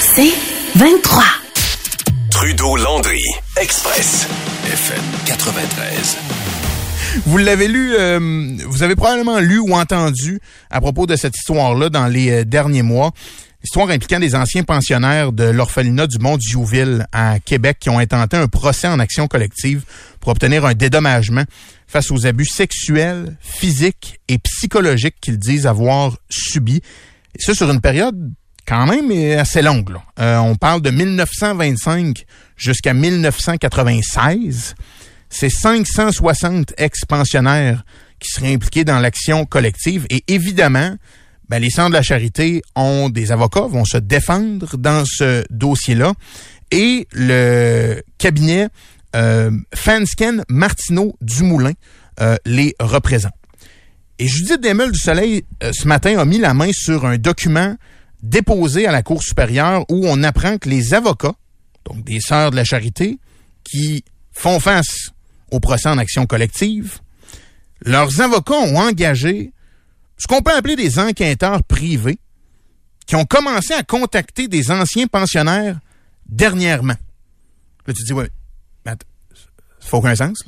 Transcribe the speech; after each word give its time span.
C'est 0.00 0.32
23. 0.76 1.22
Trudeau-Landry, 2.30 3.22
Express, 3.60 4.26
FM 4.66 5.02
93. 5.26 6.18
Vous 7.26 7.38
l'avez 7.38 7.68
lu, 7.68 7.94
euh, 7.98 8.56
vous 8.66 8.82
avez 8.82 8.96
probablement 8.96 9.38
lu 9.38 9.58
ou 9.58 9.74
entendu 9.74 10.40
à 10.70 10.80
propos 10.80 11.06
de 11.06 11.16
cette 11.16 11.36
histoire-là 11.36 11.88
dans 11.88 12.06
les 12.06 12.30
euh, 12.30 12.44
derniers 12.44 12.82
mois. 12.82 13.12
Histoire 13.64 13.88
impliquant 13.90 14.18
des 14.18 14.34
anciens 14.34 14.64
pensionnaires 14.64 15.32
de 15.32 15.44
l'orphelinat 15.44 16.06
du 16.06 16.18
Mont 16.18 16.36
Diouville 16.36 17.06
à 17.12 17.38
Québec 17.38 17.78
qui 17.80 17.90
ont 17.90 17.98
intenté 17.98 18.36
un 18.36 18.48
procès 18.48 18.88
en 18.88 18.98
action 18.98 19.28
collective 19.28 19.84
pour 20.20 20.32
obtenir 20.32 20.64
un 20.64 20.74
dédommagement 20.74 21.44
face 21.86 22.10
aux 22.10 22.26
abus 22.26 22.46
sexuels, 22.46 23.36
physiques 23.40 24.20
et 24.28 24.38
psychologiques 24.38 25.16
qu'ils 25.20 25.38
disent 25.38 25.66
avoir 25.66 26.16
subis. 26.28 26.82
Et 27.34 27.40
ça 27.40 27.54
sur 27.54 27.70
une 27.70 27.80
période 27.80 28.32
quand 28.66 28.86
même 28.86 29.38
assez 29.38 29.62
longue. 29.62 29.90
là. 29.90 30.02
Euh, 30.20 30.38
on 30.38 30.54
parle 30.54 30.82
de 30.82 30.90
1925 30.90 32.24
jusqu'à 32.56 32.94
1996 32.94 34.74
c'est 35.32 35.48
560 35.48 36.74
ex-pensionnaires 36.76 37.84
qui 38.20 38.28
seraient 38.30 38.52
impliqués 38.52 38.84
dans 38.84 39.00
l'action 39.00 39.46
collective. 39.46 40.06
Et 40.10 40.22
évidemment, 40.28 40.94
ben, 41.48 41.58
les 41.58 41.70
centres 41.70 41.90
de 41.90 41.94
la 41.94 42.02
charité 42.02 42.62
ont 42.76 43.08
des 43.08 43.32
avocats, 43.32 43.66
vont 43.66 43.84
se 43.84 43.96
défendre 43.96 44.76
dans 44.76 45.04
ce 45.06 45.44
dossier-là. 45.50 46.12
Et 46.70 47.08
le 47.12 48.02
cabinet 48.18 48.68
euh, 49.16 49.50
Fansken 49.74 50.44
Martineau 50.48 51.16
Dumoulin 51.20 51.72
euh, 52.20 52.36
les 52.44 52.74
représente. 52.78 53.32
Et 54.18 54.28
Judith 54.28 54.60
Desmeules 54.60 54.92
du 54.92 54.98
Soleil, 54.98 55.44
euh, 55.62 55.72
ce 55.72 55.88
matin, 55.88 56.18
a 56.18 56.24
mis 56.24 56.38
la 56.38 56.54
main 56.54 56.70
sur 56.72 57.06
un 57.06 57.16
document 57.16 57.76
déposé 58.22 58.86
à 58.86 58.92
la 58.92 59.02
Cour 59.02 59.22
supérieure 59.22 59.84
où 59.90 60.06
on 60.06 60.22
apprend 60.22 60.58
que 60.58 60.68
les 60.68 60.94
avocats, 60.94 61.34
donc 61.84 62.04
des 62.04 62.20
sœurs 62.20 62.50
de 62.50 62.56
la 62.56 62.64
charité, 62.64 63.18
qui 63.64 64.04
font 64.32 64.60
face 64.60 65.10
au 65.50 65.60
procès 65.60 65.88
en 65.88 65.98
action 65.98 66.26
collective, 66.26 67.00
leurs 67.84 68.20
avocats 68.20 68.54
ont 68.54 68.76
engagé 68.76 69.52
ce 70.16 70.26
qu'on 70.26 70.42
peut 70.42 70.54
appeler 70.54 70.76
des 70.76 70.98
enquêteurs 70.98 71.64
privés 71.64 72.18
qui 73.06 73.16
ont 73.16 73.24
commencé 73.24 73.74
à 73.74 73.82
contacter 73.82 74.46
des 74.46 74.70
anciens 74.70 75.08
pensionnaires 75.08 75.78
dernièrement. 76.26 76.94
Là, 77.86 77.92
tu 77.92 78.02
te 78.02 78.06
dis, 78.06 78.12
ouais, 78.12 78.30
ça 78.86 78.96
fait 79.80 79.96
aucun 79.96 80.14
sens. 80.14 80.44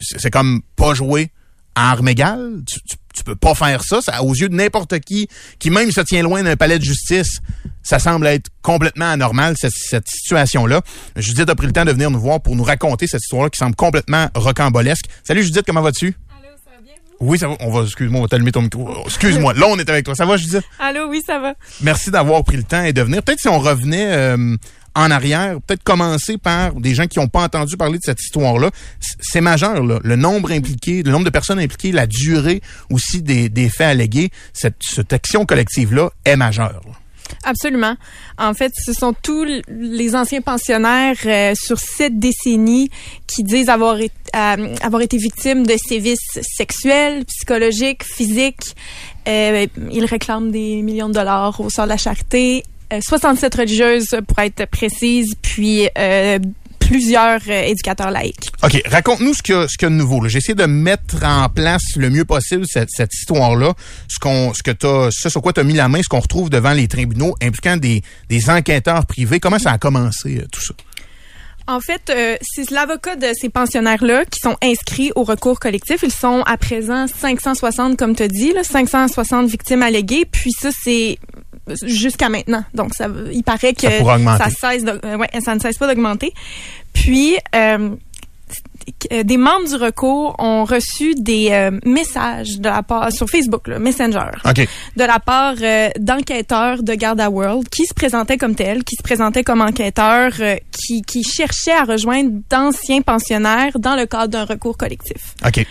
C'est 0.00 0.30
comme 0.30 0.62
pas 0.76 0.94
jouer 0.94 1.30
à 1.74 1.90
armes 1.90 2.08
égales? 2.08 2.62
Tu, 2.66 2.80
tu, 2.82 2.96
tu 3.18 3.24
peux 3.24 3.36
pas 3.36 3.54
faire 3.54 3.82
ça. 3.84 4.00
ça. 4.00 4.22
Aux 4.22 4.34
yeux 4.34 4.48
de 4.48 4.54
n'importe 4.54 4.98
qui, 5.00 5.28
qui 5.58 5.70
même 5.70 5.90
se 5.90 6.00
tient 6.00 6.22
loin 6.22 6.42
d'un 6.42 6.56
palais 6.56 6.78
de 6.78 6.84
justice, 6.84 7.38
ça 7.82 7.98
semble 7.98 8.26
être 8.26 8.48
complètement 8.62 9.10
anormal, 9.10 9.54
cette, 9.58 9.72
cette 9.74 10.08
situation-là. 10.08 10.82
Judith 11.16 11.48
a 11.48 11.54
pris 11.54 11.66
le 11.66 11.72
temps 11.72 11.84
de 11.84 11.92
venir 11.92 12.10
nous 12.10 12.20
voir 12.20 12.40
pour 12.40 12.56
nous 12.56 12.64
raconter 12.64 13.06
cette 13.06 13.22
histoire-là 13.22 13.50
qui 13.50 13.58
semble 13.58 13.76
complètement 13.76 14.28
rocambolesque. 14.34 15.06
Salut 15.24 15.42
Judith, 15.42 15.62
comment 15.66 15.82
vas-tu? 15.82 16.06
Allô, 16.30 16.48
ça 16.64 16.70
va 16.76 16.82
bien, 16.82 16.94
vous? 17.20 17.26
Oui, 17.26 17.38
ça 17.38 17.48
va. 17.48 17.56
On 17.60 17.70
va, 17.70 17.82
excuse-moi, 17.84 18.20
on 18.20 18.22
va 18.22 18.28
t'allumer 18.28 18.52
ton 18.52 18.62
micro. 18.62 18.88
Oh, 18.88 19.02
Excuse-moi. 19.06 19.54
Là, 19.54 19.66
on 19.68 19.78
est 19.78 19.88
avec 19.88 20.04
toi. 20.04 20.14
Ça 20.14 20.26
va, 20.26 20.36
Judith? 20.36 20.62
Allô, 20.78 21.08
oui, 21.08 21.22
ça 21.26 21.38
va. 21.38 21.54
Merci 21.80 22.10
d'avoir 22.10 22.44
pris 22.44 22.56
le 22.56 22.64
temps 22.64 22.82
et 22.82 22.92
de 22.92 23.02
venir. 23.02 23.22
Peut-être 23.22 23.40
si 23.40 23.48
on 23.48 23.58
revenait 23.58 24.12
euh, 24.12 24.56
en 24.98 25.10
arrière, 25.10 25.60
peut-être 25.66 25.82
commencer 25.82 26.38
par 26.38 26.74
des 26.74 26.94
gens 26.94 27.06
qui 27.06 27.18
n'ont 27.18 27.28
pas 27.28 27.42
entendu 27.42 27.76
parler 27.76 27.98
de 27.98 28.02
cette 28.04 28.20
histoire-là. 28.20 28.70
C'est 29.20 29.40
majeur. 29.40 29.82
Le 29.82 30.16
nombre 30.16 30.50
impliqué, 30.52 31.02
le 31.02 31.10
nombre 31.12 31.24
de 31.24 31.30
personnes 31.30 31.58
impliquées, 31.58 31.92
la 31.92 32.06
durée 32.06 32.60
aussi 32.90 33.22
des, 33.22 33.48
des 33.48 33.68
faits 33.68 33.88
allégués. 33.88 34.30
Cette, 34.52 34.76
cette 34.80 35.12
action 35.12 35.46
collective-là 35.46 36.10
est 36.24 36.36
majeure. 36.36 36.82
Absolument. 37.44 37.94
En 38.38 38.54
fait, 38.54 38.72
ce 38.74 38.94
sont 38.94 39.12
tous 39.22 39.44
les 39.68 40.16
anciens 40.16 40.40
pensionnaires 40.40 41.16
euh, 41.26 41.54
sur 41.54 41.78
sept 41.78 42.18
décennies 42.18 42.88
qui 43.26 43.44
disent 43.44 43.68
avoir, 43.68 44.00
été- 44.00 44.14
euh, 44.34 44.74
avoir 44.80 45.02
été 45.02 45.18
victimes 45.18 45.66
de 45.66 45.76
sévices 45.76 46.40
sexuels, 46.42 47.26
psychologiques, 47.26 48.02
physiques. 48.02 48.74
Euh, 49.28 49.66
ils 49.90 50.06
réclament 50.06 50.50
des 50.50 50.80
millions 50.80 51.08
de 51.10 51.14
dollars 51.14 51.60
au 51.60 51.68
sort 51.68 51.84
de 51.84 51.90
la 51.90 51.98
charité. 51.98 52.64
Euh, 52.92 53.00
67 53.02 53.54
religieuses, 53.54 54.16
pour 54.26 54.38
être 54.38 54.66
précise, 54.66 55.34
puis 55.42 55.88
euh, 55.98 56.38
plusieurs 56.88 57.40
euh, 57.48 57.62
éducateurs 57.64 58.10
laïcs. 58.10 58.50
OK, 58.62 58.82
raconte-nous 58.86 59.34
ce 59.34 59.42
qu'il 59.42 59.54
y, 59.54 59.66
qu'il 59.66 59.82
y 59.82 59.86
a 59.86 59.88
de 59.90 59.94
nouveau. 59.94 60.22
là. 60.22 60.28
J'ai 60.28 60.38
essayé 60.38 60.54
de 60.54 60.64
mettre 60.64 61.22
en 61.22 61.48
place 61.48 61.82
le 61.96 62.08
mieux 62.08 62.24
possible 62.24 62.64
cette, 62.66 62.88
cette 62.90 63.12
histoire-là, 63.12 63.74
ce 64.08 64.18
qu'on, 64.18 64.54
ce 64.54 64.62
que 64.62 64.70
t'as, 64.70 65.10
ce 65.10 65.28
sur 65.28 65.42
quoi 65.42 65.52
tu 65.52 65.60
as 65.60 65.64
mis 65.64 65.74
la 65.74 65.88
main, 65.88 66.02
ce 66.02 66.08
qu'on 66.08 66.20
retrouve 66.20 66.50
devant 66.50 66.72
les 66.72 66.88
tribunaux 66.88 67.34
impliquant 67.42 67.76
des, 67.76 68.02
des 68.28 68.48
enquêteurs 68.48 69.04
privés. 69.06 69.38
Comment 69.38 69.58
ça 69.58 69.72
a 69.72 69.78
commencé, 69.78 70.38
euh, 70.38 70.46
tout 70.50 70.62
ça? 70.62 70.74
En 71.66 71.80
fait, 71.80 72.08
euh, 72.08 72.36
c'est 72.40 72.70
l'avocat 72.70 73.16
de 73.16 73.28
ces 73.38 73.50
pensionnaires-là 73.50 74.24
qui 74.24 74.40
sont 74.40 74.56
inscrits 74.62 75.12
au 75.14 75.24
recours 75.24 75.60
collectif. 75.60 76.02
Ils 76.02 76.10
sont 76.10 76.42
à 76.46 76.56
présent 76.56 77.06
560, 77.06 77.98
comme 77.98 78.16
tu 78.16 78.22
as 78.22 78.28
dit, 78.28 78.54
là, 78.54 78.64
560 78.64 79.46
victimes 79.48 79.82
alléguées. 79.82 80.24
Puis 80.24 80.50
ça, 80.58 80.70
c'est 80.82 81.18
jusqu'à 81.84 82.28
maintenant. 82.28 82.64
Donc, 82.74 82.94
ça, 82.94 83.08
il 83.32 83.42
paraît 83.42 83.74
que 83.74 83.82
Ça 83.82 83.98
pourra 83.98 84.16
augmenter. 84.16 84.44
ça, 84.44 84.70
cesse 84.72 84.84
de- 84.84 85.00
euh, 85.04 85.16
ouais, 85.16 85.28
ça 85.40 85.54
ne 85.54 85.60
cesse 85.60 85.78
pas 85.78 85.86
d'augmenter. 85.86 86.32
Puis, 86.92 87.36
euh, 87.54 87.90
des 89.10 89.36
membres 89.36 89.68
du 89.68 89.74
recours 89.76 90.34
ont 90.38 90.64
reçu 90.64 91.14
des 91.14 91.48
euh, 91.50 91.78
messages 91.84 92.58
de 92.58 92.68
la 92.70 92.82
part 92.82 93.12
sur 93.12 93.28
Facebook, 93.28 93.68
là, 93.68 93.78
Messenger 93.78 94.20
de 94.96 95.04
la 95.04 95.18
part 95.20 95.54
euh, 95.60 95.90
d'enquêteurs 95.98 96.82
de 96.82 96.94
Garda 96.94 97.28
World 97.28 97.68
qui 97.68 97.84
se 97.84 97.92
présentaient 97.92 98.38
comme 98.38 98.54
tels, 98.54 98.84
qui 98.84 98.96
se 98.96 99.02
présentaient 99.02 99.44
comme 99.44 99.60
enquêteurs, 99.60 100.32
euh, 100.40 100.56
qui, 100.72 101.02
qui 101.02 101.22
cherchaient 101.22 101.72
à 101.72 101.84
rejoindre 101.84 102.30
d'anciens 102.48 103.02
pensionnaires 103.02 103.78
dans 103.78 103.94
le 103.96 104.06
cadre 104.06 104.28
d'un 104.28 104.44
recours 104.46 104.78
collectif. 104.78 105.34
OK. 105.46 105.66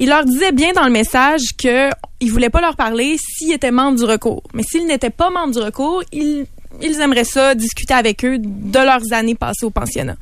Il 0.00 0.08
leur 0.08 0.24
disait 0.24 0.52
bien 0.52 0.72
dans 0.72 0.84
le 0.84 0.90
message 0.90 1.42
que 1.56 1.90
il 2.20 2.32
voulait 2.32 2.50
pas 2.50 2.60
leur 2.60 2.74
parler 2.74 3.16
s'ils 3.18 3.52
étaient 3.52 3.70
membres 3.70 3.98
du 3.98 4.04
recours. 4.04 4.42
Mais 4.54 4.62
s'ils 4.62 4.86
n'étaient 4.86 5.10
pas 5.10 5.30
membres 5.30 5.52
du 5.52 5.58
recours, 5.58 6.02
ils, 6.10 6.46
ils 6.82 7.00
aimeraient 7.00 7.24
ça 7.24 7.54
discuter 7.54 7.94
avec 7.94 8.24
eux 8.24 8.38
de 8.38 8.78
leurs 8.78 9.12
années 9.12 9.34
passées 9.34 9.66
au 9.66 9.70
pensionnat. 9.70 10.16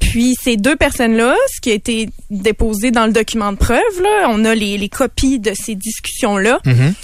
Puis 0.00 0.34
ces 0.40 0.56
deux 0.56 0.76
personnes-là, 0.76 1.36
ce 1.54 1.60
qui 1.60 1.70
a 1.70 1.74
été 1.74 2.08
déposé 2.30 2.90
dans 2.90 3.06
le 3.06 3.12
document 3.12 3.52
de 3.52 3.56
preuve, 3.56 4.02
là, 4.02 4.28
on 4.30 4.44
a 4.44 4.54
les, 4.54 4.76
les 4.78 4.88
copies 4.88 5.38
de 5.38 5.52
ces 5.54 5.76
discussions-là. 5.76 6.60
Mhm. 6.64 6.94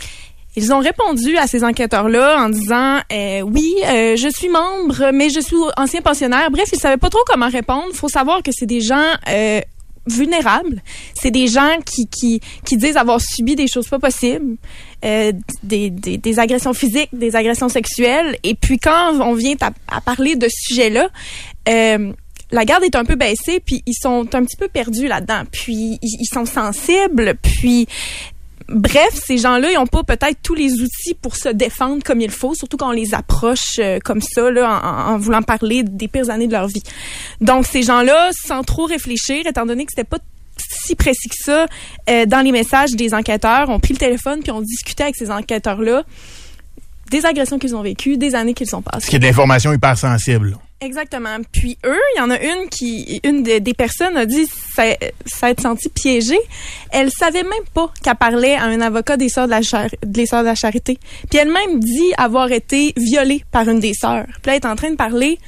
Ils 0.56 0.72
ont 0.72 0.78
répondu 0.78 1.36
à 1.36 1.48
ces 1.48 1.64
enquêteurs-là 1.64 2.38
en 2.38 2.48
disant 2.48 3.00
euh, 3.12 3.40
oui, 3.40 3.74
euh, 3.86 4.16
je 4.16 4.28
suis 4.28 4.48
membre, 4.48 5.10
mais 5.12 5.28
je 5.28 5.40
suis 5.40 5.56
ancien 5.76 6.00
pensionnaire. 6.00 6.50
Bref, 6.50 6.68
ils 6.72 6.78
savaient 6.78 6.96
pas 6.96 7.10
trop 7.10 7.22
comment 7.26 7.48
répondre. 7.48 7.86
Il 7.90 7.96
faut 7.96 8.08
savoir 8.08 8.42
que 8.42 8.52
c'est 8.52 8.66
des 8.66 8.80
gens 8.80 9.02
euh, 9.28 9.60
vulnérables. 10.06 10.82
C'est 11.14 11.30
des 11.30 11.48
gens 11.48 11.76
qui, 11.84 12.06
qui, 12.06 12.40
qui 12.64 12.76
disent 12.76 12.96
avoir 12.96 13.20
subi 13.20 13.56
des 13.56 13.66
choses 13.68 13.88
pas 13.88 13.98
possibles, 13.98 14.56
euh, 15.04 15.32
des, 15.62 15.90
des, 15.90 16.18
des 16.18 16.38
agressions 16.38 16.74
physiques, 16.74 17.10
des 17.12 17.36
agressions 17.36 17.68
sexuelles. 17.68 18.36
Et 18.42 18.54
puis 18.54 18.78
quand 18.78 19.20
on 19.20 19.34
vient 19.34 19.56
à, 19.60 19.70
à 19.88 20.00
parler 20.00 20.36
de 20.36 20.48
ce 20.48 20.68
sujet-là, 20.68 21.08
euh, 21.68 22.12
la 22.50 22.64
garde 22.64 22.84
est 22.84 22.94
un 22.94 23.04
peu 23.04 23.16
baissée, 23.16 23.58
puis 23.58 23.82
ils 23.86 23.96
sont 24.00 24.34
un 24.34 24.44
petit 24.44 24.56
peu 24.56 24.68
perdus 24.68 25.08
là-dedans. 25.08 25.42
Puis 25.50 25.98
ils, 26.02 26.16
ils 26.20 26.28
sont 26.32 26.44
sensibles, 26.46 27.34
puis 27.42 27.88
Bref, 28.68 29.20
ces 29.26 29.38
gens-là, 29.38 29.70
ils 29.70 29.74
n'ont 29.74 29.86
pas 29.86 30.02
peut-être 30.04 30.38
tous 30.42 30.54
les 30.54 30.72
outils 30.80 31.14
pour 31.20 31.36
se 31.36 31.48
défendre 31.50 32.02
comme 32.02 32.20
il 32.20 32.30
faut, 32.30 32.54
surtout 32.54 32.76
quand 32.76 32.88
on 32.88 32.92
les 32.92 33.14
approche 33.14 33.78
euh, 33.78 33.98
comme 34.02 34.22
ça, 34.22 34.50
là, 34.50 34.80
en, 35.08 35.18
voulant 35.18 35.42
parler 35.42 35.82
des 35.82 36.08
pires 36.08 36.30
années 36.30 36.46
de 36.46 36.52
leur 36.52 36.68
vie. 36.68 36.82
Donc, 37.40 37.66
ces 37.66 37.82
gens-là, 37.82 38.30
sans 38.32 38.62
trop 38.62 38.86
réfléchir, 38.86 39.46
étant 39.46 39.66
donné 39.66 39.84
que 39.84 39.90
c'était 39.94 40.08
pas 40.08 40.18
si 40.56 40.94
précis 40.94 41.28
que 41.28 41.36
ça, 41.38 41.66
euh, 42.08 42.26
dans 42.26 42.40
les 42.40 42.52
messages 42.52 42.92
des 42.92 43.12
enquêteurs, 43.12 43.68
ont 43.70 43.80
pris 43.80 43.92
le 43.92 43.98
téléphone 43.98 44.40
puis 44.42 44.50
ont 44.52 44.62
discuté 44.62 45.02
avec 45.02 45.16
ces 45.16 45.30
enquêteurs-là 45.30 46.04
des 47.10 47.26
agressions 47.26 47.58
qu'ils 47.58 47.76
ont 47.76 47.82
vécues, 47.82 48.16
des 48.16 48.34
années 48.34 48.54
qu'ils 48.54 48.74
ont 48.74 48.82
Ce 48.84 48.90
passées. 48.90 49.10
qui 49.10 49.16
est 49.16 49.18
de 49.18 49.26
l'information 49.26 49.72
hyper 49.72 49.96
sensible. 49.98 50.56
Exactement. 50.84 51.36
Puis 51.52 51.78
eux, 51.84 51.98
il 52.14 52.18
y 52.18 52.20
en 52.20 52.30
a 52.30 52.38
une 52.40 52.68
qui, 52.68 53.20
une 53.24 53.42
des, 53.42 53.60
des 53.60 53.74
personnes 53.74 54.16
a 54.16 54.26
dit 54.26 54.46
ça, 54.74 54.84
ça 55.26 55.50
être 55.50 55.62
senti 55.62 55.88
piégée. 55.88 56.38
Elle 56.90 57.10
savait 57.10 57.42
même 57.42 57.52
pas 57.72 57.90
qu'elle 58.02 58.14
parlait 58.16 58.54
à 58.54 58.64
un 58.64 58.80
avocat 58.80 59.16
des 59.16 59.28
sœurs 59.28 59.46
de 59.46 59.50
la, 59.52 59.62
char- 59.62 59.88
des 60.04 60.26
sœurs 60.26 60.42
de 60.42 60.48
la 60.48 60.54
charité. 60.54 60.98
Puis 61.30 61.38
elle-même 61.38 61.80
dit 61.80 62.12
avoir 62.18 62.52
été 62.52 62.92
violée 62.96 63.44
par 63.50 63.68
une 63.68 63.80
des 63.80 63.94
sœurs. 63.94 64.26
Puis 64.26 64.46
là, 64.46 64.52
elle 64.56 64.60
est 64.62 64.66
en 64.66 64.76
train 64.76 64.90
de 64.90 64.96
parler 64.96 65.38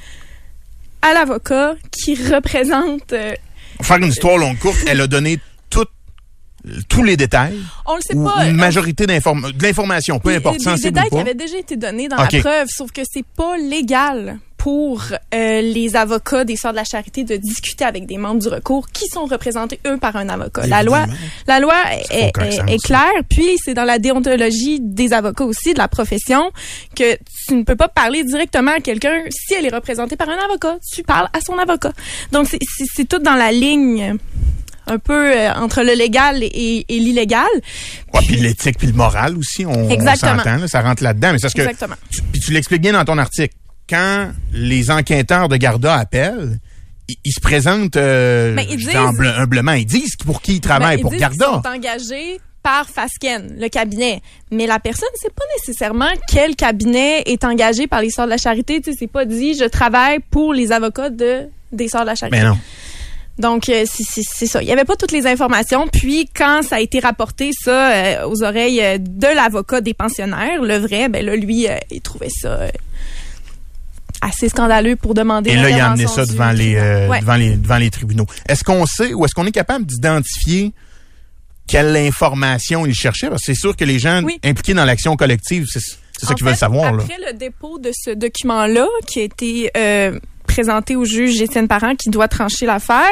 à 1.01 1.13
l'avocat 1.13 1.75
qui 1.91 2.15
représente. 2.15 3.13
euh, 3.13 3.33
Pour 3.77 3.85
faire 3.85 3.97
une 3.97 4.07
histoire 4.07 4.37
longue 4.37 4.57
courte, 4.57 4.79
elle 4.87 5.01
a 5.01 5.07
donné 5.07 5.39
tout- 5.69 5.85
tous 6.89 7.03
les 7.03 7.15
détails. 7.15 7.59
on 7.85 7.95
le 7.95 8.01
sait 8.01 8.15
ou 8.15 8.25
pas. 8.25 8.45
une 8.47 8.55
majorité 8.57 9.05
d'inform- 9.05 9.51
de 9.53 9.63
l'information, 9.63 10.19
peu 10.19 10.31
Des- 10.31 10.37
importe, 10.37 10.57
des 10.57 10.63
sensible 10.63 10.93
détails 10.93 11.09
qui 11.09 11.19
avaient 11.19 11.33
déjà 11.35 11.57
été 11.57 11.75
donnés 11.77 12.07
dans 12.07 12.17
la 12.17 12.27
preuve, 12.41 12.67
sauf 12.69 12.91
que 12.91 13.01
c'est 13.09 13.25
pas 13.37 13.55
légal 13.57 14.39
pour 14.57 15.03
euh, 15.33 15.61
les 15.61 15.95
avocats 15.95 16.43
des 16.43 16.55
Sœurs 16.55 16.71
de 16.71 16.77
la 16.77 16.83
Charité 16.83 17.23
de 17.23 17.35
discuter 17.37 17.85
avec 17.85 18.05
des 18.07 18.17
membres 18.17 18.41
du 18.41 18.47
recours 18.47 18.87
qui 18.89 19.05
sont 19.07 19.25
représentés 19.25 19.79
eux 19.87 19.97
par 19.97 20.15
un 20.15 20.29
avocat. 20.29 20.65
La 20.67 20.83
loi, 20.83 21.05
la 21.47 21.59
loi 21.59 21.75
est, 22.11 22.31
est- 22.47 22.73
est 22.73 22.83
claire, 22.83 23.11
puis 23.29 23.57
c'est 23.63 23.73
dans 23.75 23.83
la 23.83 23.99
déontologie 23.99 24.79
des 24.81 25.13
avocats 25.13 25.45
aussi 25.45 25.73
de 25.73 25.77
la 25.77 25.87
profession 25.87 26.51
que 26.95 27.15
tu 27.47 27.53
ne 27.55 27.63
peux 27.63 27.75
pas 27.75 27.87
parler 27.87 28.23
directement 28.23 28.71
à 28.71 28.79
quelqu'un 28.79 29.21
si 29.29 29.53
elle 29.53 29.65
est 29.65 29.73
représentée 29.73 30.15
par 30.15 30.29
un 30.29 30.37
avocat. 30.49 30.77
Tu 30.93 31.03
parles 31.03 31.29
à 31.33 31.39
son 31.41 31.57
avocat. 31.57 31.93
Donc 32.31 32.47
c'est- 32.47 33.05
tout 33.07 33.19
dans 33.19 33.35
la 33.35 33.51
ligne 33.51 34.15
un 34.87 34.99
peu 34.99 35.31
euh, 35.37 35.53
entre 35.53 35.83
le 35.83 35.93
légal 35.93 36.41
et, 36.43 36.85
et 36.87 36.99
l'illégal. 36.99 37.45
Ouais, 38.13 38.21
puis 38.25 38.37
l'éthique 38.37 38.77
puis 38.77 38.87
le 38.87 38.93
moral 38.93 39.37
aussi, 39.37 39.65
on, 39.65 39.71
on 39.71 39.89
s'entend, 40.37 40.55
là, 40.57 40.67
ça 40.67 40.81
rentre 40.81 41.03
là-dedans. 41.03 41.31
Mais 41.33 41.37
c'est 41.39 41.43
parce 41.43 41.53
que 41.53 41.61
Exactement. 41.61 41.95
tu- 42.09 42.21
puis 42.23 42.41
tu 42.41 42.51
l'expliques 42.53 42.81
bien 42.81 42.93
dans 42.93 43.05
ton 43.05 43.17
article. 43.17 43.53
Quand 43.89 44.31
les 44.53 44.91
enquêteurs 44.91 45.47
de 45.49 45.57
Garda 45.57 45.95
appellent, 45.95 46.59
ils, 47.07 47.15
ils 47.23 47.31
se 47.31 47.39
présentent 47.39 47.95
euh, 47.97 48.53
Ben, 48.55 48.65
ils 48.69 48.77
disent- 48.77 48.95
humble- 48.95 49.33
humblement, 49.37 49.73
ils 49.73 49.85
disent 49.85 50.15
pour 50.17 50.41
qui 50.41 50.55
ils 50.55 50.61
travaillent, 50.61 50.95
Ben, 50.95 50.99
ils 50.99 51.01
pour 51.03 51.11
disent 51.11 51.21
Garda. 51.21 51.45
qu'ils 51.45 51.71
sont 51.71 51.75
engagés 51.77 52.39
par 52.63 52.89
Fasken, 52.89 53.55
le 53.57 53.69
cabinet. 53.69 54.21
Mais 54.51 54.67
la 54.67 54.79
personne 54.79 55.07
ne 55.13 55.17
sait 55.19 55.33
pas 55.33 55.43
nécessairement 55.59 56.09
quel 56.29 56.55
cabinet 56.57 57.21
est 57.25 57.45
engagé 57.45 57.87
par 57.87 58.01
les 58.01 58.09
Sœurs 58.09 58.25
de 58.25 58.31
la 58.31 58.37
Charité. 58.37 58.81
Tu 58.81 58.91
sais, 58.91 58.97
c'est 58.99 59.07
pas 59.07 59.23
dit 59.23 59.53
je 59.57 59.63
travaille 59.65 60.19
pour 60.31 60.53
les 60.53 60.71
avocats 60.73 61.09
de 61.09 61.43
des 61.71 61.87
Sœurs 61.87 62.01
de 62.01 62.07
la 62.07 62.15
Charité. 62.15 62.37
Mais 62.37 62.43
Ben 62.43 62.49
non. 62.49 62.57
Donc, 63.39 63.69
euh, 63.69 63.85
c'est- 63.85 64.03
c'est 64.03 64.23
c'est 64.25 64.47
ça. 64.47 64.61
Il 64.63 64.67
y 64.67 64.71
avait 64.71 64.83
pas 64.83 64.95
toutes 64.95 65.11
les 65.11 65.27
informations. 65.27 65.87
Puis, 65.87 66.27
quand 66.35 66.61
ça 66.63 66.77
a 66.77 66.79
été 66.79 66.99
rapporté, 66.99 67.51
ça, 67.53 67.91
euh, 67.91 68.27
aux 68.27 68.41
oreilles 68.43 68.81
de 68.99 69.27
l'avocat 69.35 69.79
des 69.79 69.93
pensionnaires, 69.93 70.61
le 70.61 70.77
vrai, 70.77 71.07
ben 71.07 71.23
là, 71.23 71.35
lui, 71.35 71.67
il 71.91 72.01
trouvait 72.01 72.29
ça 72.31 72.61
assez 74.21 74.49
scandaleux 74.49 74.95
pour 74.95 75.13
demander 75.13 75.51
Et 75.51 75.55
là, 75.55 75.69
il 75.69 75.79
a 75.79 75.89
amené 75.91 76.07
ça 76.07 76.25
devant 76.25 76.51
les, 76.51 76.75
euh, 76.75 77.07
Ouais. 77.07 77.19
devant 77.21 77.35
les, 77.35 77.55
devant 77.55 77.77
les 77.77 77.89
tribunaux. 77.89 78.25
Est-ce 78.49 78.63
qu'on 78.63 78.85
sait 78.85 79.13
ou 79.13 79.25
est-ce 79.25 79.33
qu'on 79.33 79.45
est 79.45 79.51
capable 79.51 79.85
d'identifier 79.85 80.73
quelle 81.67 81.95
information 81.97 82.85
il 82.85 82.93
cherchait? 82.95 83.29
Parce 83.29 83.41
que 83.41 83.53
c'est 83.53 83.59
sûr 83.59 83.75
que 83.75 83.83
les 83.85 83.99
gens 83.99 84.21
Oui. 84.23 84.39
impliqués 84.43 84.73
dans 84.73 84.85
l'action 84.85 85.15
collective, 85.15 85.65
c'est 85.71 85.81
ça 85.81 86.33
qu'ils 86.33 86.45
veulent 86.45 86.55
savoir. 86.55 86.93
Là. 86.93 87.03
Après 87.03 87.17
le 87.31 87.37
dépôt 87.37 87.77
de 87.79 87.91
ce 87.93 88.11
document-là, 88.11 88.87
qui 89.05 89.19
a 89.19 89.23
été 89.23 89.69
euh, 89.77 90.17
présenté 90.47 90.95
au 90.95 91.03
juge 91.03 91.41
Étienne 91.41 91.67
Parent, 91.67 91.95
qui 91.95 92.09
doit 92.09 92.29
trancher 92.29 92.65
l'affaire, 92.65 93.03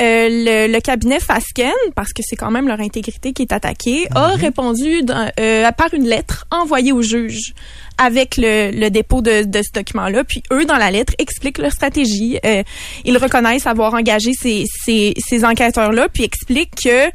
euh, 0.00 0.28
le, 0.28 0.72
le 0.72 0.80
cabinet 0.80 1.20
Fasken, 1.20 1.70
parce 1.94 2.12
que 2.12 2.22
c'est 2.28 2.34
quand 2.36 2.50
même 2.50 2.66
leur 2.66 2.80
intégrité 2.80 3.32
qui 3.32 3.42
est 3.42 3.52
attaquée, 3.52 4.08
a 4.14 4.30
répondu 4.34 5.02
dans- 5.04 5.30
euh, 5.40 5.70
par 5.72 5.94
une 5.94 6.06
lettre 6.08 6.44
envoyée 6.50 6.92
au 6.92 7.02
juge 7.02 7.54
avec 7.98 8.36
le, 8.36 8.70
le 8.72 8.90
dépôt 8.90 9.22
de, 9.22 9.44
de 9.44 9.62
ce 9.62 9.72
document-là. 9.72 10.24
Puis 10.24 10.42
eux, 10.52 10.64
dans 10.64 10.76
la 10.76 10.90
lettre, 10.90 11.14
expliquent 11.18 11.58
leur 11.58 11.72
stratégie. 11.72 12.38
Euh, 12.44 12.62
ils 13.04 13.16
reconnaissent 13.18 13.66
avoir 13.66 13.94
engagé 13.94 14.32
ces, 14.38 14.64
ces, 14.84 15.14
ces 15.18 15.44
enquêteurs-là, 15.44 16.08
puis 16.12 16.24
expliquent 16.24 16.74
que 16.84 17.10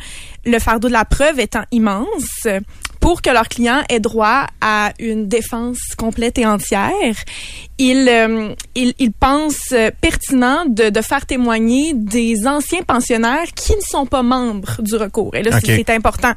le 0.46 0.58
fardeau 0.60 0.88
de 0.88 0.94
la 0.94 1.06
preuve 1.06 1.40
étant 1.40 1.64
immense, 1.72 2.48
pour 3.00 3.22
que 3.22 3.30
leurs 3.30 3.48
clients 3.48 3.82
aient 3.90 4.00
droit 4.00 4.48
à 4.60 4.92
une 5.00 5.28
défense 5.28 5.80
complète 5.98 6.38
et 6.40 6.46
entière, 6.46 7.16
ils, 7.78 8.08
euh, 8.10 8.54
euh, 9.74 9.92
pertinent 10.02 10.66
de, 10.68 10.90
de 10.90 11.02
faire 11.02 11.26
témoigner 11.26 11.94
des 11.96 12.48
anciens 12.48 12.84
pensionnaires 12.84 13.52
qui 13.56 13.74
ne 13.76 13.82
sont 13.82 14.06
pas 14.06 14.22
membres 14.24 14.82
du 14.82 14.96
recours. 14.96 15.36
Et 15.36 15.44
là, 15.44 15.60
c'est- 15.60 15.74
Ok. 15.74 15.84
c'est 15.86 15.94
important 15.94 16.34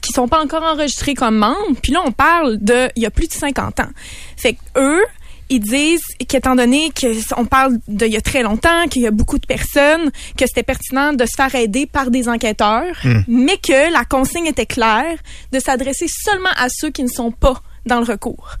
qui 0.00 0.12
sont 0.12 0.28
pas 0.28 0.40
encore 0.42 0.62
enregistrés 0.62 1.14
comme 1.14 1.36
membres. 1.36 1.76
Puis 1.82 1.92
là, 1.92 2.00
on 2.06 2.12
parle 2.12 2.58
de 2.60 2.88
il 2.96 3.02
y 3.02 3.06
a 3.06 3.10
plus 3.10 3.26
de 3.28 3.32
50 3.32 3.80
ans. 3.80 3.88
Fait 4.36 4.54
que 4.54 4.58
eux, 4.78 5.02
ils 5.52 5.58
disent 5.60 6.04
qu'étant 6.28 6.54
donné 6.54 6.90
que 6.94 7.08
on 7.36 7.44
parle 7.44 7.78
de 7.88 8.06
il 8.06 8.12
y 8.12 8.16
a 8.16 8.20
très 8.20 8.42
longtemps, 8.42 8.86
qu'il 8.88 9.02
y 9.02 9.06
a 9.06 9.10
beaucoup 9.10 9.38
de 9.38 9.46
personnes, 9.46 10.10
que 10.36 10.46
c'était 10.46 10.62
pertinent 10.62 11.12
de 11.12 11.26
se 11.26 11.34
faire 11.36 11.52
aider 11.56 11.86
par 11.86 12.10
des 12.10 12.28
enquêteurs, 12.28 12.96
mais 13.26 13.56
que 13.56 13.92
la 13.92 14.04
consigne 14.04 14.46
était 14.46 14.66
claire 14.66 15.16
de 15.52 15.58
s'adresser 15.58 16.06
seulement 16.08 16.50
à 16.56 16.68
ceux 16.68 16.90
qui 16.90 17.02
ne 17.02 17.08
sont 17.08 17.32
pas 17.32 17.60
dans 17.84 17.98
le 17.98 18.04
recours. 18.04 18.56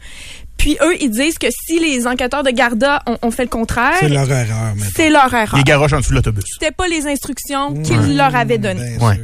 Puis 0.56 0.76
eux, 0.82 0.94
ils 1.00 1.10
disent 1.10 1.38
que 1.38 1.46
si 1.66 1.78
les 1.78 2.06
enquêteurs 2.06 2.42
de 2.42 2.50
Garda 2.50 3.02
ont, 3.06 3.16
ont 3.22 3.30
fait 3.30 3.44
le 3.44 3.48
contraire, 3.48 3.94
C'est 4.00 4.08
leur 4.10 4.30
erreur, 4.30 4.74
maintenant. 4.74 4.84
c'est 4.94 5.08
leur 5.10 5.32
erreur. 5.32 5.56
Les 5.56 5.62
garoches 5.62 5.92
en 5.94 6.00
dessous 6.00 6.10
de 6.10 6.16
l'autobus. 6.16 6.44
C'était 6.52 6.72
pas 6.72 6.86
les 6.88 7.06
instructions 7.06 7.72
qu'ils 7.82 8.16
leur 8.16 8.34
avaient 8.36 8.58
données. 8.58 8.96
Bien 8.98 9.08
Ouais. 9.08 9.20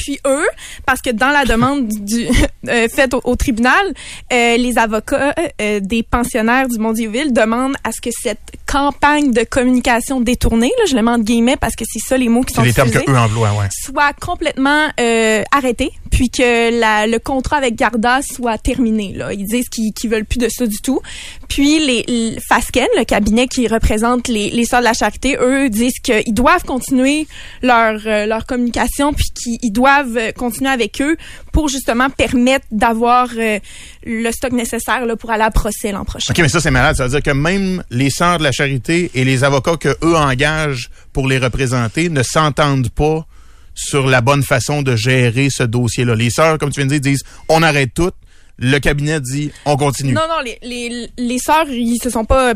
Puis 0.00 0.18
eux, 0.26 0.46
parce 0.86 1.02
que 1.02 1.10
dans 1.10 1.28
la 1.28 1.44
demande 1.44 1.88
du, 1.88 2.26
euh, 2.68 2.88
faite 2.88 3.12
au, 3.12 3.20
au 3.24 3.36
tribunal, 3.36 3.92
euh, 4.32 4.56
les 4.56 4.78
avocats 4.78 5.34
euh, 5.60 5.80
des 5.80 6.02
pensionnaires 6.02 6.68
du 6.68 6.78
Mondiouville 6.78 7.34
demandent 7.34 7.76
à 7.84 7.92
ce 7.92 8.00
que 8.00 8.08
cette 8.10 8.38
campagne 8.70 9.32
de 9.32 9.42
communication 9.42 10.20
détournée, 10.20 10.70
là, 10.78 10.84
je 10.88 10.94
le 10.94 11.02
mets 11.02 11.10
entre 11.10 11.24
guillemets 11.24 11.56
parce 11.56 11.74
que 11.74 11.84
c'est 11.90 11.98
ça 11.98 12.16
les 12.16 12.28
mots 12.28 12.42
qui 12.42 12.54
C'est 12.54 12.60
sont 12.60 12.62
les 12.62 12.72
termes 12.72 12.88
utilisés, 12.88 13.04
qu'eux 13.04 13.18
emploient, 13.18 13.52
ouais. 13.54 13.66
soit 13.70 14.12
complètement 14.12 14.86
euh, 15.00 15.42
arrêté, 15.50 15.90
puis 16.10 16.30
que 16.30 16.78
la, 16.78 17.08
le 17.08 17.18
contrat 17.18 17.56
avec 17.56 17.74
Garda 17.74 18.20
soit 18.22 18.58
terminé. 18.58 19.12
Là. 19.12 19.32
Ils 19.32 19.44
disent 19.44 19.68
qu'ils 19.68 19.92
qu'ils 19.92 20.08
veulent 20.08 20.24
plus 20.24 20.38
de 20.38 20.48
ça 20.48 20.66
du 20.66 20.78
tout. 20.78 21.00
Puis 21.48 21.84
les, 21.84 22.04
les 22.06 22.38
Fasken, 22.48 22.86
le 22.96 23.04
cabinet 23.04 23.48
qui 23.48 23.66
représente 23.66 24.28
les, 24.28 24.50
les 24.50 24.64
Sœurs 24.64 24.80
de 24.80 24.84
la 24.84 24.92
Charité, 24.92 25.36
eux 25.40 25.68
disent 25.68 25.98
qu'ils 26.00 26.32
doivent 26.32 26.64
continuer 26.64 27.26
leur, 27.62 28.00
euh, 28.06 28.26
leur 28.26 28.46
communication, 28.46 29.12
puis 29.12 29.30
qu'ils 29.34 29.72
doivent 29.72 30.16
euh, 30.16 30.30
continuer 30.30 30.70
avec 30.70 31.02
eux 31.02 31.16
pour 31.52 31.68
justement 31.68 32.08
permettre 32.08 32.66
d'avoir 32.70 33.30
euh, 33.36 33.58
le 34.04 34.30
stock 34.30 34.52
nécessaire 34.52 35.06
là, 35.06 35.16
pour 35.16 35.32
aller 35.32 35.42
à 35.42 35.50
procès 35.50 35.90
l'an 35.90 36.04
prochain. 36.04 36.32
OK, 36.32 36.38
mais 36.38 36.48
ça, 36.48 36.60
c'est 36.60 36.70
malade. 36.70 36.94
Ça 36.94 37.04
veut 37.04 37.10
dire 37.10 37.22
que 37.22 37.36
même 37.36 37.82
les 37.90 38.10
sœurs 38.10 38.38
de 38.38 38.44
la 38.44 38.52
charité 38.52 38.59
et 38.60 39.24
les 39.24 39.44
avocats 39.44 39.76
que 39.76 39.96
eux 40.02 40.16
engagent 40.16 40.90
pour 41.12 41.26
les 41.26 41.38
représenter 41.38 42.08
ne 42.08 42.22
s'entendent 42.22 42.90
pas 42.90 43.26
sur 43.74 44.06
la 44.06 44.20
bonne 44.20 44.42
façon 44.42 44.82
de 44.82 44.96
gérer 44.96 45.48
ce 45.50 45.62
dossier-là. 45.62 46.14
Les 46.14 46.30
sœurs, 46.30 46.58
comme 46.58 46.70
tu 46.70 46.80
viens 46.80 46.86
de 46.86 46.90
dire, 46.98 47.00
disent 47.00 47.24
on 47.48 47.62
arrête 47.62 47.94
tout. 47.94 48.10
Le 48.58 48.78
cabinet 48.78 49.20
dit 49.20 49.50
on 49.64 49.76
continue. 49.76 50.12
Non, 50.12 50.28
non, 50.28 50.40
les, 50.44 50.58
les, 50.62 51.08
les 51.16 51.38
sœurs, 51.38 51.68
ils 51.70 51.98
se 52.02 52.10
sont 52.10 52.26
pas 52.26 52.52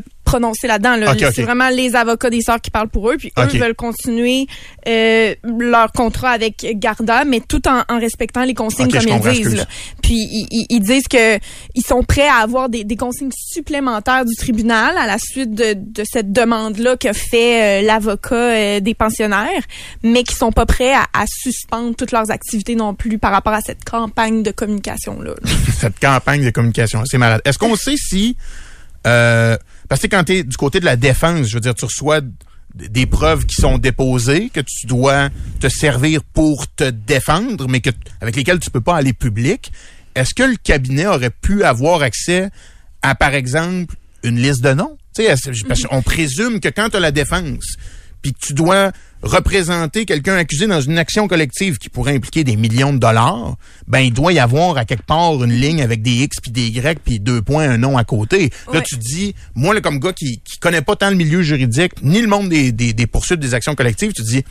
là-dedans. 0.66 0.96
Là. 0.96 1.06
C'est 1.34 1.42
vraiment 1.42 1.68
les 1.68 1.94
avocats 1.96 2.30
des 2.30 2.40
sœurs 2.42 2.60
qui 2.60 2.70
parlent 2.70 2.88
pour 2.88 3.10
eux. 3.10 3.16
Puis 3.16 3.32
eux 3.38 3.58
veulent 3.58 3.74
continuer 3.74 4.46
euh, 4.88 5.34
leur 5.58 5.92
contrat 5.92 6.30
avec 6.30 6.66
Garda, 6.76 7.24
mais 7.24 7.40
tout 7.40 7.66
en, 7.68 7.82
en 7.88 7.98
respectant 7.98 8.44
les 8.44 8.54
consignes 8.54 8.90
comme 8.90 9.00
ils 9.08 9.20
disent. 9.34 9.54
là. 9.56 9.64
Puis 10.02 10.14
ils, 10.14 10.46
ils- 10.50 10.66
ils 10.70 10.80
disent 10.80 11.08
que 11.08 11.38
ils 11.74 11.84
sont 11.86 12.02
prêts 12.02 12.28
à 12.28 12.36
avoir 12.42 12.68
des, 12.68 12.84
des 12.84 12.96
consignes 12.96 13.30
supplémentaires 13.34 14.24
du 14.24 14.34
tribunal 14.36 14.96
à 14.98 15.06
la 15.06 15.18
suite 15.18 15.52
de, 15.54 15.74
de 15.74 16.02
cette 16.10 16.32
demande-là 16.32 16.96
que 16.96 17.12
fait 17.12 17.82
euh, 17.82 17.86
l'avocat 17.86 18.34
euh, 18.34 18.80
des 18.80 18.94
pensionnaires, 18.94 19.62
mais 20.02 20.22
qui 20.22 20.34
sont 20.34 20.52
pas 20.52 20.66
prêts 20.66 20.92
à, 20.94 21.04
à 21.12 21.24
suspendre 21.26 21.94
toutes 21.96 22.12
leurs 22.12 22.30
activités 22.30 22.74
non 22.74 22.94
plus 22.94 23.18
par 23.18 23.32
rapport 23.32 23.52
à 23.54 23.60
cette 23.60 23.84
campagne 23.84 24.42
de 24.42 24.50
communication-là. 24.50 25.30
là. 25.30 25.50
cette 25.78 25.98
campagne 25.98 26.44
de 26.44 26.50
communication. 26.50 27.02
C'est 27.06 27.18
malade. 27.18 27.40
Est-ce 27.44 27.58
qu'on 27.58 27.76
sait 27.76 27.96
si... 27.96 28.36
Euh, 29.06 29.56
parce 29.88 30.00
que 30.02 30.06
quand 30.06 30.24
tu 30.24 30.32
es 30.36 30.44
du 30.44 30.56
côté 30.56 30.80
de 30.80 30.84
la 30.84 30.96
défense, 30.96 31.48
je 31.48 31.54
veux 31.54 31.60
dire, 31.60 31.74
tu 31.74 31.84
reçois 31.84 32.20
des 32.74 33.06
preuves 33.06 33.46
qui 33.46 33.54
sont 33.60 33.78
déposées, 33.78 34.50
que 34.52 34.60
tu 34.60 34.86
dois 34.86 35.28
te 35.60 35.68
servir 35.68 36.22
pour 36.24 36.66
te 36.74 36.90
défendre, 36.90 37.68
mais 37.68 37.80
que 37.80 37.90
avec 38.20 38.34
lesquelles 38.36 38.58
tu 38.58 38.70
peux 38.70 38.80
pas 38.80 38.96
aller 38.96 39.12
public. 39.12 39.70
Est-ce 40.16 40.34
que 40.34 40.42
le 40.42 40.56
cabinet 40.56 41.06
aurait 41.06 41.30
pu 41.30 41.62
avoir 41.64 42.02
accès 42.02 42.50
à, 43.02 43.14
par 43.14 43.34
exemple, 43.34 43.94
une 44.24 44.40
liste 44.40 44.62
de 44.62 44.72
noms? 44.72 44.96
Tu 45.14 45.22
sais, 45.22 45.28
est-ce- 45.30 45.64
parce 45.66 45.82
qu'on 45.82 46.02
présume 46.02 46.58
que 46.60 46.68
quand 46.68 46.88
tu 46.90 46.96
as 46.96 47.00
la 47.00 47.10
défense, 47.12 47.76
puis 48.22 48.32
que 48.32 48.38
tu 48.40 48.54
dois 48.54 48.90
représenter 49.24 50.04
quelqu'un 50.04 50.36
accusé 50.36 50.66
dans 50.66 50.80
une 50.80 50.98
action 50.98 51.26
collective 51.26 51.78
qui 51.78 51.88
pourrait 51.88 52.14
impliquer 52.14 52.44
des 52.44 52.56
millions 52.56 52.92
de 52.92 52.98
dollars, 52.98 53.56
ben 53.88 54.00
il 54.00 54.12
doit 54.12 54.32
y 54.32 54.38
avoir 54.38 54.76
à 54.76 54.84
quelque 54.84 55.06
part 55.06 55.42
une 55.42 55.52
ligne 55.52 55.82
avec 55.82 56.02
des 56.02 56.22
X 56.22 56.36
puis 56.40 56.50
des 56.50 56.66
Y 56.66 57.00
puis 57.02 57.20
deux 57.20 57.42
points, 57.42 57.68
un 57.68 57.78
nom 57.78 57.96
à 57.96 58.04
côté. 58.04 58.50
Là, 58.72 58.80
tu 58.82 58.96
dis, 58.96 59.34
moi, 59.54 59.74
là, 59.74 59.80
comme 59.80 59.98
gars 59.98 60.12
qui, 60.12 60.40
qui 60.44 60.58
connaît 60.58 60.82
pas 60.82 60.96
tant 60.96 61.10
le 61.10 61.16
milieu 61.16 61.42
juridique, 61.42 62.02
ni 62.02 62.20
le 62.20 62.28
monde 62.28 62.48
des, 62.48 62.70
des, 62.70 62.92
des 62.92 63.06
poursuites 63.06 63.40
des 63.40 63.54
actions 63.54 63.74
collectives, 63.74 64.12
tu 64.12 64.22
dis, 64.22 64.44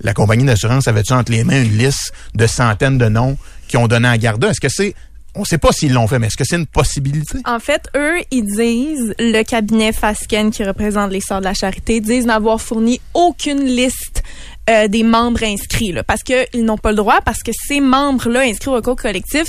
la 0.00 0.14
compagnie 0.14 0.44
d'assurance 0.44 0.88
avait-tu 0.88 1.12
entre 1.12 1.32
les 1.32 1.44
mains 1.44 1.62
une 1.62 1.76
liste 1.76 2.12
de 2.34 2.46
centaines 2.46 2.98
de 2.98 3.08
noms 3.08 3.36
qui 3.66 3.76
ont 3.76 3.88
donné 3.88 4.08
à 4.08 4.18
Garda? 4.18 4.50
Est-ce 4.50 4.60
que 4.60 4.68
c'est 4.68 4.94
on 5.36 5.44
sait 5.44 5.58
pas 5.58 5.72
s'ils 5.72 5.92
l'ont 5.92 6.06
fait, 6.06 6.18
mais 6.18 6.28
est-ce 6.28 6.36
que 6.36 6.44
c'est 6.44 6.56
une 6.56 6.66
possibilité? 6.66 7.38
En 7.44 7.60
fait, 7.60 7.88
eux, 7.96 8.16
ils 8.30 8.44
disent, 8.44 9.14
le 9.18 9.42
cabinet 9.42 9.92
Fasken 9.92 10.50
qui 10.50 10.64
représente 10.64 11.10
les 11.12 11.20
de 11.20 11.44
la 11.44 11.54
Charité, 11.54 12.00
disent 12.00 12.26
n'avoir 12.26 12.60
fourni 12.60 13.00
aucune 13.14 13.64
liste 13.64 14.22
euh, 14.70 14.88
des 14.88 15.02
membres 15.02 15.44
inscrits, 15.44 15.94
parce 16.06 16.22
qu'ils 16.22 16.64
n'ont 16.64 16.78
pas 16.78 16.90
le 16.90 16.96
droit, 16.96 17.20
parce 17.24 17.42
que 17.42 17.52
ces 17.52 17.80
membres-là 17.80 18.40
inscrits 18.40 18.70
au 18.70 18.74
recours 18.74 18.96
collectif 18.96 19.46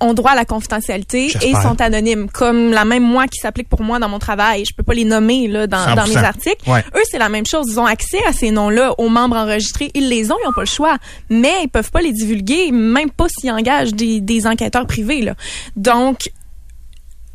ont 0.00 0.14
droit 0.14 0.32
à 0.32 0.34
la 0.34 0.44
confidentialité 0.44 1.32
et 1.42 1.54
sont 1.54 1.80
anonymes, 1.80 2.28
comme 2.30 2.72
la 2.72 2.84
même 2.84 3.02
moi 3.02 3.26
qui 3.26 3.38
s'applique 3.38 3.68
pour 3.68 3.82
moi 3.82 3.98
dans 3.98 4.08
mon 4.08 4.18
travail. 4.18 4.64
Je 4.64 4.74
peux 4.74 4.82
pas 4.82 4.94
les 4.94 5.04
nommer 5.04 5.48
là 5.48 5.66
dans, 5.66 5.94
dans 5.94 6.06
mes 6.06 6.14
100%. 6.14 6.24
articles. 6.24 6.70
Ouais. 6.70 6.84
Eux, 6.94 7.02
c'est 7.10 7.18
la 7.18 7.28
même 7.28 7.46
chose. 7.46 7.66
Ils 7.68 7.80
ont 7.80 7.86
accès 7.86 8.20
à 8.28 8.32
ces 8.32 8.50
noms-là 8.50 8.94
aux 8.98 9.08
membres 9.08 9.36
enregistrés. 9.36 9.90
Ils 9.94 10.08
les 10.08 10.30
ont, 10.30 10.36
ils 10.44 10.48
ont 10.48 10.52
pas 10.52 10.62
le 10.62 10.66
choix. 10.66 10.98
Mais 11.30 11.62
ils 11.62 11.68
peuvent 11.68 11.90
pas 11.90 12.00
les 12.00 12.12
divulguer, 12.12 12.72
même 12.72 13.10
pas 13.10 13.26
s'ils 13.28 13.50
engagent 13.50 13.94
des, 13.94 14.20
des 14.20 14.46
enquêteurs 14.46 14.86
privés. 14.86 15.22
Là. 15.22 15.34
Donc, 15.76 16.30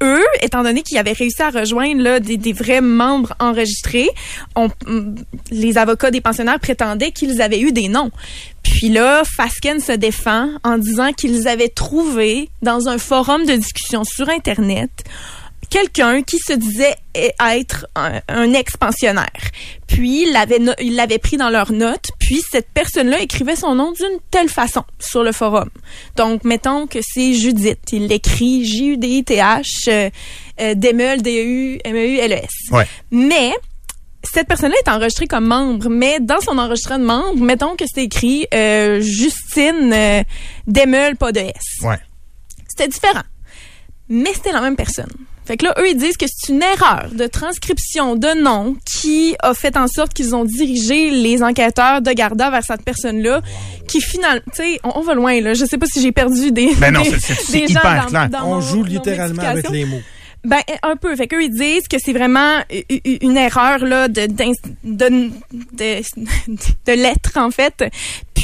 eux, 0.01 0.24
étant 0.41 0.63
donné 0.63 0.81
qu'ils 0.81 0.98
avaient 0.98 1.13
réussi 1.13 1.41
à 1.41 1.50
rejoindre 1.50 2.01
là, 2.01 2.20
des, 2.20 2.53
vrais 2.53 2.81
membres 2.81 3.34
enregistrés, 3.39 4.10
les 5.51 5.77
avocats 5.77 6.12
des 6.12 6.22
pensionnaires 6.22 6.60
prétendaient 6.60 7.12
qu'ils 7.12 7.41
avaient 7.41 7.62
eu 7.62 7.72
des 7.72 7.88
noms. 7.88 8.12
Puis 8.63 8.89
là, 8.89 9.24
Fasken 9.25 9.79
se 9.79 9.91
défend 9.93 10.50
en 10.63 10.77
disant 10.77 11.13
qu'ils 11.13 11.48
avaient 11.48 11.70
trouvé 11.70 12.50
dans 12.62 12.88
un 12.88 12.98
forum 12.98 13.46
de 13.46 13.53
discussion 13.53 14.03
sur 14.03 14.29
Internet 14.29 14.91
quelqu'un 15.72 16.22
qui 16.22 16.38
se 16.38 16.54
disait 16.54 16.96
être 17.16 17.88
un, 17.96 18.20
un 18.28 18.54
ex-pensionnaire. 18.54 19.32
Puis, 19.88 20.24
il 20.28 20.34
l'avait 20.34 20.60
no- 20.60 20.74
il 20.80 20.96
l'avait 20.96 21.18
pris 21.18 21.38
dans 21.38 21.50
leurs 21.50 21.72
notes. 21.72 22.10
Puis, 22.20 22.42
cette 22.51 22.70
personne-là 22.72 23.20
écrivait 23.22 23.56
son 23.56 23.74
nom 23.74 23.92
d'une 23.92 24.20
telle 24.30 24.50
façon 24.50 24.84
sur 25.00 25.24
le 25.24 25.32
forum. 25.32 25.70
Donc, 26.18 26.44
mettons 26.44 26.86
que 26.86 27.00
c'est 27.01 27.34
Judith. 27.34 27.80
Il 27.92 28.08
l'écrit 28.08 28.63
J-U-D-I-T-H, 28.66 29.66
euh, 29.88 30.10
euh, 30.60 30.75
Demeul, 30.75 31.22
D-E-U-M-E-U-L-E-S. 31.22 32.72
Ouais. 32.72 32.86
Mais, 33.10 33.51
cette 34.24 34.48
personne-là 34.48 34.75
est 34.86 34.90
enregistrée 34.90 35.25
comme 35.28 35.48
membre, 35.48 35.90
mais 35.90 36.20
dans 36.20 36.40
son 36.42 36.58
enregistrement 36.60 37.00
de 37.00 37.06
membre, 37.06 37.42
mettons 37.44 37.75
que 37.75 37.86
c'est 37.92 38.04
écrit 38.04 38.46
euh, 38.54 39.01
Justine 39.01 39.92
euh, 39.94 40.24
Demeul, 40.68 41.16
pas 41.16 41.32
de 41.32 41.40
S. 41.40 41.54
Ouais. 41.82 41.98
C'était 42.68 42.88
différent. 42.88 43.24
Mais 44.10 44.32
c'était 44.34 44.51
la 44.51 44.62
même 44.62 44.75
personne. 44.75 45.10
Fait 45.45 45.57
que 45.57 45.65
là, 45.65 45.74
eux, 45.79 45.89
ils 45.89 45.98
disent 45.98 46.17
que 46.17 46.25
c'est 46.27 46.53
une 46.53 46.62
erreur 46.62 47.07
de 47.12 47.25
transcription 47.27 48.15
de 48.15 48.39
nom 48.41 48.75
qui 48.86 49.36
a 49.41 49.53
fait 49.53 49.75
en 49.75 49.88
sorte 49.88 50.13
qu'ils 50.13 50.36
ont 50.36 50.45
dirigé 50.45 51.10
les 51.10 51.41
enquêteurs 51.43 52.01
de 52.01 52.12
Garda 52.12 52.50
vers 52.51 52.63
cette 52.63 52.83
personne-là, 52.83 53.41
qui 53.88 54.01
finalement, 54.01 54.41
tu 54.55 54.63
sais, 54.63 54.79
on, 54.83 54.91
on 55.00 55.01
va 55.01 55.13
loin, 55.15 55.41
là. 55.41 55.53
Je 55.53 55.65
sais 55.65 55.77
pas 55.77 55.88
si 55.88 56.01
j'ai 56.01 56.12
perdu 56.12 56.51
des, 56.51 56.74
Ben 56.75 56.91
non, 56.93 57.01
des, 57.01 57.67
gens 57.67 57.79
hyper 57.79 58.03
dans- 58.03 58.10
clair. 58.10 58.29
dans 58.29 58.43
On 58.45 58.55
mon- 58.55 58.62
joue 58.62 58.83
littéralement 58.83 59.41
avec 59.43 59.69
les 59.69 59.86
mots. 59.86 60.01
Ben, 60.43 60.57
un 60.81 60.95
peu. 60.95 61.15
Fait 61.15 61.27
qu'eux, 61.27 61.43
ils 61.43 61.51
disent 61.51 61.88
que 61.88 61.98
c'est 62.03 62.13
vraiment 62.13 62.62
une 63.21 63.38
erreur, 63.38 63.77
là, 63.86 64.07
de, 64.07 64.25
de, 64.25 64.51
de, 64.83 65.31
de 66.88 66.91
lettres, 66.93 67.33
en 67.38 67.51
fait. 67.51 67.83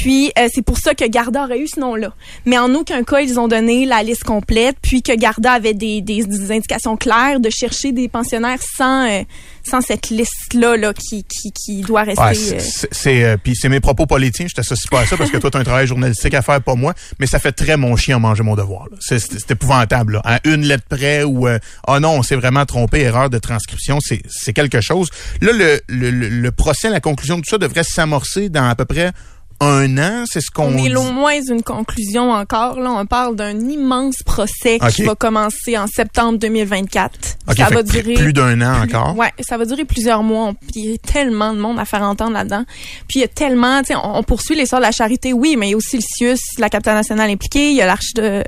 Puis, 0.08 0.32
euh, 0.38 0.48
c'est 0.54 0.62
pour 0.62 0.78
ça 0.78 0.94
que 0.94 1.06
Garda 1.06 1.44
aurait 1.44 1.58
eu 1.58 1.68
ce 1.68 1.78
nom-là. 1.78 2.14
Mais 2.46 2.56
en 2.56 2.72
aucun 2.74 3.04
cas, 3.04 3.20
ils 3.20 3.38
ont 3.38 3.46
donné 3.46 3.84
la 3.84 4.02
liste 4.02 4.24
complète, 4.24 4.76
puis 4.80 5.02
que 5.02 5.14
Garda 5.14 5.52
avait 5.52 5.74
des, 5.74 6.00
des, 6.00 6.24
des 6.24 6.50
indications 6.50 6.96
claires 6.96 7.40
de 7.40 7.50
chercher 7.50 7.92
des 7.92 8.08
pensionnaires 8.08 8.58
sans, 8.74 9.06
euh, 9.06 9.20
sans 9.62 9.82
cette 9.82 10.08
liste-là, 10.08 10.78
là, 10.78 10.94
qui, 10.94 11.24
qui, 11.24 11.52
qui 11.52 11.82
doit 11.82 12.04
rester... 12.04 12.22
Ouais, 12.22 12.54
euh, 12.54 12.86
c'est- 12.90 13.22
euh, 13.22 13.36
puis 13.36 13.54
c'est 13.54 13.68
mes 13.68 13.80
propos 13.80 14.06
politiques, 14.06 14.48
je 14.48 14.54
t'associe 14.54 14.88
pas 14.88 15.00
à 15.00 15.04
ça 15.06 15.18
parce 15.18 15.30
que 15.30 15.36
toi 15.36 15.50
tu 15.50 15.58
as 15.58 15.60
un 15.60 15.64
travail 15.64 15.86
journalistique 15.86 16.32
à 16.32 16.40
faire 16.40 16.62
pas 16.62 16.74
moi, 16.74 16.94
mais 17.20 17.26
ça 17.26 17.38
fait 17.38 17.52
très 17.52 17.76
mon 17.76 17.94
chien 17.96 18.18
manger 18.18 18.42
mon 18.42 18.56
devoir. 18.56 18.86
C'est 19.00 19.50
épouvantable 19.50 20.14
là. 20.14 20.22
À 20.24 20.40
une 20.48 20.62
lettre 20.64 20.84
près 20.88 21.22
ou 21.22 21.46
euh, 21.46 21.58
ah 21.86 22.00
non, 22.00 22.12
on 22.12 22.22
s'est 22.22 22.36
vraiment 22.36 22.64
trompé, 22.64 23.00
erreur 23.00 23.28
de 23.28 23.36
transcription, 23.36 23.98
c'est 24.00 24.22
c'est 24.30 24.54
quelque 24.54 24.80
chose. 24.80 25.10
Là 25.42 25.52
le, 25.52 25.80
le, 25.88 26.10
le, 26.10 26.28
le 26.30 26.50
procès, 26.50 26.88
la 26.88 27.00
conclusion 27.00 27.36
de 27.36 27.42
tout 27.42 27.50
ça 27.50 27.58
devrait 27.58 27.84
s'amorcer 27.84 28.48
dans 28.48 28.66
à 28.66 28.74
peu 28.74 28.86
près 28.86 29.12
un 29.60 29.98
an, 29.98 30.24
c'est 30.30 30.40
ce 30.40 30.50
qu'on 30.50 30.74
On 30.74 30.76
est 30.76 30.94
au 30.94 31.10
moins 31.10 31.40
d'une 31.40 31.62
conclusion 31.62 32.30
encore. 32.30 32.78
Là, 32.80 32.92
on 32.92 33.06
parle 33.06 33.34
d'un 33.34 33.58
immense 33.58 34.22
procès 34.24 34.78
qui 34.94 35.02
va 35.02 35.14
commencer 35.14 35.76
en 35.76 35.86
septembre 35.86 36.38
2024. 36.38 37.38
Ok, 37.48 37.56
ça 37.56 37.68
va 37.70 37.82
durer 37.82 38.14
plus 38.14 38.32
d'un 38.32 38.60
an 38.60 38.82
encore. 38.82 39.16
Ouais, 39.16 39.32
ça 39.40 39.56
va 39.56 39.64
durer 39.64 39.84
plusieurs 39.84 40.22
mois. 40.22 40.52
Puis 40.60 40.72
il 40.76 40.90
y 40.90 40.94
a 40.94 40.98
tellement 40.98 41.52
de 41.54 41.58
monde 41.58 41.78
à 41.78 41.84
faire 41.84 42.02
entendre 42.02 42.32
là-dedans. 42.32 42.64
Puis 43.08 43.18
il 43.18 43.22
y 43.22 43.24
a 43.24 43.28
tellement, 43.28 43.80
tu 43.80 43.88
sais, 43.88 43.96
on, 43.96 44.18
on 44.18 44.22
poursuit 44.22 44.54
les 44.54 44.66
sorts 44.66 44.80
de 44.80 44.84
la 44.84 44.92
charité, 44.92 45.32
oui, 45.32 45.56
mais 45.56 45.68
il 45.68 45.70
y 45.70 45.74
a 45.74 45.76
aussi 45.76 45.96
le 45.96 46.02
CIUS, 46.02 46.38
la 46.58 46.68
capitale 46.68 46.94
nationale 46.94 47.30
impliquée, 47.30 47.70
il 47.70 47.76
y 47.76 47.82
a 47.82 47.86
l'archi 47.86 48.12
de 48.14 48.44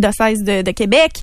l'archidiocèse 0.00 0.44
de, 0.44 0.62
de 0.62 0.70
Québec. 0.70 1.22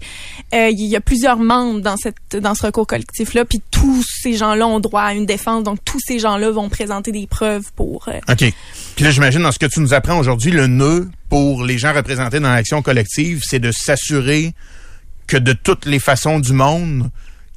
Euh, 0.53 0.69
il 0.69 0.85
y 0.85 0.95
a 0.95 1.01
plusieurs 1.01 1.37
membres 1.37 1.81
dans 1.81 1.97
cette 1.97 2.35
dans 2.35 2.55
ce 2.55 2.65
recours 2.65 2.87
collectif 2.87 3.33
là. 3.33 3.45
Puis 3.45 3.61
tous 3.71 4.03
ces 4.21 4.33
gens-là 4.33 4.67
ont 4.67 4.79
droit 4.79 5.01
à 5.01 5.13
une 5.13 5.25
défense. 5.25 5.63
Donc 5.63 5.79
tous 5.85 5.99
ces 6.05 6.19
gens-là 6.19 6.51
vont 6.51 6.69
présenter 6.69 7.11
des 7.11 7.27
preuves 7.27 7.71
pour. 7.75 8.07
euh, 8.07 8.19
OK. 8.29 8.53
Puis 8.95 9.03
là, 9.03 9.11
j'imagine, 9.11 9.41
dans 9.41 9.51
ce 9.51 9.59
que 9.59 9.65
tu 9.65 9.79
nous 9.79 9.93
apprends 9.93 10.17
aujourd'hui, 10.17 10.51
le 10.51 10.67
nœud 10.67 11.09
pour 11.29 11.63
les 11.63 11.77
gens 11.77 11.93
représentés 11.93 12.39
dans 12.39 12.53
l'action 12.53 12.81
collective, 12.81 13.41
c'est 13.43 13.59
de 13.59 13.71
s'assurer 13.71 14.53
que 15.27 15.37
de 15.37 15.53
toutes 15.53 15.85
les 15.85 15.99
façons 15.99 16.39
du 16.39 16.53
monde, 16.53 17.09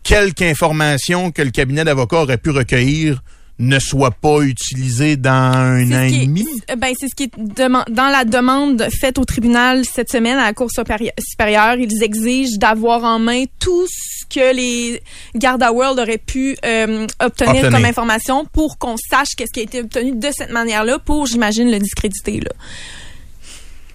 quelque 0.03 0.43
information 0.43 1.31
que 1.31 1.43
le 1.43 1.51
cabinet 1.51 1.85
d'avocats 1.85 2.23
aurait 2.23 2.39
pu 2.39 2.51
recueillir 2.51 3.23
ne 3.61 3.79
soit 3.81 4.13
pas 4.13 4.41
utilisée 4.43 5.17
dans 5.17 5.33
un 5.33 5.85
C'est 5.89 5.97
an 5.97 6.01
ce 6.01 6.05
et 6.07 6.11
qui 6.11 6.23
est- 6.23 6.27
demi? 6.27 6.47
euh, 6.71 6.77
Ben, 6.77 6.95
c'est 6.99 7.09
ce 7.09 7.15
qui 7.15 7.25
est 7.25 7.33
dans 7.39 8.09
la 8.13 8.25
demande 8.25 8.87
faite 9.01 9.19
au 9.19 9.25
tribunal 9.25 9.85
cette 9.85 10.11
semaine 10.11 10.39
à 10.39 10.45
la 10.45 10.53
Cour 10.53 10.69
supérie- 10.71 11.11
supérieure. 11.19 11.75
Ils 11.77 12.03
exigent 12.03 12.57
d'avoir 12.59 13.03
en 13.05 13.19
main 13.19 13.45
tout 13.59 13.87
ce 13.89 14.25
que 14.27 14.55
les 14.55 15.03
Garda 15.35 15.73
World 15.73 15.99
auraient 15.99 16.19
pu 16.19 16.57
euh, 16.65 17.07
obtenir, 17.21 17.55
Obtenir. 17.57 17.71
comme 17.73 17.85
information 17.85 18.45
pour 18.45 18.79
qu'on 18.79 18.97
sache 19.11 19.31
qu'est-ce 19.37 19.53
qui 19.53 19.61
a 19.61 19.63
été 19.65 19.81
obtenu 19.81 20.13
de 20.17 20.29
cette 20.31 20.53
manière-là 20.53 20.99
pour, 21.01 21.27
j'imagine, 21.27 21.71
le 21.71 21.79
discréditer. 21.79 22.41
Là. 22.41 22.51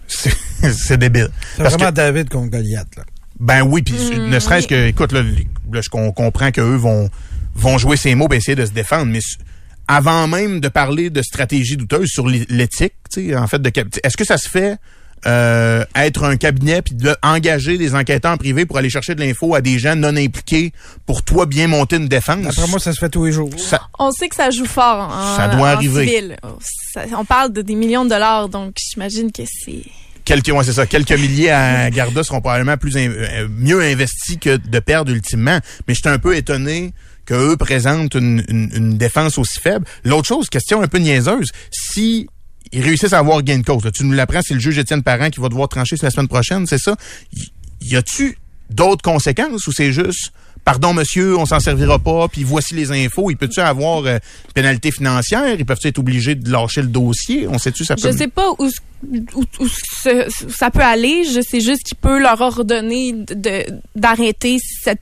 C'est 0.07 0.97
débile. 0.97 1.29
C'est 1.55 1.63
Parce 1.63 1.75
vraiment 1.75 1.89
que, 1.91 1.95
David 1.95 2.29
contre 2.29 2.51
Goliath. 2.51 2.95
Là. 2.97 3.03
ben 3.39 3.61
oui, 3.61 3.81
puis 3.81 3.93
Mm, 3.95 4.29
ne 4.29 4.39
serait-ce 4.39 4.67
oui. 4.67 4.69
que, 4.69 4.87
écoute, 4.87 5.11
là, 5.11 5.21
là, 5.21 5.81
je 5.81 5.89
com- 5.89 6.11
comprends 6.13 6.51
qu'eux 6.51 6.75
vont, 6.75 7.09
vont 7.55 7.77
jouer 7.77 7.97
ces 7.97 8.15
mots, 8.15 8.27
ben 8.27 8.37
essayer 8.37 8.55
de 8.55 8.65
se 8.65 8.71
défendre, 8.71 9.05
mais 9.05 9.19
avant 9.87 10.27
même 10.27 10.59
de 10.59 10.67
parler 10.69 11.09
de 11.09 11.21
stratégie 11.21 11.77
douteuse 11.77 12.07
sur 12.09 12.27
l'é- 12.27 12.45
l'éthique, 12.49 12.93
tu 13.11 13.29
sais, 13.29 13.35
en 13.35 13.47
fait, 13.47 13.59
de 13.61 13.71
est-ce 14.03 14.17
que 14.17 14.25
ça 14.25 14.37
se 14.37 14.47
fait 14.49 14.77
euh, 15.25 15.85
être 15.95 16.23
un 16.25 16.35
cabinet 16.35 16.81
puis 16.81 16.95
de 16.95 17.15
engager 17.23 17.77
des 17.77 17.95
enquêteurs 17.95 18.37
privés 18.37 18.65
pour 18.65 18.77
aller 18.77 18.89
chercher 18.89 19.15
de 19.15 19.21
l'info 19.21 19.55
à 19.55 19.61
des 19.61 19.79
gens 19.79 19.95
non 19.95 20.15
impliqués 20.17 20.73
pour 21.05 21.23
toi 21.23 21.45
bien 21.45 21.67
monter 21.67 21.95
une 21.95 22.07
défense? 22.09 22.45
Après 22.45 22.67
moi, 22.69 22.79
ça 22.79 22.91
se 22.93 22.99
fait 22.99 23.09
tous 23.09 23.25
les 23.25 23.31
jours. 23.31 23.49
Ça- 23.57 23.87
On 23.99 24.11
sait 24.11 24.27
que 24.27 24.35
ça 24.35 24.49
joue 24.49 24.65
fort 24.65 25.09
en, 25.13 25.37
Ça 25.37 25.47
doit 25.47 25.61
en 25.69 25.73
arriver. 25.75 26.07
civil. 26.07 26.35
Ça- 26.93 27.05
on 27.17 27.23
parle 27.25 27.53
de 27.53 27.61
des 27.61 27.75
millions 27.75 28.03
de 28.03 28.09
dollars, 28.09 28.49
donc 28.49 28.75
j'imagine 28.77 29.31
que 29.31 29.43
c'est... 29.45 29.83
quelques, 30.25 30.49
ouais, 30.49 30.63
c'est 30.65 30.73
ça, 30.73 30.85
quelques 30.87 31.11
milliers 31.13 31.51
à 31.51 31.89
Garda 31.89 32.21
seront 32.23 32.41
probablement 32.41 32.75
plus 32.77 32.97
in- 32.97 33.09
euh, 33.11 33.47
mieux 33.49 33.81
investis 33.81 34.37
que 34.39 34.57
de 34.57 34.79
perdre 34.79 35.11
ultimement. 35.13 35.59
Mais 35.87 35.93
j'étais 35.93 36.09
un 36.09 36.19
peu 36.19 36.35
étonné 36.35 36.91
qu'eux 37.25 37.57
présentent 37.57 38.15
une, 38.15 38.43
une, 38.47 38.69
une 38.75 38.97
défense 38.97 39.37
aussi 39.37 39.59
faible. 39.59 39.85
L'autre 40.03 40.27
chose, 40.27 40.49
question 40.49 40.81
un 40.81 40.87
peu 40.87 40.97
niaiseuse, 40.97 41.51
si 41.71 42.27
ils 42.71 42.81
réussissent 42.81 43.13
à 43.13 43.19
avoir 43.19 43.41
gain 43.43 43.59
de 43.59 43.65
cause, 43.65 43.83
là, 43.83 43.91
tu 43.91 44.03
nous 44.03 44.13
l'apprends, 44.13 44.41
c'est 44.41 44.55
le 44.55 44.59
juge 44.59 44.77
Étienne 44.77 45.03
Parent 45.03 45.29
qui 45.29 45.39
va 45.39 45.49
devoir 45.49 45.69
trancher 45.69 45.95
la 46.01 46.09
semaine 46.09 46.27
prochaine, 46.27 46.65
c'est 46.65 46.79
ça? 46.79 46.95
Y, 47.33 47.51
y 47.81 47.95
a-tu 47.95 48.37
d'autres 48.69 49.03
conséquences 49.03 49.67
ou 49.67 49.71
c'est 49.71 49.91
juste 49.91 50.31
Pardon, 50.65 50.93
monsieur, 50.93 51.37
on 51.37 51.45
s'en 51.45 51.59
servira 51.59 51.99
pas, 51.99 52.29
puis 52.29 52.45
voici 52.45 52.73
les 52.73 52.89
infos. 52.91 53.29
Il 53.29 53.35
peut-tu 53.35 53.59
avoir 53.59 54.05
euh, 54.05 54.19
pénalité 54.53 54.91
financière? 54.91 55.55
Ils 55.59 55.65
peuvent-tu 55.65 55.89
être 55.89 55.99
obligés 55.99 56.35
de 56.35 56.49
lâcher 56.49 56.81
le 56.81 56.87
dossier? 56.87 57.47
On 57.49 57.57
sait-tu 57.57 57.83
ça 57.83 57.95
peut... 57.95 58.09
Je 58.09 58.17
sais 58.17 58.29
pas 58.29 58.49
où, 58.57 58.69
où, 59.35 59.43
où 59.59 59.67
ça 59.97 60.71
peut 60.71 60.79
aller. 60.79 61.25
Je 61.25 61.41
sais 61.41 61.59
juste 61.59 61.83
qu'il 61.83 61.97
peut 61.97 62.17
leur 62.17 62.39
ordonner 62.39 63.11
de 63.11 63.65
d'arrêter 63.93 64.57
cette 64.83 65.01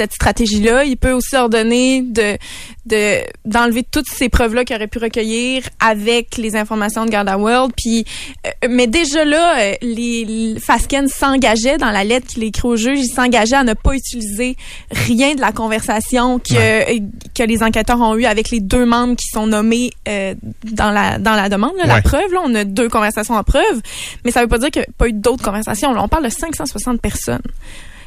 cette 0.00 0.14
stratégie-là. 0.14 0.84
Il 0.84 0.96
peut 0.96 1.12
aussi 1.12 1.36
ordonner 1.36 2.00
de 2.00 2.38
de 2.86 3.18
d'enlever 3.44 3.82
toutes 3.82 4.08
ces 4.08 4.30
preuves-là 4.30 4.64
qu'il 4.64 4.74
aurait 4.74 4.86
pu 4.86 4.98
recueillir 4.98 5.62
avec 5.78 6.38
les 6.38 6.56
informations 6.56 7.04
de 7.04 7.10
Garda 7.10 7.36
World. 7.36 7.72
Puis, 7.76 8.06
euh, 8.46 8.68
mais 8.70 8.86
déjà 8.86 9.26
là, 9.26 9.58
euh, 9.60 9.74
les, 9.82 10.24
les 10.24 10.58
Fasken 10.58 11.06
s'engageait 11.08 11.76
dans 11.76 11.90
la 11.90 12.04
lettre 12.04 12.26
qu'il 12.28 12.42
écrit 12.44 12.66
au 12.66 12.76
juge. 12.76 13.00
Il 13.00 13.12
s'engageait 13.12 13.56
à 13.56 13.64
ne 13.64 13.74
pas 13.74 13.94
utiliser 13.94 14.56
rien 14.90 15.34
de 15.34 15.40
la 15.42 15.52
conversation 15.52 16.38
que 16.38 16.54
euh, 16.54 16.98
que 17.34 17.42
les 17.42 17.62
enquêteurs 17.62 18.00
ont 18.00 18.16
eu 18.16 18.24
avec 18.24 18.50
les 18.50 18.60
deux 18.60 18.86
membres 18.86 19.16
qui 19.16 19.26
sont 19.30 19.46
nommés 19.46 19.90
euh, 20.08 20.34
dans 20.64 20.90
la 20.90 21.18
dans 21.18 21.34
la 21.34 21.50
demande. 21.50 21.72
là, 21.76 21.84
Ouais. 21.84 21.96
La 21.96 22.02
preuve, 22.02 22.32
là, 22.32 22.40
on 22.44 22.54
a 22.54 22.64
deux 22.64 22.88
conversations 22.88 23.34
en 23.34 23.44
preuve, 23.44 23.80
mais 24.24 24.30
ça 24.30 24.40
veut 24.40 24.48
pas 24.48 24.58
dire 24.58 24.70
qu'il 24.70 24.80
n'y 24.80 24.86
a 24.86 24.92
pas 24.96 25.08
eu 25.08 25.12
d'autres 25.12 25.44
conversations. 25.44 25.92
Là, 25.92 26.02
on 26.02 26.08
parle 26.08 26.24
de 26.24 26.30
560 26.30 27.00
personnes. 27.00 27.42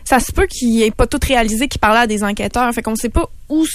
Ça 0.06 0.20
se 0.20 0.32
peut 0.32 0.48
qu'il 0.48 0.82
ait 0.82 0.92
pas 0.92 1.08
tout 1.08 1.20
réalisé 1.26 1.68
qu'il 1.68 1.80
parlait 1.80 2.02
à 2.02 2.08
des 2.08 2.24
enquêteurs. 2.24 2.74
Fait 2.74 2.82
qu'on 2.82 2.96
sait 2.96 3.10
pas 3.10 3.30
où 3.50 3.66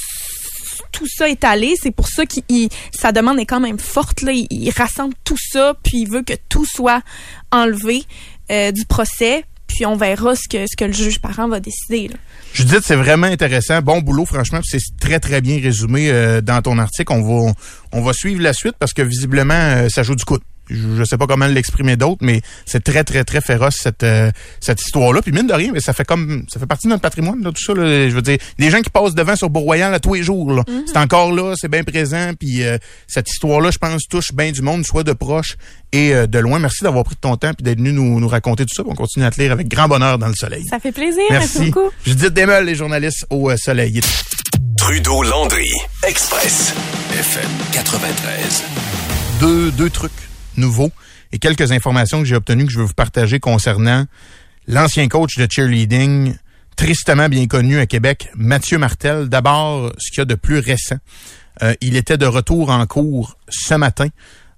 tout 0.93 1.07
ça 1.07 1.29
est 1.29 1.45
allé. 1.45 1.75
C'est 1.83 1.91
pour 1.91 2.09
ça 2.09 2.23
il- 2.49 2.69
sa 2.93 3.13
demande 3.13 3.39
est 3.39 3.47
quand 3.47 3.61
même 3.61 3.79
forte. 3.79 4.23
Là. 4.23 4.33
Il, 4.33 4.71
rassemble 4.77 5.15
tout 5.25 5.37
ça, 5.39 5.75
puis 5.83 6.03
il 6.03 6.09
veut 6.09 6.23
que 6.23 6.35
tout 6.49 6.65
soit 6.67 7.03
enlevé 7.51 8.03
euh, 8.51 8.73
du 8.73 8.85
procès. 8.85 9.45
puis 9.67 9.85
on 9.85 9.97
verra 9.97 10.35
ce 10.35 10.49
que, 10.49 10.65
ce 10.67 10.77
que 10.77 10.85
le 10.87 10.93
juge 10.93 11.19
parent 11.21 11.47
va 11.49 11.61
décider. 11.61 12.09
Là. 12.09 12.17
Judith, 12.55 12.81
c'est 12.85 12.97
vraiment 12.97 13.27
intéressant. 13.27 13.81
Bon 13.83 14.01
boulot, 14.01 14.25
franchement. 14.25 14.61
C'est 14.65 14.81
très, 14.99 15.21
très 15.21 15.41
bien 15.41 15.61
résumé 15.61 16.11
euh, 16.11 16.41
dans 16.41 16.63
ton 16.63 16.79
article. 16.79 17.13
On 17.13 17.23
va, 17.23 17.53
on 17.93 18.01
va 18.03 18.13
suivre 18.15 18.41
la 18.43 18.53
suite 18.55 18.75
parce 18.79 18.93
que 18.95 19.03
visiblement, 19.03 19.55
euh, 19.55 19.89
ça 19.91 20.03
joue 20.03 20.15
du 20.15 20.25
coup. 20.25 20.39
Je, 20.71 21.05
sais 21.05 21.17
pas 21.17 21.27
comment 21.27 21.47
l'exprimer 21.47 21.97
d'autre, 21.97 22.19
mais 22.21 22.43
c'est 22.67 22.83
très, 22.83 23.05
très, 23.05 23.25
très 23.25 23.41
féroce 23.41 23.77
cette, 23.77 24.03
euh, 24.03 24.31
cette 24.61 24.81
histoire-là. 24.81 25.23
Puis 25.23 25.33
mine 25.33 25.47
de 25.47 25.53
rien, 25.53 25.71
mais 25.73 25.81
ça 25.81 25.93
fait 25.93 26.05
comme 26.05 26.45
ça 26.53 26.61
fait 26.61 26.67
partie 26.67 26.87
de 26.87 26.91
notre 26.93 27.03
patrimoine, 27.03 27.43
là, 27.43 27.51
tout 27.53 27.63
ça. 27.63 27.75
Là, 27.75 28.09
je 28.09 28.15
veux 28.15 28.23
dire, 28.23 28.39
des 28.59 28.71
gens 28.71 28.81
qui 28.81 28.91
passent 28.91 29.15
devant 29.15 29.37
sur 29.37 29.51
Beau-Royal 29.51 29.93
à 29.93 30.01
tous 30.01 30.15
les 30.15 30.23
jours. 30.23 30.53
là. 30.53 30.65
C'est 30.87 30.99
encore 30.99 31.33
là, 31.33 31.55
c'est 31.57 31.69
bien 31.69 31.85
présent. 31.85 32.33
Puis 32.39 32.65
euh, 32.65 32.79
cette 33.07 33.29
histoire-là, 33.31 33.71
je 33.71 33.79
pense, 33.79 34.03
touche 34.09 34.33
bien 34.33 34.53
du 34.53 34.63
monde, 34.63 34.85
soit 34.85 35.05
de 35.05 35.13
proche 35.13 35.57
et 35.93 36.15
euh, 36.15 36.27
de 36.27 36.39
loin. 36.39 36.59
Merci 36.59 36.85
d'avoir 36.85 37.05
pris 37.05 37.15
de 37.15 37.21
ton 37.21 37.37
temps 37.37 37.55
puis 37.55 37.65
d'être 37.65 37.79
venu 37.79 37.93
nous, 37.93 38.21
nous 38.21 38.29
raconter 38.29 38.65
tout 38.65 38.75
ça. 38.75 38.83
On 38.87 38.95
continue 38.95 39.25
à 39.25 39.31
te 39.31 39.41
lire 39.41 39.53
avec 39.53 39.69
grand 39.69 39.89
bonheur 39.89 40.19
dans 40.19 40.29
le 40.29 40.35
soleil. 40.35 40.65
Ça 40.69 40.79
fait 40.79 40.93
plaisir. 40.93 41.23
Merci, 41.31 41.59
Merci. 41.59 41.71
beaucoup. 41.71 41.91
Judith 42.05 42.33
Desmeules, 42.33 42.67
les 42.67 42.75
journalistes 42.75 43.27
au 43.31 43.51
euh, 43.51 43.57
soleil. 43.57 44.01
Trudeau-Landry, 44.77 45.71
Express, 46.07 46.75
FM 47.13 47.51
93. 47.73 48.63
deux, 49.41 49.71
deux 49.73 49.91
trucs 49.91 50.28
nouveaux 50.59 50.91
et 51.33 51.39
quelques 51.39 51.73
informations 51.73 52.21
que 52.21 52.25
j'ai 52.27 52.37
obtenues 52.37 52.67
que 52.67 52.73
je 52.73 52.79
veux 52.79 52.85
vous 52.85 52.95
partager 52.95 53.41
concernant 53.41 54.05
l'ancien 54.67 55.09
coach 55.09 55.37
de 55.37 55.47
cheerleading, 55.51 56.35
tristement 56.77 57.29
bien 57.29 57.47
connu 57.47 57.79
à 57.79 57.87
Québec, 57.87 58.31
Mathieu 58.37 58.79
Martel. 58.79 59.29
D'abord, 59.29 59.93
ce 59.99 60.11
qu'il 60.11 60.19
y 60.19 60.23
a 60.23 60.27
de 60.27 60.35
plus 60.35 60.59
récent. 60.59 60.99
Euh, 61.63 61.75
il 61.81 61.97
était 61.97 62.19
de 62.19 62.27
retour 62.27 62.71
en 62.71 62.87
cours 62.87 63.37
ce 63.49 63.75
matin 63.75 64.09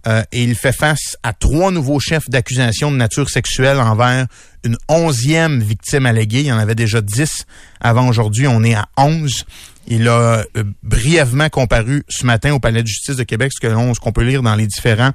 euh, 0.07 0.23
et 0.33 0.43
il 0.43 0.55
fait 0.55 0.73
face 0.73 1.17
à 1.23 1.33
trois 1.33 1.71
nouveaux 1.71 2.01
chefs 2.01 2.29
d'accusation 2.29 2.91
de 2.91 2.97
nature 2.97 3.31
sexuelle 3.31 3.79
envers 3.79 4.27
une 4.65 4.77
onzième 4.89 5.63
victime 5.63 6.07
alléguée. 6.07 6.41
Il 6.41 6.47
y 6.47 6.53
en 6.53 6.59
avait 6.59 6.75
déjà 6.75 7.01
dix 7.01 7.47
avant 7.81 8.09
aujourd'hui. 8.09 8.47
On 8.47 8.63
est 8.65 8.75
à 8.75 8.89
onze. 8.97 9.45
Il 9.91 10.09
a 10.09 10.45
euh, 10.57 10.65
brièvement 10.83 11.49
comparu 11.49 12.05
ce 12.09 12.25
matin 12.25 12.55
au 12.55 12.61
Palais 12.61 12.83
de 12.83 12.87
justice 12.87 13.17
de 13.17 13.25
Québec, 13.25 13.53
ce 13.53 14.01
qu'on 14.01 14.13
peut 14.13 14.23
lire 14.25 14.43
dans 14.43 14.55
les 14.55 14.67
différents 14.67 15.11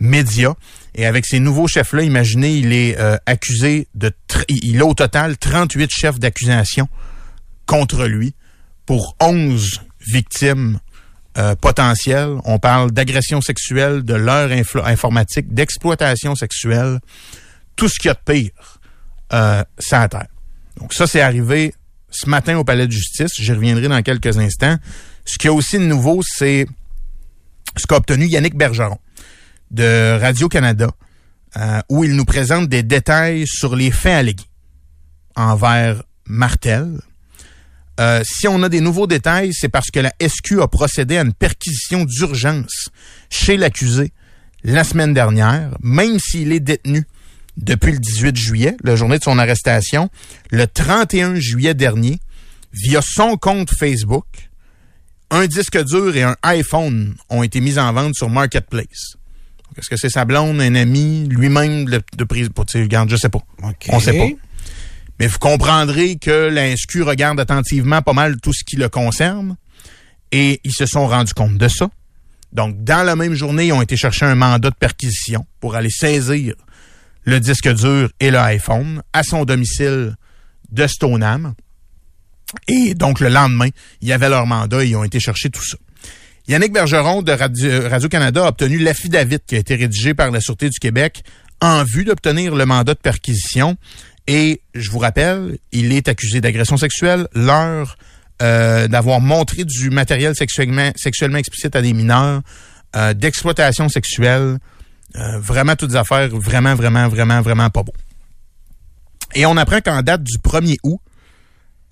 médias. 0.00 0.54
Et 0.94 1.06
avec 1.06 1.26
ces 1.26 1.40
nouveaux 1.40 1.68
chefs-là, 1.68 2.02
imaginez, 2.02 2.56
il 2.56 2.72
est 2.72 2.98
euh, 2.98 3.16
accusé 3.26 3.86
de... 3.94 4.10
Il 4.48 4.80
a 4.80 4.86
au 4.86 4.94
total 4.94 5.36
38 5.36 5.90
chefs 5.90 6.18
d'accusation 6.18 6.88
contre 7.66 8.06
lui 8.06 8.34
pour 8.86 9.14
11 9.20 9.80
victimes 10.06 10.80
euh, 11.36 11.54
potentielles. 11.54 12.36
On 12.44 12.58
parle 12.58 12.92
d'agression 12.92 13.40
sexuelle, 13.40 14.04
de 14.04 14.14
inflo- 14.52 14.84
informatique, 14.84 15.52
d'exploitation 15.52 16.34
sexuelle, 16.34 17.00
tout 17.76 17.88
ce 17.88 17.98
qu'il 17.98 18.08
y 18.08 18.10
a 18.10 18.14
de 18.14 18.32
pire 18.32 18.80
euh, 19.32 19.62
terre. 20.08 20.28
Donc 20.78 20.94
ça, 20.94 21.06
c'est 21.06 21.20
arrivé 21.20 21.74
ce 22.14 22.30
matin 22.30 22.56
au 22.56 22.64
Palais 22.64 22.86
de 22.86 22.92
justice. 22.92 23.32
J'y 23.38 23.52
reviendrai 23.52 23.88
dans 23.88 24.02
quelques 24.02 24.38
instants. 24.38 24.76
Ce 25.24 25.36
qui 25.36 25.48
est 25.48 25.50
aussi 25.50 25.78
de 25.78 25.84
nouveau, 25.84 26.22
c'est 26.22 26.66
ce 27.76 27.86
qu'a 27.86 27.96
obtenu 27.96 28.26
Yannick 28.26 28.56
Bergeron 28.56 28.98
de 29.70 30.18
Radio-Canada, 30.20 30.90
euh, 31.56 31.80
où 31.88 32.04
il 32.04 32.14
nous 32.14 32.24
présente 32.24 32.68
des 32.68 32.82
détails 32.82 33.46
sur 33.46 33.74
les 33.74 33.90
faits 33.90 34.14
allégués 34.14 34.44
envers 35.34 36.02
Martel. 36.26 37.00
Euh, 38.00 38.22
si 38.24 38.46
on 38.48 38.62
a 38.62 38.68
des 38.68 38.80
nouveaux 38.80 39.06
détails, 39.06 39.52
c'est 39.52 39.68
parce 39.68 39.90
que 39.90 40.00
la 40.00 40.12
SQ 40.20 40.60
a 40.60 40.68
procédé 40.68 41.16
à 41.16 41.22
une 41.22 41.32
perquisition 41.32 42.04
d'urgence 42.04 42.88
chez 43.30 43.56
l'accusé 43.56 44.12
la 44.62 44.84
semaine 44.84 45.14
dernière, 45.14 45.76
même 45.82 46.18
s'il 46.18 46.52
est 46.52 46.60
détenu 46.60 47.06
depuis 47.56 47.92
le 47.92 47.98
18 47.98 48.36
juillet, 48.36 48.76
la 48.82 48.96
journée 48.96 49.18
de 49.18 49.24
son 49.24 49.38
arrestation, 49.38 50.10
le 50.50 50.66
31 50.66 51.36
juillet 51.36 51.74
dernier, 51.74 52.18
via 52.72 53.00
son 53.02 53.36
compte 53.36 53.70
Facebook, 53.70 54.26
un 55.30 55.46
disque 55.46 55.82
dur 55.84 56.16
et 56.16 56.22
un 56.22 56.36
iPhone 56.42 57.14
ont 57.30 57.42
été 57.42 57.60
mis 57.60 57.78
en 57.78 57.92
vente 57.92 58.14
sur 58.14 58.28
Marketplace. 58.28 59.16
Est-ce 59.76 59.88
que 59.88 59.96
c'est 59.96 60.10
sa 60.10 60.24
blonde, 60.24 60.60
un 60.60 60.74
ami, 60.74 61.26
lui-même 61.28 61.86
de, 61.86 62.00
de 62.16 62.24
prise 62.24 62.48
pour 62.48 62.64
regarde, 62.74 63.10
je 63.10 63.16
sais 63.16 63.28
pas. 63.28 63.42
OK. 63.62 63.86
On 63.88 63.98
sait 63.98 64.16
pas. 64.16 64.28
Mais 65.18 65.26
vous 65.26 65.38
comprendrez 65.38 66.16
que 66.16 66.48
l'INSQ 66.48 67.02
regarde 67.02 67.38
attentivement 67.40 68.02
pas 68.02 68.12
mal 68.12 68.40
tout 68.40 68.52
ce 68.52 68.64
qui 68.64 68.76
le 68.76 68.88
concerne 68.88 69.56
et 70.32 70.60
ils 70.64 70.72
se 70.72 70.86
sont 70.86 71.06
rendus 71.06 71.34
compte 71.34 71.56
de 71.56 71.68
ça. 71.68 71.88
Donc, 72.52 72.82
dans 72.84 73.04
la 73.04 73.16
même 73.16 73.34
journée, 73.34 73.66
ils 73.66 73.72
ont 73.72 73.82
été 73.82 73.96
chercher 73.96 74.26
un 74.26 74.34
mandat 74.34 74.70
de 74.70 74.74
perquisition 74.74 75.44
pour 75.60 75.74
aller 75.74 75.90
saisir 75.90 76.54
le 77.24 77.40
disque 77.40 77.68
dur 77.74 78.10
et 78.20 78.30
le 78.30 78.38
iPhone 78.38 79.02
à 79.12 79.22
son 79.22 79.44
domicile 79.44 80.16
de 80.70 80.86
Stoneham. 80.86 81.54
Et 82.68 82.94
donc, 82.94 83.20
le 83.20 83.28
lendemain, 83.28 83.68
il 84.00 84.08
y 84.08 84.12
avait 84.12 84.28
leur 84.28 84.46
mandat 84.46 84.84
et 84.84 84.88
ils 84.88 84.96
ont 84.96 85.04
été 85.04 85.18
chercher 85.20 85.50
tout 85.50 85.64
ça. 85.64 85.76
Yannick 86.46 86.72
Bergeron 86.72 87.22
de 87.22 87.32
Radio- 87.32 87.88
Radio-Canada 87.88 88.44
a 88.44 88.48
obtenu 88.48 88.78
l'affidavit 88.78 89.38
qui 89.46 89.56
a 89.56 89.58
été 89.58 89.74
rédigé 89.76 90.12
par 90.14 90.30
la 90.30 90.40
Sûreté 90.40 90.68
du 90.68 90.78
Québec 90.78 91.22
en 91.60 91.84
vue 91.84 92.04
d'obtenir 92.04 92.54
le 92.54 92.66
mandat 92.66 92.94
de 92.94 92.98
perquisition. 92.98 93.76
Et 94.26 94.60
je 94.74 94.90
vous 94.90 94.98
rappelle, 94.98 95.58
il 95.72 95.92
est 95.92 96.08
accusé 96.08 96.40
d'agression 96.40 96.76
sexuelle, 96.76 97.26
l'heure 97.34 97.96
euh, 98.42 98.88
d'avoir 98.88 99.20
montré 99.20 99.64
du 99.64 99.90
matériel 99.90 100.34
sexuellement, 100.34 100.90
sexuellement 100.96 101.38
explicite 101.38 101.76
à 101.76 101.82
des 101.82 101.92
mineurs, 101.92 102.42
euh, 102.96 103.14
d'exploitation 103.14 103.88
sexuelle, 103.88 104.58
euh, 105.16 105.38
vraiment 105.38 105.76
toutes 105.76 105.94
affaires 105.94 106.28
vraiment, 106.30 106.74
vraiment, 106.74 107.08
vraiment, 107.08 107.40
vraiment 107.40 107.70
pas 107.70 107.82
beau. 107.82 107.94
Et 109.34 109.46
on 109.46 109.56
apprend 109.56 109.80
qu'en 109.80 110.02
date 110.02 110.22
du 110.22 110.38
1er 110.38 110.76
août, 110.82 111.00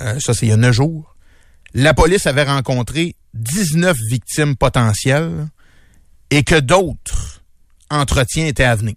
euh, 0.01 0.19
ça 0.21 0.35
c'est 0.35 0.47
il 0.47 0.51
y 0.51 0.53
a 0.53 0.57
neuf 0.57 0.75
jours, 0.75 1.17
la 1.75 1.95
police 1.95 2.27
avait 2.27 2.45
rencontré 2.45 3.15
19 3.35 3.97
victimes 4.11 4.57
potentielles 4.57 5.47
et 6.31 6.43
que 6.43 6.59
d'autres 6.59 7.43
entretiens 7.91 8.47
étaient 8.47 8.65
à 8.65 8.75
venir. 8.75 8.95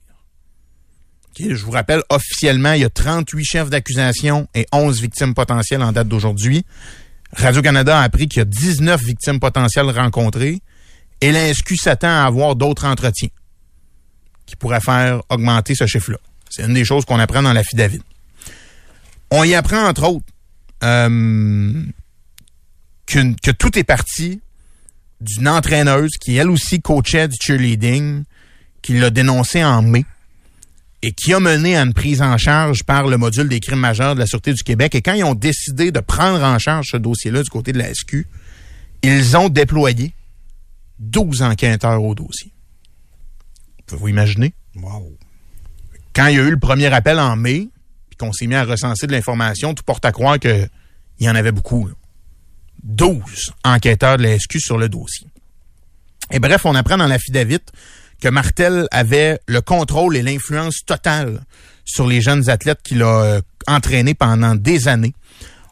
Je 1.38 1.65
vous 1.65 1.71
rappelle, 1.71 2.01
officiellement, 2.09 2.73
il 2.73 2.81
y 2.81 2.85
a 2.85 2.89
38 2.89 3.43
chefs 3.43 3.69
d'accusation 3.69 4.47
et 4.55 4.65
11 4.71 5.01
victimes 5.01 5.33
potentielles 5.33 5.83
en 5.83 5.91
date 5.91 6.07
d'aujourd'hui. 6.07 6.65
Radio-Canada 7.33 7.99
a 7.99 8.03
appris 8.03 8.29
qu'il 8.29 8.39
y 8.39 8.41
a 8.41 8.45
19 8.45 9.01
victimes 9.03 9.39
potentielles 9.41 9.89
rencontrées 9.89 10.61
et 11.19 11.31
l'INSQ 11.31 11.75
s'attend 11.75 12.07
à 12.07 12.25
avoir 12.25 12.55
d'autres 12.55 12.85
entretiens 12.85 13.29
qui 14.45 14.55
pourraient 14.55 14.81
faire 14.81 15.21
augmenter 15.29 15.75
ce 15.75 15.88
chiffre-là. 15.88 16.17
C'est 16.49 16.63
une 16.63 16.73
des 16.73 16.86
choses 16.86 17.05
qu'on 17.05 17.19
apprend 17.19 17.41
dans 17.41 17.53
l'affidavit. 17.53 18.01
On 19.31 19.43
y 19.43 19.55
apprend, 19.55 19.88
entre 19.88 20.03
autres, 20.08 20.25
euh, 20.84 21.84
que 23.08 23.51
tout 23.51 23.77
est 23.77 23.84
parti 23.84 24.41
d'une 25.21 25.47
entraîneuse 25.47 26.12
qui, 26.19 26.36
elle 26.36 26.49
aussi, 26.49 26.81
coachait 26.81 27.27
du 27.27 27.36
cheerleading, 27.39 28.23
qui 28.81 28.93
l'a 28.93 29.10
dénoncé 29.10 29.63
en 29.63 29.81
mai 29.81 30.05
et 31.01 31.12
qui 31.12 31.34
a 31.34 31.39
mené 31.39 31.75
à 31.75 31.81
une 31.81 31.93
prise 31.93 32.21
en 32.21 32.38
charge 32.38 32.84
par 32.84 33.08
le 33.08 33.17
module 33.17 33.47
des 33.47 33.60
crimes 33.60 33.79
majeurs 33.79 34.15
de 34.15 34.19
la 34.19 34.27
Sûreté 34.27 34.53
du 34.53 34.63
Québec. 34.63 34.95
Et 34.95 35.01
quand 35.01 35.13
ils 35.13 35.23
ont 35.23 35.36
décidé 35.36 35.91
de 35.91 35.99
prendre 35.99 36.43
en 36.43 36.58
charge 36.60 36.89
ce 36.91 36.97
dossier-là 36.97 37.43
du 37.43 37.49
côté 37.49 37.73
de 37.73 37.77
la 37.77 37.93
SQ, 37.93 38.25
ils 39.03 39.38
ont 39.38 39.49
déployé 39.49 40.13
12 40.99 41.41
enquêteurs 41.41 42.01
au 42.01 42.15
dossier. 42.15 42.51
Pouvez-vous 43.87 44.07
imaginer? 44.07 44.53
Wow. 44.75 45.17
Quand 46.13 46.27
il 46.27 46.35
y 46.35 46.39
a 46.39 46.43
eu 46.43 46.51
le 46.51 46.59
premier 46.59 46.87
appel 46.87 47.19
en 47.19 47.35
mai, 47.35 47.69
puis 48.09 48.17
qu'on 48.17 48.33
s'est 48.33 48.47
mis 48.47 48.55
à 48.55 48.63
recenser 48.63 49.07
de 49.07 49.11
l'information, 49.11 49.73
tout 49.73 49.83
porte 49.83 50.05
à 50.05 50.11
croire 50.11 50.39
qu'il 50.39 50.69
y 51.19 51.29
en 51.29 51.35
avait 51.35 51.51
beaucoup. 51.51 51.87
là. 51.87 51.93
12 52.83 53.51
enquêteurs 53.63 54.17
de 54.17 54.23
la 54.23 54.37
SQ 54.37 54.59
sur 54.59 54.77
le 54.77 54.89
dossier. 54.89 55.27
Et 56.31 56.39
bref, 56.39 56.65
on 56.65 56.75
apprend 56.75 56.97
dans 56.97 57.07
l'affidavit 57.07 57.59
que 58.21 58.29
Martel 58.29 58.87
avait 58.91 59.39
le 59.47 59.61
contrôle 59.61 60.15
et 60.15 60.21
l'influence 60.21 60.81
totale 60.85 61.43
sur 61.83 62.07
les 62.07 62.21
jeunes 62.21 62.49
athlètes 62.49 62.81
qu'il 62.83 63.03
a 63.03 63.21
euh, 63.21 63.41
entraînés 63.67 64.13
pendant 64.13 64.55
des 64.55 64.87
années. 64.87 65.13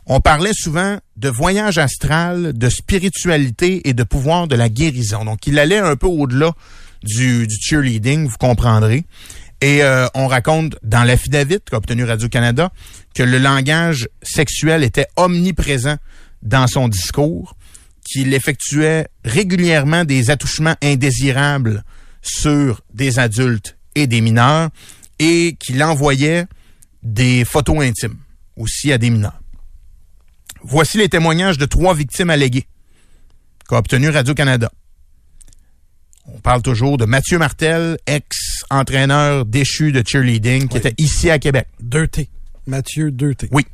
On 0.06 0.20
parlait 0.20 0.54
souvent 0.54 0.98
de 1.16 1.30
voyage 1.30 1.78
astral, 1.78 2.52
de 2.54 2.70
spiritualité 2.70 3.88
et 3.88 3.94
de 3.94 4.04
pouvoir 4.04 4.48
de 4.48 4.56
la 4.56 4.68
guérison. 4.70 5.24
Donc, 5.24 5.48
il 5.48 5.58
allait 5.58 5.78
un 5.78 5.96
peu 5.96 6.08
au-delà 6.08 6.52
du, 7.04 7.48
cheerleading, 7.62 8.28
vous 8.28 8.38
comprendrez. 8.38 9.06
Et 9.62 9.84
euh, 9.84 10.08
on 10.14 10.28
raconte 10.28 10.76
dans 10.84 11.04
l'affidavit 11.04 11.60
qu'a 11.62 11.78
obtenu 11.78 12.04
Radio-Canada 12.04 12.72
que 13.16 13.24
le 13.24 13.38
langage 13.38 14.10
sexuel 14.22 14.84
était 14.84 15.08
omniprésent 15.16 15.96
dans 16.42 16.68
son 16.68 16.90
discours, 16.90 17.56
qu'il 18.04 18.34
effectuait 18.34 19.08
régulièrement 19.24 20.04
des 20.04 20.30
attouchements 20.30 20.76
indésirables 20.82 21.84
sur 22.22 22.82
des 22.94 23.20
adultes 23.20 23.78
et 23.96 24.08
des 24.08 24.22
mineurs 24.22 24.70
et 25.20 25.56
qu'il 25.60 25.82
envoyait 25.84 26.46
des 27.04 27.46
photos 27.46 27.84
intimes 27.84 28.18
aussi 28.58 28.92
à 28.92 28.98
des 28.98 29.10
mineurs. 29.10 29.40
Voici 30.64 30.98
les 30.98 31.10
témoignages 31.10 31.58
de 31.58 31.66
trois 31.66 31.94
victimes 31.94 32.30
alléguées 32.30 32.68
qu'a 33.68 33.78
obtenu 33.78 34.10
Radio-Canada. 34.10 34.72
On 36.26 36.40
parle 36.40 36.62
toujours 36.62 36.98
de 36.98 37.06
Mathieu 37.06 37.38
Martel, 37.38 37.98
ex-entraîneur 38.08 39.46
déchu 39.46 39.92
de 39.92 40.04
cheerleading, 40.06 40.68
qui 40.68 40.76
Oui. 40.76 40.80
était 40.80 40.94
ici 40.98 41.30
à 41.30 41.38
Québec. 41.40 41.68
Deux 41.82 42.08
T. 42.08 42.30
Mathieu 42.66 43.12
2T. 43.12 43.50
Oui. 43.52 43.66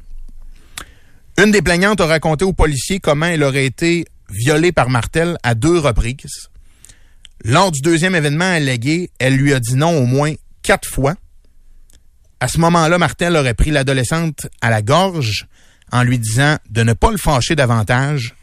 Une 1.38 1.52
des 1.52 1.62
plaignantes 1.62 2.02
a 2.02 2.06
raconté 2.08 2.44
aux 2.44 2.54
policiers 2.54 3.00
comment 3.00 3.28
elle 3.28 3.44
aurait 3.44 3.66
été 3.66 4.06
violée 4.32 4.72
par 4.72 4.90
Martel 4.90 5.38
à 5.44 5.54
deux 5.56 5.78
reprises. 5.78 6.50
Lors 7.46 7.72
du 7.72 7.82
deuxième 7.82 8.16
événement 8.16 8.52
allégué, 8.52 9.12
elle 9.20 9.36
lui 9.36 9.54
a 9.54 9.60
dit 9.60 9.76
non 9.76 9.98
au 9.98 10.06
moins 10.06 10.34
quatre 10.64 10.88
fois. 10.90 11.16
À 12.42 12.48
ce 12.48 12.58
moment-là, 12.60 12.98
Martel 12.98 13.36
aurait 13.36 13.54
pris 13.54 13.72
l'adolescente 13.72 14.48
à 14.62 14.70
la 14.70 14.82
gorge 14.82 15.48
en 15.92 16.04
lui 16.04 16.20
disant 16.20 16.58
de 16.70 16.84
ne 16.84 16.94
pas 16.94 17.12
le 17.12 17.18
fâcher 17.18 17.56
davantage 17.56 18.36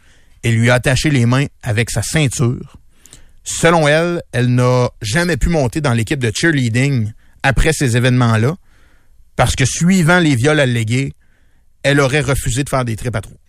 et 0.43 0.51
lui 0.51 0.69
a 0.69 0.75
attaché 0.75 1.09
les 1.09 1.25
mains 1.25 1.45
avec 1.61 1.89
sa 1.89 2.01
ceinture. 2.01 2.77
Selon 3.47 3.87
elle, 3.87 4.21
elle 4.33 4.53
n'a 4.53 4.89
jamais 5.01 5.37
pu 5.37 5.47
monter 5.47 5.79
dans 5.79 5.93
l'équipe 5.93 6.19
de 6.19 6.33
cheerleading 6.35 7.13
après 7.43 7.71
ces 7.71 7.95
événements-là 7.95 8.57
parce 9.37 9.55
que 9.55 9.63
suivant 9.63 10.19
les 10.19 10.35
viols 10.35 10.59
allégués, 10.59 11.13
elle 11.81 12.01
aurait 12.01 12.19
refusé 12.19 12.65
de 12.65 12.69
faire 12.69 12.83
des 12.83 12.97
trips 12.97 13.15
à 13.15 13.21
trop 13.21 13.39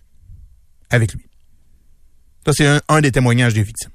avec 0.89 1.13
lui. 1.13 1.25
Ça, 2.45 2.53
c'est 2.53 2.79
un, 2.87 3.01
des 3.01 3.11
témoignages 3.11 3.53
des 3.53 3.61
victimes. 3.61 3.91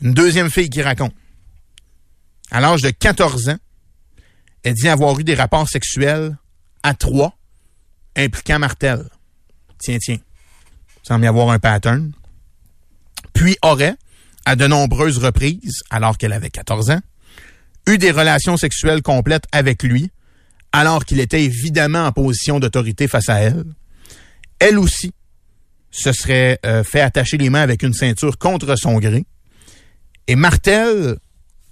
Une 0.00 0.12
deuxième 0.12 0.50
fille 0.50 0.68
qui 0.68 0.82
raconte. 0.82 1.14
À 2.50 2.60
l'âge 2.60 2.82
de 2.82 2.90
14 2.90 3.50
ans, 3.50 3.58
elle 4.64 4.74
dit 4.74 4.88
avoir 4.88 5.16
eu 5.20 5.22
des 5.22 5.36
rapports 5.36 5.68
sexuels 5.68 6.36
à 6.82 6.94
trois 6.94 7.38
impliquant 8.16 8.58
Martel. 8.58 9.08
Tiens, 9.78 9.98
tiens. 10.00 10.18
Semble 11.04 11.26
y 11.26 11.28
avoir 11.28 11.50
un 11.50 11.60
pattern. 11.60 12.12
Puis 13.32 13.56
aurait, 13.62 13.94
à 14.44 14.56
de 14.56 14.66
nombreuses 14.66 15.18
reprises, 15.18 15.82
alors 15.90 16.18
qu'elle 16.18 16.32
avait 16.32 16.50
14 16.50 16.90
ans, 16.90 17.00
eu 17.86 17.98
des 17.98 18.10
relations 18.10 18.56
sexuelles 18.56 19.02
complètes 19.02 19.46
avec 19.52 19.82
lui, 19.82 20.10
alors 20.72 21.04
qu'il 21.04 21.20
était 21.20 21.44
évidemment 21.44 22.06
en 22.06 22.12
position 22.12 22.60
d'autorité 22.60 23.08
face 23.08 23.28
à 23.28 23.40
elle. 23.40 23.64
Elle 24.58 24.78
aussi 24.78 25.12
se 25.90 26.12
serait 26.12 26.58
euh, 26.64 26.84
fait 26.84 27.00
attacher 27.00 27.36
les 27.36 27.50
mains 27.50 27.62
avec 27.62 27.82
une 27.82 27.92
ceinture 27.92 28.38
contre 28.38 28.76
son 28.76 28.98
gré. 28.98 29.24
Et 30.28 30.36
Martel 30.36 31.16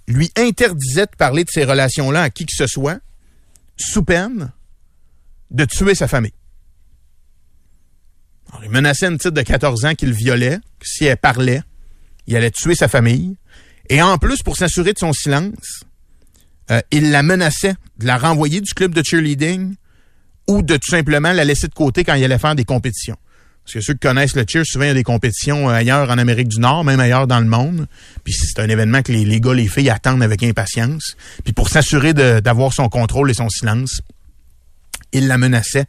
lui 0.07 0.31
interdisait 0.35 1.05
de 1.05 1.15
parler 1.17 1.43
de 1.43 1.49
ces 1.49 1.63
relations-là 1.63 2.23
à 2.23 2.29
qui 2.29 2.45
que 2.45 2.55
ce 2.55 2.67
soit, 2.67 2.99
sous 3.77 4.03
peine 4.03 4.51
de 5.51 5.65
tuer 5.65 5.95
sa 5.95 6.07
famille. 6.07 6.33
Alors, 8.49 8.63
il 8.63 8.71
menaçait 8.71 9.07
une 9.07 9.17
petite 9.17 9.33
de 9.33 9.41
14 9.41 9.85
ans 9.85 9.95
qu'il 9.95 10.11
violait, 10.11 10.59
si 10.81 11.05
elle 11.05 11.17
parlait, 11.17 11.61
il 12.29 12.35
allait 12.35 12.51
tuer 12.51 12.75
sa 12.75 12.87
famille. 12.87 13.35
Et 13.89 14.01
en 14.01 14.17
plus, 14.17 14.43
pour 14.43 14.55
s'assurer 14.55 14.93
de 14.93 14.99
son 14.99 15.11
silence, 15.13 15.83
euh, 16.69 16.79
il 16.91 17.09
la 17.09 17.23
menaçait 17.23 17.73
de 17.97 18.05
la 18.05 18.17
renvoyer 18.17 18.61
du 18.61 18.71
club 18.73 18.93
de 18.93 19.01
cheerleading 19.03 19.75
ou 20.47 20.61
de 20.61 20.77
tout 20.77 20.91
simplement 20.91 21.33
la 21.33 21.43
laisser 21.43 21.67
de 21.67 21.73
côté 21.73 22.03
quand 22.03 22.13
il 22.13 22.23
allait 22.23 22.37
faire 22.37 22.55
des 22.55 22.65
compétitions. 22.65 23.17
Parce 23.63 23.73
que 23.73 23.81
ceux 23.81 23.93
qui 23.93 23.99
connaissent 23.99 24.35
le 24.35 24.45
cheer, 24.47 24.63
souvent 24.63 24.85
il 24.85 24.89
y 24.89 24.91
a 24.91 24.95
des 24.95 25.03
compétitions 25.03 25.69
ailleurs 25.69 26.11
en 26.11 26.19
Amérique 26.19 26.49
du 26.49 26.59
Nord, 26.59 26.83
même 26.83 26.99
ailleurs 26.99 27.25
dans 27.25 27.39
le 27.39 27.47
monde. 27.47 27.87
Puis 28.23 28.33
c'est 28.33 28.59
un 28.61 28.69
événement 28.69 29.01
que 29.01 29.11
les, 29.11 29.25
les 29.25 29.41
gars, 29.41 29.53
les 29.53 29.67
filles 29.67 29.89
attendent 29.89 30.23
avec 30.23 30.43
impatience. 30.43 31.15
Puis 31.43 31.53
pour 31.53 31.69
s'assurer 31.69 32.13
d'avoir 32.13 32.73
son 32.73 32.89
contrôle 32.89 33.31
et 33.31 33.33
son 33.33 33.49
silence, 33.49 34.01
il 35.11 35.27
la 35.27 35.39
menaçait 35.39 35.85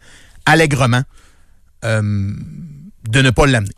allègrement 0.47 1.03
euh, 1.85 2.33
de 3.09 3.23
ne 3.23 3.31
pas 3.31 3.47
l'amener. 3.47 3.75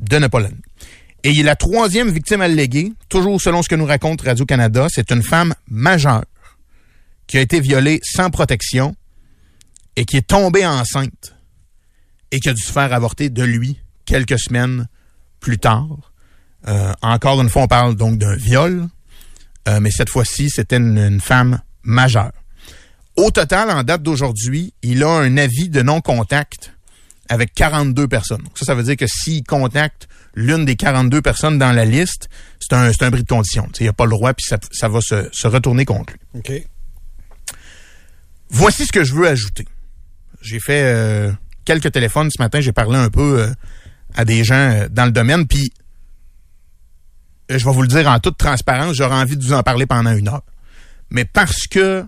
De 0.00 0.16
ne 0.16 0.28
pas 0.28 0.40
l'amener. 0.40 0.62
Et 1.24 1.42
la 1.42 1.56
troisième 1.56 2.10
victime 2.10 2.40
alléguée, 2.40 2.92
toujours 3.08 3.40
selon 3.40 3.62
ce 3.62 3.68
que 3.68 3.74
nous 3.74 3.86
raconte 3.86 4.22
Radio-Canada, 4.22 4.86
c'est 4.88 5.10
une 5.10 5.22
femme 5.22 5.54
majeure 5.68 6.24
qui 7.26 7.38
a 7.38 7.40
été 7.40 7.60
violée 7.60 8.00
sans 8.02 8.30
protection 8.30 8.94
et 9.96 10.04
qui 10.04 10.16
est 10.16 10.26
tombée 10.26 10.64
enceinte 10.64 11.34
et 12.30 12.40
qui 12.40 12.48
a 12.48 12.54
dû 12.54 12.62
se 12.62 12.72
faire 12.72 12.92
avorter 12.92 13.30
de 13.30 13.42
lui 13.42 13.80
quelques 14.06 14.38
semaines 14.38 14.88
plus 15.40 15.58
tard. 15.58 15.86
Euh, 16.66 16.92
encore 17.02 17.40
une 17.40 17.48
fois, 17.48 17.62
on 17.62 17.68
parle 17.68 17.96
donc 17.96 18.18
d'un 18.18 18.36
viol, 18.36 18.88
euh, 19.68 19.80
mais 19.80 19.90
cette 19.90 20.10
fois-ci, 20.10 20.50
c'était 20.50 20.76
une 20.76 21.20
femme 21.20 21.60
majeure. 21.82 22.32
Au 23.16 23.30
total, 23.32 23.70
en 23.70 23.82
date 23.82 24.02
d'aujourd'hui, 24.02 24.72
il 24.82 25.02
a 25.02 25.10
un 25.10 25.36
avis 25.36 25.68
de 25.68 25.82
non-contact 25.82 26.72
avec 27.28 27.54
42 27.54 28.08
personnes. 28.08 28.42
Donc 28.42 28.56
ça, 28.58 28.64
ça 28.64 28.74
veut 28.74 28.82
dire 28.82 28.96
que 28.96 29.06
s'il 29.06 29.44
contacte 29.44 30.08
l'une 30.34 30.64
des 30.64 30.76
42 30.76 31.20
personnes 31.22 31.58
dans 31.58 31.72
la 31.72 31.84
liste, 31.84 32.28
c'est 32.60 32.74
un, 32.74 32.92
c'est 32.92 33.04
un 33.04 33.10
bris 33.10 33.22
de 33.22 33.28
condition. 33.28 33.64
Tu 33.66 33.78
sais, 33.78 33.84
Il 33.84 33.86
n'a 33.86 33.92
pas 33.92 34.04
le 34.04 34.10
droit, 34.10 34.32
puis 34.32 34.44
ça, 34.48 34.58
ça 34.70 34.88
va 34.88 35.00
se, 35.00 35.28
se 35.32 35.46
retourner 35.46 35.84
contre 35.84 36.12
lui. 36.12 36.40
OK. 36.40 36.52
Voici 38.50 38.86
ce 38.86 38.92
que 38.92 39.04
je 39.04 39.14
veux 39.14 39.26
ajouter. 39.26 39.66
J'ai 40.40 40.60
fait 40.60 40.82
euh, 40.84 41.32
quelques 41.64 41.92
téléphones 41.92 42.30
ce 42.30 42.40
matin, 42.40 42.60
j'ai 42.60 42.72
parlé 42.72 42.96
un 42.96 43.10
peu 43.10 43.40
euh, 43.40 43.52
à 44.14 44.24
des 44.24 44.42
gens 44.42 44.54
euh, 44.54 44.88
dans 44.90 45.04
le 45.04 45.10
domaine, 45.10 45.46
puis 45.46 45.72
euh, 47.50 47.58
je 47.58 47.64
vais 47.64 47.72
vous 47.72 47.82
le 47.82 47.88
dire 47.88 48.08
en 48.08 48.18
toute 48.20 48.38
transparence, 48.38 48.96
j'aurais 48.96 49.16
envie 49.16 49.36
de 49.36 49.44
vous 49.44 49.52
en 49.52 49.62
parler 49.62 49.86
pendant 49.86 50.12
une 50.12 50.28
heure. 50.28 50.42
Mais 51.10 51.24
parce 51.24 51.66
que 51.66 52.04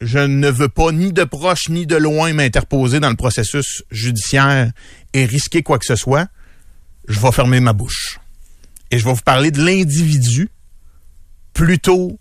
je 0.00 0.18
ne 0.18 0.48
veux 0.48 0.68
pas 0.68 0.92
ni 0.92 1.12
de 1.12 1.24
proche 1.24 1.68
ni 1.68 1.86
de 1.86 1.96
loin 1.96 2.32
m'interposer 2.32 3.00
dans 3.00 3.10
le 3.10 3.16
processus 3.16 3.82
judiciaire 3.90 4.70
et 5.12 5.24
risquer 5.24 5.62
quoi 5.62 5.78
que 5.78 5.86
ce 5.86 5.96
soit, 5.96 6.28
je 7.08 7.18
vais 7.18 7.32
fermer 7.32 7.60
ma 7.60 7.72
bouche. 7.72 8.20
Et 8.90 8.98
je 8.98 9.04
vais 9.04 9.12
vous 9.12 9.22
parler 9.22 9.50
de 9.50 9.62
l'individu 9.62 10.48
plutôt 11.52 12.18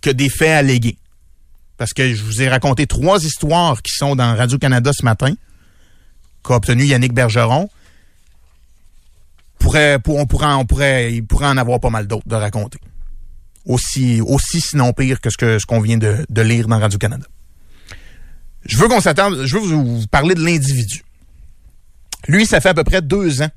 que 0.00 0.10
des 0.10 0.28
faits 0.28 0.50
allégués 0.50 0.98
parce 1.76 1.92
que 1.92 2.14
je 2.14 2.22
vous 2.22 2.42
ai 2.42 2.48
raconté 2.48 2.86
trois 2.86 3.24
histoires 3.24 3.82
qui 3.82 3.92
sont 3.94 4.16
dans 4.16 4.34
Radio-Canada 4.34 4.92
ce 4.92 5.04
matin, 5.04 5.34
qu'a 6.42 6.56
obtenu 6.56 6.84
Yannick 6.84 7.12
Bergeron. 7.12 7.68
On 9.64 10.66
il 11.10 11.24
pourrait 11.26 11.46
en 11.46 11.56
avoir 11.56 11.80
pas 11.80 11.90
mal 11.90 12.06
d'autres 12.06 12.28
de 12.28 12.36
raconter. 12.36 12.78
Aussi, 13.66 14.20
aussi 14.20 14.60
sinon 14.60 14.92
pire 14.92 15.20
que 15.20 15.28
ce 15.28 15.36
que 15.36 15.58
ce 15.58 15.66
qu'on 15.66 15.80
vient 15.80 15.98
de, 15.98 16.42
lire 16.42 16.68
dans 16.68 16.78
Radio-Canada. 16.78 17.26
Je 18.64 18.76
veux 18.76 18.88
qu'on 18.88 19.00
je 19.00 19.52
veux 19.54 19.60
vous, 19.60 20.06
parler 20.06 20.34
de 20.34 20.44
l'individu. 20.44 21.02
Lui, 22.28 22.46
ça 22.46 22.60
fait 22.60 22.68
à 22.70 22.74
peu 22.74 22.84
près 22.84 23.02
deux 23.02 23.42
ans, 23.42 23.50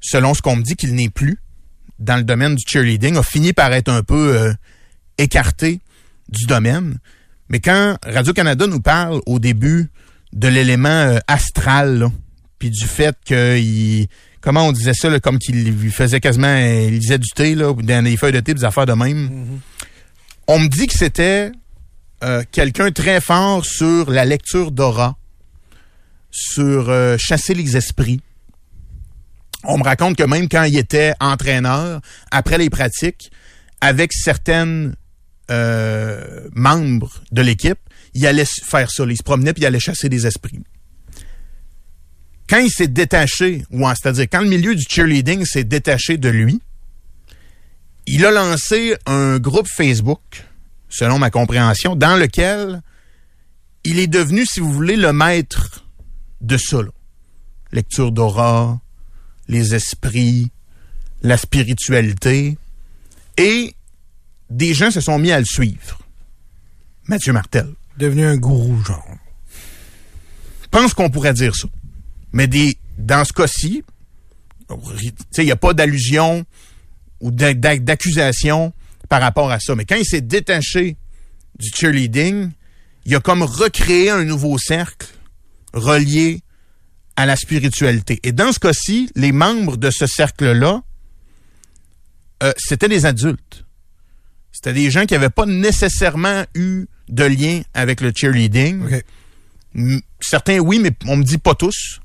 selon 0.00 0.34
ce 0.34 0.42
qu'on 0.42 0.56
me 0.56 0.62
dit, 0.62 0.76
qu'il 0.76 0.94
n'est 0.94 1.08
plus 1.08 1.38
dans 1.98 2.16
le 2.16 2.24
domaine 2.24 2.54
du 2.54 2.64
cheerleading, 2.66 3.16
a 3.16 3.22
fini 3.22 3.52
par 3.52 3.72
être 3.72 3.88
un 3.88 4.02
peu 4.02 4.36
euh, 4.36 4.52
écarté 5.18 5.80
du 6.28 6.46
domaine. 6.46 6.98
Mais 7.48 7.60
quand 7.60 7.96
Radio-Canada 8.04 8.66
nous 8.66 8.80
parle 8.80 9.20
au 9.26 9.38
début 9.38 9.90
de 10.32 10.48
l'élément 10.48 10.88
euh, 10.88 11.18
astral, 11.28 12.08
puis 12.58 12.70
du 12.70 12.86
fait 12.86 13.16
qu'il... 13.24 14.08
Comment 14.44 14.66
on 14.68 14.72
disait 14.72 14.92
ça, 14.92 15.08
là, 15.08 15.20
comme 15.20 15.38
qu'il 15.38 15.90
faisait 15.90 16.20
quasiment... 16.20 16.48
euh, 16.48 16.88
Il 16.88 16.98
lisait 16.98 17.18
du 17.18 17.30
thé, 17.34 17.54
là, 17.54 17.72
dans 17.72 18.04
des 18.04 18.16
feuilles 18.18 18.32
de 18.32 18.40
thé, 18.40 18.52
des 18.52 18.62
affaires 18.64 18.84
de 18.84 18.92
même. 18.92 19.60
On 20.46 20.58
me 20.58 20.68
dit 20.68 20.86
que 20.86 20.92
c'était 20.92 21.50
euh, 22.22 22.42
quelqu'un 22.52 22.90
très 22.92 23.22
fort 23.22 23.64
sur 23.64 24.10
la 24.10 24.26
lecture 24.26 24.70
d'aura, 24.70 25.16
sur 26.30 26.90
euh, 26.90 27.16
chasser 27.18 27.54
les 27.54 27.74
esprits. 27.78 28.20
On 29.64 29.78
me 29.78 29.82
raconte 29.84 30.16
que 30.18 30.24
même 30.24 30.46
quand 30.50 30.64
il 30.64 30.76
était 30.76 31.14
entraîneur, 31.20 32.02
après 32.30 32.58
les 32.58 32.68
pratiques, 32.68 33.30
avec 33.80 34.12
certaines 34.12 34.94
euh, 35.50 36.48
membres 36.52 37.22
de 37.32 37.40
l'équipe, 37.40 37.78
il 38.12 38.26
allait 38.26 38.44
faire 38.44 38.90
ça. 38.90 39.04
Il 39.08 39.16
se 39.16 39.22
promenait 39.22 39.54
puis 39.54 39.62
il 39.62 39.66
allait 39.66 39.80
chasser 39.80 40.10
des 40.10 40.26
esprits. 40.26 40.60
Quand 42.48 42.58
il 42.58 42.70
s'est 42.70 42.88
détaché, 42.88 43.64
ou 43.70 43.86
c'est-à-dire 43.88 44.26
quand 44.30 44.40
le 44.40 44.48
milieu 44.48 44.74
du 44.74 44.84
cheerleading 44.88 45.44
s'est 45.44 45.64
détaché 45.64 46.18
de 46.18 46.28
lui, 46.28 46.60
il 48.06 48.24
a 48.26 48.30
lancé 48.30 48.96
un 49.06 49.38
groupe 49.38 49.66
Facebook, 49.66 50.44
selon 50.88 51.18
ma 51.18 51.30
compréhension, 51.30 51.96
dans 51.96 52.16
lequel 52.16 52.82
il 53.84 53.98
est 53.98 54.06
devenu, 54.06 54.44
si 54.46 54.60
vous 54.60 54.72
voulez, 54.72 54.96
le 54.96 55.12
maître 55.12 55.84
de 56.40 56.56
ça. 56.56 56.82
là. 56.82 56.90
Lecture 57.72 58.12
d'aura, 58.12 58.80
les 59.48 59.74
esprits, 59.74 60.50
la 61.22 61.36
spiritualité. 61.36 62.56
Et 63.36 63.74
des 64.50 64.74
gens 64.74 64.90
se 64.90 65.00
sont 65.00 65.18
mis 65.18 65.32
à 65.32 65.38
le 65.38 65.44
suivre. 65.44 65.98
Mathieu 67.08 67.32
Martel. 67.32 67.68
Devenu 67.98 68.24
un 68.26 68.36
gourou, 68.36 68.82
genre. 68.84 69.16
Je 70.62 70.68
pense 70.70 70.94
qu'on 70.94 71.10
pourrait 71.10 71.34
dire 71.34 71.54
ça. 71.54 71.68
Mais 72.34 72.46
des, 72.48 72.76
dans 72.98 73.24
ce 73.24 73.32
cas-ci, 73.32 73.82
il 75.38 75.44
n'y 75.44 75.50
a 75.52 75.56
pas 75.56 75.72
d'allusion 75.72 76.44
ou 77.20 77.30
d'a- 77.30 77.54
d'a- 77.54 77.78
d'accusation 77.78 78.72
par 79.08 79.20
rapport 79.22 79.50
à 79.50 79.60
ça. 79.60 79.74
Mais 79.76 79.84
quand 79.84 79.94
il 79.96 80.04
s'est 80.04 80.20
détaché 80.20 80.96
du 81.58 81.70
cheerleading, 81.74 82.50
il 83.06 83.14
a 83.14 83.20
comme 83.20 83.42
recréé 83.44 84.10
un 84.10 84.24
nouveau 84.24 84.58
cercle 84.58 85.06
relié 85.72 86.40
à 87.16 87.24
la 87.26 87.36
spiritualité. 87.36 88.18
Et 88.24 88.32
dans 88.32 88.52
ce 88.52 88.58
cas-ci, 88.58 89.08
les 89.14 89.30
membres 89.30 89.76
de 89.76 89.90
ce 89.90 90.06
cercle-là, 90.06 90.82
euh, 92.42 92.52
c'était 92.56 92.88
des 92.88 93.06
adultes. 93.06 93.64
C'était 94.50 94.72
des 94.72 94.90
gens 94.90 95.06
qui 95.06 95.14
n'avaient 95.14 95.30
pas 95.30 95.46
nécessairement 95.46 96.44
eu 96.54 96.86
de 97.08 97.24
lien 97.24 97.60
avec 97.74 98.00
le 98.00 98.12
cheerleading. 98.14 99.00
Certains, 100.20 100.58
oui, 100.58 100.78
mais 100.80 100.90
on 101.06 101.16
me 101.16 101.22
dit 101.24 101.38
pas 101.38 101.54
tous. 101.54 102.00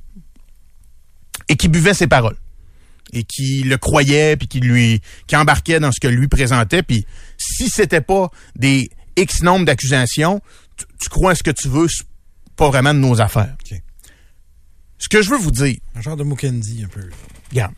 Et 1.50 1.56
qui 1.58 1.68
buvaient 1.68 1.94
ses 1.94 2.08
paroles. 2.08 2.38
Et 3.12 3.24
qui 3.24 3.64
le 3.64 3.78
croyaient, 3.78 4.38
puis 4.38 4.48
qui 4.48 4.60
lui, 4.60 5.02
qui 5.28 5.36
embarquaient 5.36 5.80
dans 5.80 5.92
ce 5.92 6.00
que 6.00 6.08
lui 6.08 6.28
présentait. 6.28 6.84
Puis 6.84 7.06
si 7.38 7.70
c'était 7.70 8.02
pas 8.02 8.30
des 8.56 8.90
X 9.18 9.42
nombre 9.44 9.66
d'accusations, 9.66 10.42
tu, 10.78 10.86
tu 11.02 11.10
crois 11.10 11.32
à 11.32 11.36
ce 11.36 11.44
que 11.44 11.52
tu 11.52 11.68
veux, 11.68 11.88
c'est 11.90 12.06
pas 12.56 12.70
vraiment 12.70 12.94
de 12.94 13.00
nos 13.00 13.20
affaires. 13.20 13.56
Ce 15.00 15.10
que 15.10 15.22
je 15.22 15.30
veux 15.30 15.38
vous 15.38 15.52
dire, 15.52 15.78
Un 15.96 16.02
genre 16.02 16.18
de 16.18 16.24
Mukendi, 16.24 16.84
un 16.84 16.88
peu. 16.88 17.10
Regarde. 17.52 17.74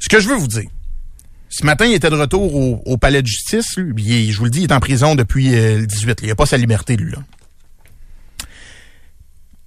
Ce 0.00 0.08
que 0.08 0.18
je 0.20 0.28
veux 0.28 0.36
vous 0.36 0.46
dire. 0.48 0.68
Ce 1.50 1.64
matin, 1.64 1.86
il 1.86 1.94
était 1.94 2.10
de 2.10 2.14
retour 2.16 2.54
au, 2.54 2.82
au 2.86 2.96
palais 2.98 3.22
de 3.22 3.26
justice. 3.26 3.76
Lui. 3.76 4.02
Il 4.04 4.12
est- 4.12 4.32
je 4.32 4.38
vous 4.38 4.44
le 4.44 4.50
dis, 4.50 4.60
il 4.60 4.64
est 4.64 4.72
en 4.72 4.80
prison 4.80 5.14
depuis 5.14 5.54
euh, 5.54 5.78
le 5.80 5.86
18. 5.86 6.18
Il 6.22 6.28
n'a 6.28 6.34
pas 6.34 6.46
sa 6.46 6.56
liberté, 6.56 6.96
lui. 6.96 7.12
Là. 7.12 7.18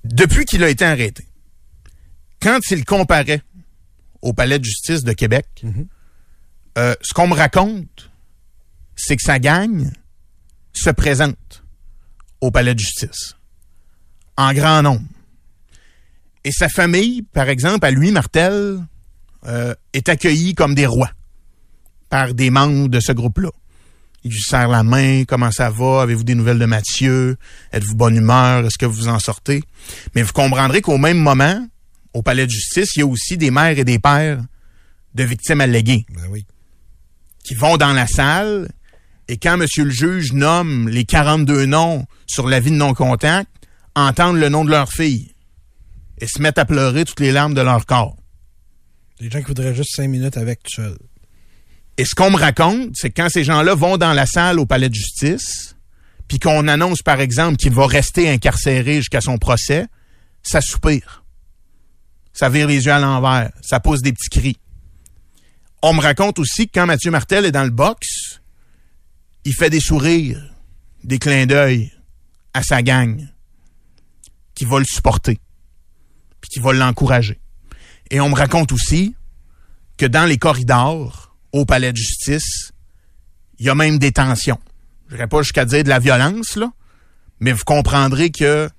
Depuis 0.04 0.45
qu'il 0.45 0.63
a 0.63 0.69
été 0.69 0.84
arrêté, 0.86 1.25
quand 2.41 2.60
il 2.71 2.86
comparait 2.86 3.41
au 4.21 4.34
palais 4.34 4.60
de 4.60 4.63
justice 4.65 5.04
de 5.04 5.13
Québec, 5.13 5.63
euh, 6.77 6.95
ce 7.01 7.13
qu'on 7.13 7.27
me 7.27 7.34
raconte, 7.34 8.12
c'est 8.95 9.15
que 9.15 9.23
sa 9.23 9.39
gang 9.39 9.91
se 10.73 10.89
présente 10.89 11.63
au 12.39 12.51
palais 12.51 12.73
de 12.73 12.80
justice 12.80 13.36
en 14.38 14.54
grand 14.54 14.82
nombre. 14.82 15.06
Et 16.43 16.51
sa 16.51 16.69
famille, 16.69 17.21
par 17.21 17.49
exemple, 17.49 17.86
à 17.86 17.91
lui, 17.91 18.12
Martel, 18.12 18.80
euh, 19.47 19.75
est 19.93 20.10
accueilli 20.10 20.56
comme 20.56 20.75
des 20.75 20.88
rois 20.88 21.12
par 22.10 22.34
des 22.34 22.49
membres 22.49 22.89
de 22.89 22.99
ce 22.99 23.12
groupe-là. 23.12 23.49
Il 24.23 24.32
lui 24.32 24.41
serre 24.41 24.67
la 24.67 24.84
main, 24.84 25.23
comment 25.25 25.51
ça 25.51 25.69
va, 25.69 26.04
avez-vous 26.04 26.23
des 26.23 26.36
nouvelles 26.36 26.60
de 26.60 26.65
Mathieu, 26.65 27.38
êtes-vous 27.71 27.95
bonne 27.95 28.15
humeur, 28.15 28.65
est-ce 28.65 28.77
que 28.77 28.86
vous 28.86 29.08
en 29.08 29.17
sortez? 29.17 29.63
Mais 30.13 30.21
vous 30.21 30.34
comprendrez 30.34 30.82
qu'au 30.82 30.97
même 30.97 31.17
moment, 31.17 31.65
au 32.13 32.21
palais 32.21 32.45
de 32.45 32.52
justice, 32.52 32.95
il 32.95 33.00
y 33.00 33.02
a 33.04 33.06
aussi 33.08 33.38
des 33.38 33.52
mères 33.52 33.78
et 33.78 33.84
des 33.84 34.00
pères 34.00 34.41
de 35.15 35.24
victimes 35.24 35.62
alléguées 35.62 36.06
Ben 36.10 36.28
oui. 36.30 36.45
qui 37.43 37.56
vont 37.56 37.78
dans 37.78 37.93
la 37.93 38.08
salle 38.08 38.69
et 39.28 39.38
quand 39.38 39.58
monsieur 39.58 39.86
le 39.86 39.91
juge 39.91 40.34
nomme 40.34 40.89
les 40.89 41.06
42 41.06 41.65
noms 41.65 42.06
sur 42.28 42.47
l'avis 42.47 42.71
de 42.71 42.76
non-contact, 42.76 43.50
entendent 43.95 44.38
le 44.38 44.50
nom 44.50 44.65
de 44.65 44.71
leur 44.71 44.91
fille 44.91 45.34
et 46.19 46.28
se 46.28 46.41
mettent 46.41 46.58
à 46.58 46.65
pleurer 46.65 47.06
toutes 47.06 47.19
les 47.19 47.32
larmes 47.32 47.54
de 47.54 47.62
leur 47.62 47.86
corps. 47.86 48.17
Des 49.19 49.30
gens 49.30 49.39
qui 49.39 49.45
voudraient 49.45 49.76
juste 49.76 49.95
cinq 49.95 50.08
minutes 50.08 50.38
avec 50.38 50.63
tout 50.63 50.82
seul. 50.82 50.97
Et 51.97 52.06
ce 52.06 52.15
qu'on 52.15 52.32
me 52.32 52.38
raconte, 52.38 52.91
c'est 52.95 53.10
que 53.10 53.21
quand 53.21 53.30
ces 53.30 53.43
gens-là 53.43 53.76
vont 53.76 53.97
dans 53.97 54.13
la 54.13 54.26
salle 54.26 54.60
au 54.60 54.65
palais 54.65 54.89
de 54.89 54.95
justice, 54.95 55.76
puis 56.28 56.39
qu'on 56.39 56.67
annonce, 56.67 57.02
par 57.02 57.19
exemple, 57.19 57.58
qu'il 57.58 57.74
va 57.74 57.86
rester 57.86 58.30
incarcéré 58.30 58.95
jusqu'à 58.97 59.21
son 59.21 59.38
procès, 59.38 59.88
ça 60.43 60.62
soupire. 60.62 61.24
Ça 62.34 62.50
vire 62.50 62.67
les 62.67 62.86
yeux 62.86 62.91
à 62.91 63.00
l'envers. 63.00 63.52
Ça 63.62 63.80
pousse 63.80 64.02
des 64.02 64.13
petits 64.13 64.30
cris. 64.30 64.58
On 65.82 65.94
me 65.94 66.02
raconte 66.02 66.39
aussi 66.39 66.67
que 66.67 66.74
quand 66.80 66.86
Mathieu 66.86 67.12
Martel 67.12 67.46
est 67.46 67.52
dans 67.52 67.63
le 67.63 67.72
box, 67.72 68.39
il 69.46 69.54
fait 69.54 69.70
des 69.70 69.80
sourires, 69.80 70.41
des 71.04 71.17
clins 71.20 71.46
d'œil 71.46 71.91
à 72.54 72.63
sa 72.63 72.84
gang 72.84 73.28
qui 74.54 74.65
va 74.65 74.80
le 74.80 74.86
supporter, 74.86 75.39
puis 76.39 76.50
qui 76.50 76.60
va 76.60 76.74
l'encourager. 76.74 77.39
Et 78.12 78.20
on 78.20 78.30
me 78.30 78.36
raconte 78.36 78.72
aussi 78.72 79.15
que 79.98 80.06
dans 80.06 80.26
les 80.26 80.38
corridors 80.38 81.36
au 81.52 81.65
palais 81.65 81.91
de 81.91 81.98
justice, 81.98 82.72
il 83.58 83.65
y 83.65 83.70
a 83.70 83.76
même 83.76 83.98
des 83.98 84.12
tensions. 84.12 84.60
Je 85.08 85.15
n'irai 85.15 85.28
pas 85.28 85.41
jusqu'à 85.41 85.65
dire 85.65 85.84
de 85.84 85.89
la 85.89 86.00
violence, 86.00 86.56
là, 86.56 86.72
mais 87.39 87.52
vous 87.52 87.63
comprendrez 87.63 88.32
que 88.32 88.70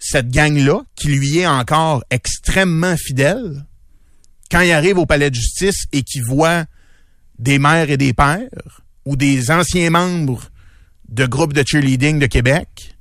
cette 0.00 0.30
gang-là, 0.30 0.82
qui 0.96 1.08
lui 1.08 1.38
est 1.38 1.46
encore 1.46 2.02
extrêmement 2.10 2.96
fidèle, 2.96 3.64
quand 4.50 4.60
il 4.60 4.72
arrive 4.72 4.98
au 4.98 5.06
palais 5.06 5.30
de 5.30 5.34
justice 5.36 5.84
et 5.92 6.02
qu'il 6.02 6.24
voit 6.24 6.64
des 7.38 7.58
mères 7.60 7.90
et 7.90 7.96
des 7.96 8.12
pères 8.12 8.80
ou 9.04 9.14
des 9.14 9.50
anciens 9.50 9.90
membres 9.90 10.50
de 11.08 11.26
groupes 11.26 11.52
de 11.52 11.62
cheerleading 11.64 12.18
de 12.18 12.26
Québec, 12.26 12.96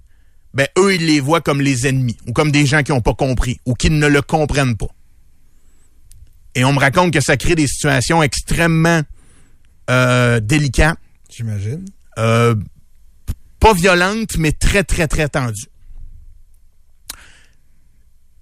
ben 0.54 0.68
eux, 0.78 0.94
ils 0.96 1.06
les 1.06 1.20
voient 1.20 1.42
comme 1.42 1.62
les 1.62 1.88
ennemis 1.88 2.18
ou 2.28 2.34
comme 2.34 2.52
des 2.52 2.66
gens 2.66 2.84
qui 2.84 2.92
n'ont 2.92 3.02
pas 3.02 3.14
compris 3.14 3.60
ou 3.66 3.74
qui 3.76 3.90
ne 3.90 4.08
le 4.08 4.22
comprennent 4.22 4.76
pas. 4.78 4.90
Et 6.56 6.66
on 6.66 6.74
me 6.74 6.80
raconte 6.80 7.14
que 7.14 7.22
ça 7.22 7.38
crée 7.38 7.56
des 7.56 7.68
situations 7.68 8.22
extrêmement 8.22 9.02
euh, 9.90 10.40
délicates, 10.40 10.98
J'imagine. 11.30 11.86
euh, 12.18 12.56
pas 13.60 13.74
violentes, 13.74 14.38
mais 14.38 14.52
très, 14.52 14.84
très, 14.84 15.08
très 15.08 15.30
tendues. 15.30 15.70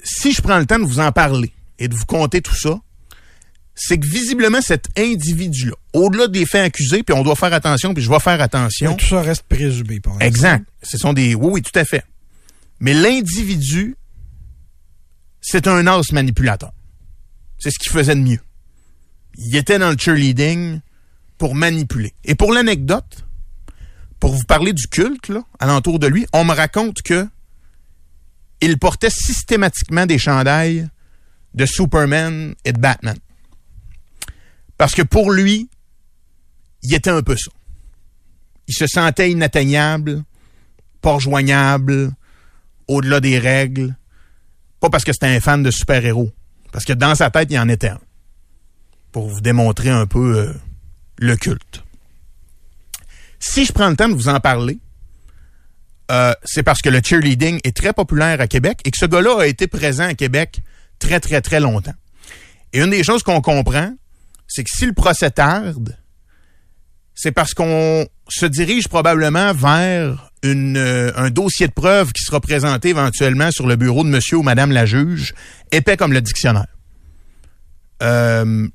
Si 0.09 0.31
je 0.31 0.41
prends 0.41 0.57
le 0.57 0.65
temps 0.65 0.79
de 0.79 0.85
vous 0.85 0.99
en 0.99 1.11
parler 1.11 1.51
et 1.79 1.89
de 1.89 1.93
vous 1.93 2.05
conter 2.05 2.41
tout 2.41 2.55
ça, 2.55 2.79
c'est 3.75 3.99
que 3.99 4.07
visiblement 4.07 4.61
cet 4.61 4.87
individu-là, 4.97 5.75
au-delà 5.93 6.27
des 6.27 6.45
faits 6.45 6.65
accusés, 6.65 7.03
puis 7.03 7.13
on 7.13 7.23
doit 7.23 7.35
faire 7.35 7.53
attention, 7.53 7.93
puis 7.93 8.01
je 8.01 8.09
vais 8.09 8.19
faire 8.19 8.41
attention. 8.41 8.91
Mais 8.91 8.97
tout 8.97 9.05
ça 9.05 9.21
reste 9.21 9.43
présumé 9.43 9.99
pour 9.99 10.13
l'instant. 10.13 10.25
Exact. 10.25 10.65
Ce 10.81 10.97
sont 10.97 11.11
des. 11.11 11.35
Oui, 11.35 11.49
oui, 11.51 11.61
tout 11.61 11.77
à 11.77 11.83
fait. 11.83 12.03
Mais 12.79 12.93
l'individu, 12.93 13.95
c'est 15.41 15.67
un 15.67 15.85
os 15.87 16.11
manipulateur. 16.13 16.71
C'est 17.59 17.69
ce 17.69 17.77
qu'il 17.77 17.91
faisait 17.91 18.15
de 18.15 18.21
mieux. 18.21 18.39
Il 19.37 19.55
était 19.55 19.77
dans 19.77 19.91
le 19.91 19.97
cheerleading 19.97 20.79
pour 21.37 21.53
manipuler. 21.53 22.13
Et 22.23 22.33
pour 22.33 22.53
l'anecdote, 22.53 23.25
pour 24.19 24.33
vous 24.33 24.43
parler 24.43 24.73
du 24.73 24.87
culte, 24.87 25.27
là, 25.27 25.43
alentour 25.59 25.99
de 25.99 26.07
lui, 26.07 26.25
on 26.33 26.45
me 26.45 26.53
raconte 26.53 27.01
que 27.01 27.27
il 28.61 28.77
portait 28.79 29.09
systématiquement 29.09 30.05
des 30.05 30.17
chandails 30.17 30.89
de 31.53 31.65
Superman 31.65 32.55
et 32.65 32.73
de 32.73 32.79
Batman. 32.79 33.17
Parce 34.77 34.93
que 34.93 35.01
pour 35.01 35.31
lui, 35.31 35.69
il 36.83 36.93
était 36.93 37.09
un 37.09 37.21
peu 37.21 37.35
ça. 37.35 37.51
Il 38.67 38.73
se 38.73 38.85
sentait 38.87 39.31
inatteignable, 39.31 40.23
pas 41.01 41.13
rejoignable, 41.13 42.11
au-delà 42.87 43.19
des 43.19 43.39
règles. 43.39 43.95
Pas 44.79 44.89
parce 44.89 45.03
que 45.03 45.13
c'était 45.13 45.27
un 45.27 45.39
fan 45.39 45.63
de 45.63 45.71
super-héros. 45.71 46.31
Parce 46.71 46.85
que 46.85 46.93
dans 46.93 47.15
sa 47.15 47.31
tête, 47.31 47.49
il 47.51 47.59
en 47.59 47.69
était 47.69 47.89
un. 47.89 47.99
Pour 49.11 49.27
vous 49.27 49.41
démontrer 49.41 49.89
un 49.89 50.05
peu 50.05 50.37
euh, 50.37 50.53
le 51.17 51.35
culte. 51.37 51.83
Si 53.39 53.65
je 53.65 53.71
prends 53.71 53.89
le 53.89 53.95
temps 53.95 54.09
de 54.09 54.13
vous 54.13 54.29
en 54.29 54.39
parler, 54.39 54.77
euh, 56.11 56.33
c'est 56.45 56.63
parce 56.63 56.81
que 56.81 56.89
le 56.89 57.01
cheerleading 57.03 57.59
est 57.63 57.75
très 57.75 57.93
populaire 57.93 58.39
à 58.41 58.47
Québec 58.47 58.79
et 58.85 58.91
que 58.91 58.97
ce 58.97 59.05
gars-là 59.05 59.41
a 59.41 59.47
été 59.47 59.67
présent 59.67 60.07
à 60.07 60.13
Québec 60.13 60.61
très, 60.99 61.19
très, 61.19 61.41
très 61.41 61.59
longtemps. 61.59 61.93
Et 62.73 62.79
une 62.79 62.89
des 62.89 63.03
choses 63.03 63.23
qu'on 63.23 63.41
comprend, 63.41 63.93
c'est 64.47 64.63
que 64.63 64.69
si 64.73 64.85
le 64.85 64.93
procès 64.93 65.31
tarde, 65.31 65.97
c'est 67.13 67.31
parce 67.31 67.53
qu'on 67.53 68.07
se 68.29 68.45
dirige 68.45 68.87
probablement 68.87 69.53
vers 69.53 70.31
euh, 70.45 71.11
un 71.15 71.29
dossier 71.29 71.67
de 71.67 71.73
preuve 71.73 72.13
qui 72.13 72.23
sera 72.23 72.39
présenté 72.39 72.89
éventuellement 72.89 73.51
sur 73.51 73.67
le 73.67 73.75
bureau 73.75 74.03
de 74.03 74.09
monsieur 74.09 74.37
ou 74.37 74.43
madame 74.43 74.71
la 74.71 74.85
juge, 74.85 75.33
épais 75.71 75.97
comme 75.97 76.13
le 76.13 76.21
dictionnaire. 76.21 76.67
Euh, 78.03 78.67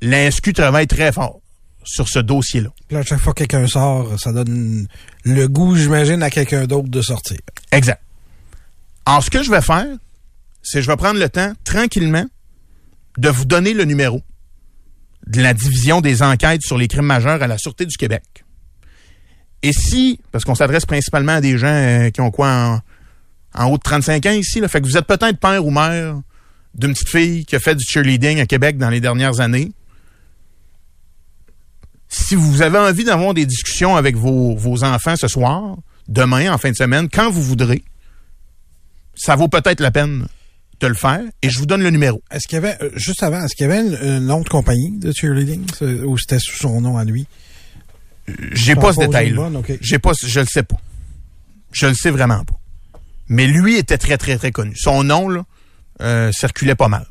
travaille 0.54 0.88
très 0.88 1.12
fort 1.12 1.41
sur 1.84 2.08
ce 2.08 2.18
dossier-là. 2.18 2.70
Puis 2.88 2.94
là, 2.94 3.00
à 3.00 3.02
chaque 3.02 3.20
fois 3.20 3.32
que 3.32 3.38
quelqu'un 3.38 3.66
sort, 3.66 4.18
ça 4.18 4.32
donne 4.32 4.86
le 5.24 5.48
goût, 5.48 5.76
j'imagine, 5.76 6.22
à 6.22 6.30
quelqu'un 6.30 6.66
d'autre 6.66 6.88
de 6.88 7.02
sortir. 7.02 7.38
Exact. 7.70 8.00
Alors, 9.06 9.22
ce 9.22 9.30
que 9.30 9.42
je 9.42 9.50
vais 9.50 9.60
faire, 9.60 9.86
c'est 10.62 10.78
que 10.78 10.82
je 10.82 10.90
vais 10.90 10.96
prendre 10.96 11.18
le 11.18 11.28
temps, 11.28 11.52
tranquillement, 11.64 12.26
de 13.18 13.28
vous 13.28 13.44
donner 13.44 13.74
le 13.74 13.84
numéro 13.84 14.22
de 15.26 15.42
la 15.42 15.54
division 15.54 16.00
des 16.00 16.22
enquêtes 16.22 16.62
sur 16.62 16.78
les 16.78 16.88
crimes 16.88 17.06
majeurs 17.06 17.42
à 17.42 17.46
la 17.46 17.58
Sûreté 17.58 17.86
du 17.86 17.96
Québec. 17.96 18.22
Et 19.62 19.72
si, 19.72 20.20
parce 20.32 20.44
qu'on 20.44 20.54
s'adresse 20.54 20.86
principalement 20.86 21.32
à 21.32 21.40
des 21.40 21.56
gens 21.56 21.68
euh, 21.68 22.10
qui 22.10 22.20
ont 22.20 22.30
quoi 22.30 22.48
en, 22.48 22.80
en 23.54 23.70
haut 23.70 23.76
de 23.76 23.82
35 23.82 24.26
ans 24.26 24.32
ici, 24.32 24.60
là, 24.60 24.68
fait 24.68 24.80
que 24.80 24.86
vous 24.86 24.96
êtes 24.96 25.06
peut-être 25.06 25.38
père 25.38 25.64
ou 25.64 25.70
mère 25.70 26.20
d'une 26.74 26.92
petite 26.92 27.08
fille 27.08 27.44
qui 27.44 27.54
a 27.54 27.60
fait 27.60 27.74
du 27.74 27.84
cheerleading 27.84 28.40
à 28.40 28.46
Québec 28.46 28.78
dans 28.78 28.90
les 28.90 29.00
dernières 29.00 29.40
années. 29.40 29.72
Si 32.14 32.34
vous 32.34 32.60
avez 32.60 32.76
envie 32.76 33.04
d'avoir 33.04 33.32
des 33.32 33.46
discussions 33.46 33.96
avec 33.96 34.16
vos, 34.16 34.54
vos 34.54 34.84
enfants 34.84 35.16
ce 35.16 35.28
soir, 35.28 35.78
demain, 36.08 36.52
en 36.52 36.58
fin 36.58 36.70
de 36.70 36.76
semaine, 36.76 37.08
quand 37.08 37.30
vous 37.30 37.42
voudrez, 37.42 37.82
ça 39.14 39.34
vaut 39.34 39.48
peut-être 39.48 39.80
la 39.80 39.90
peine 39.90 40.26
de 40.80 40.86
le 40.88 40.94
faire 40.94 41.22
et 41.40 41.48
je 41.48 41.58
vous 41.58 41.64
donne 41.64 41.82
le 41.82 41.88
numéro. 41.88 42.22
Est-ce 42.30 42.46
qu'il 42.46 42.56
y 42.56 42.58
avait, 42.58 42.76
euh, 42.82 42.90
juste 42.96 43.22
avant, 43.22 43.42
est-ce 43.42 43.54
qu'il 43.54 43.66
y 43.66 43.72
avait 43.72 43.80
une, 43.80 44.30
autre 44.30 44.50
compagnie 44.50 44.98
de 44.98 45.10
cheerleading, 45.10 45.64
ou 46.04 46.18
c'était 46.18 46.38
sous 46.38 46.54
son 46.58 46.82
nom 46.82 46.98
à 46.98 47.04
lui? 47.04 47.26
J'ai 48.52 48.74
T'en 48.74 48.82
pas 48.82 48.92
ce 48.92 48.98
détail 48.98 49.30
une 49.30 49.36
là. 49.36 49.42
bonne, 49.44 49.56
ok. 49.56 49.72
J'ai 49.80 49.98
pas 49.98 50.12
je 50.22 50.40
le 50.40 50.46
sais 50.46 50.64
pas. 50.64 50.76
Je 51.72 51.86
le 51.86 51.94
sais 51.94 52.10
vraiment 52.10 52.44
pas. 52.44 52.60
Mais 53.28 53.46
lui 53.46 53.76
était 53.76 53.96
très 53.96 54.18
très 54.18 54.36
très 54.36 54.52
connu. 54.52 54.76
Son 54.76 55.02
nom 55.02 55.30
là 55.30 55.46
euh, 56.02 56.30
circulait 56.30 56.74
pas 56.74 56.88
mal. 56.88 57.06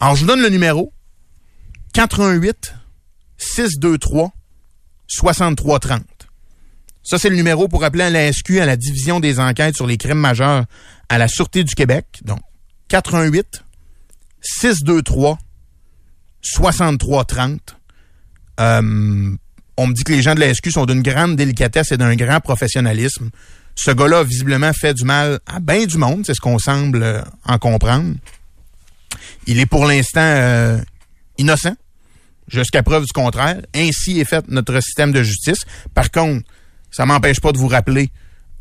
Alors 0.00 0.14
je 0.14 0.20
vous 0.20 0.28
donne 0.28 0.42
le 0.42 0.48
numéro 0.48 0.92
88 1.92 2.75
623 3.38 4.32
6330. 5.08 6.02
Ça, 7.02 7.18
c'est 7.18 7.30
le 7.30 7.36
numéro 7.36 7.68
pour 7.68 7.84
appeler 7.84 8.04
à 8.04 8.10
la 8.10 8.32
SQ, 8.32 8.58
à 8.58 8.66
la 8.66 8.76
division 8.76 9.20
des 9.20 9.38
enquêtes 9.38 9.76
sur 9.76 9.86
les 9.86 9.96
crimes 9.96 10.18
majeurs 10.18 10.64
à 11.08 11.18
la 11.18 11.28
Sûreté 11.28 11.62
du 11.62 11.74
Québec. 11.74 12.06
Donc, 12.24 12.40
418 12.88 13.62
623 14.42 15.38
6330. 16.42 17.76
Euh, 18.58 19.36
on 19.76 19.86
me 19.86 19.92
dit 19.92 20.04
que 20.04 20.12
les 20.12 20.22
gens 20.22 20.34
de 20.34 20.40
la 20.40 20.52
SQ 20.52 20.70
sont 20.70 20.86
d'une 20.86 21.02
grande 21.02 21.36
délicatesse 21.36 21.92
et 21.92 21.96
d'un 21.96 22.16
grand 22.16 22.40
professionnalisme. 22.40 23.30
Ce 23.74 23.90
gars-là 23.90 24.24
visiblement 24.24 24.72
fait 24.72 24.94
du 24.94 25.04
mal 25.04 25.38
à 25.46 25.60
bien 25.60 25.84
du 25.84 25.98
monde, 25.98 26.24
c'est 26.24 26.34
ce 26.34 26.40
qu'on 26.40 26.58
semble 26.58 27.02
euh, 27.02 27.20
en 27.44 27.58
comprendre. 27.58 28.14
Il 29.46 29.60
est 29.60 29.66
pour 29.66 29.84
l'instant 29.84 30.20
euh, 30.20 30.80
innocent, 31.36 31.76
jusqu'à 32.48 32.82
preuve 32.82 33.04
du 33.04 33.12
contraire. 33.12 33.60
Ainsi 33.74 34.20
est 34.20 34.24
fait 34.24 34.44
notre 34.48 34.80
système 34.80 35.12
de 35.12 35.22
justice. 35.22 35.64
Par 35.94 36.10
contre, 36.10 36.44
ça 36.90 37.06
m'empêche 37.06 37.40
pas 37.40 37.52
de 37.52 37.58
vous 37.58 37.68
rappeler 37.68 38.10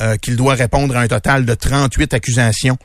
euh, 0.02 0.18
qu'il 0.18 0.36
doit 0.36 0.56
répondre 0.56 0.96
à 0.98 1.02
un 1.02 1.08
total 1.08 1.46
de 1.46 1.54
38 1.54 2.14
accusations, 2.14 2.78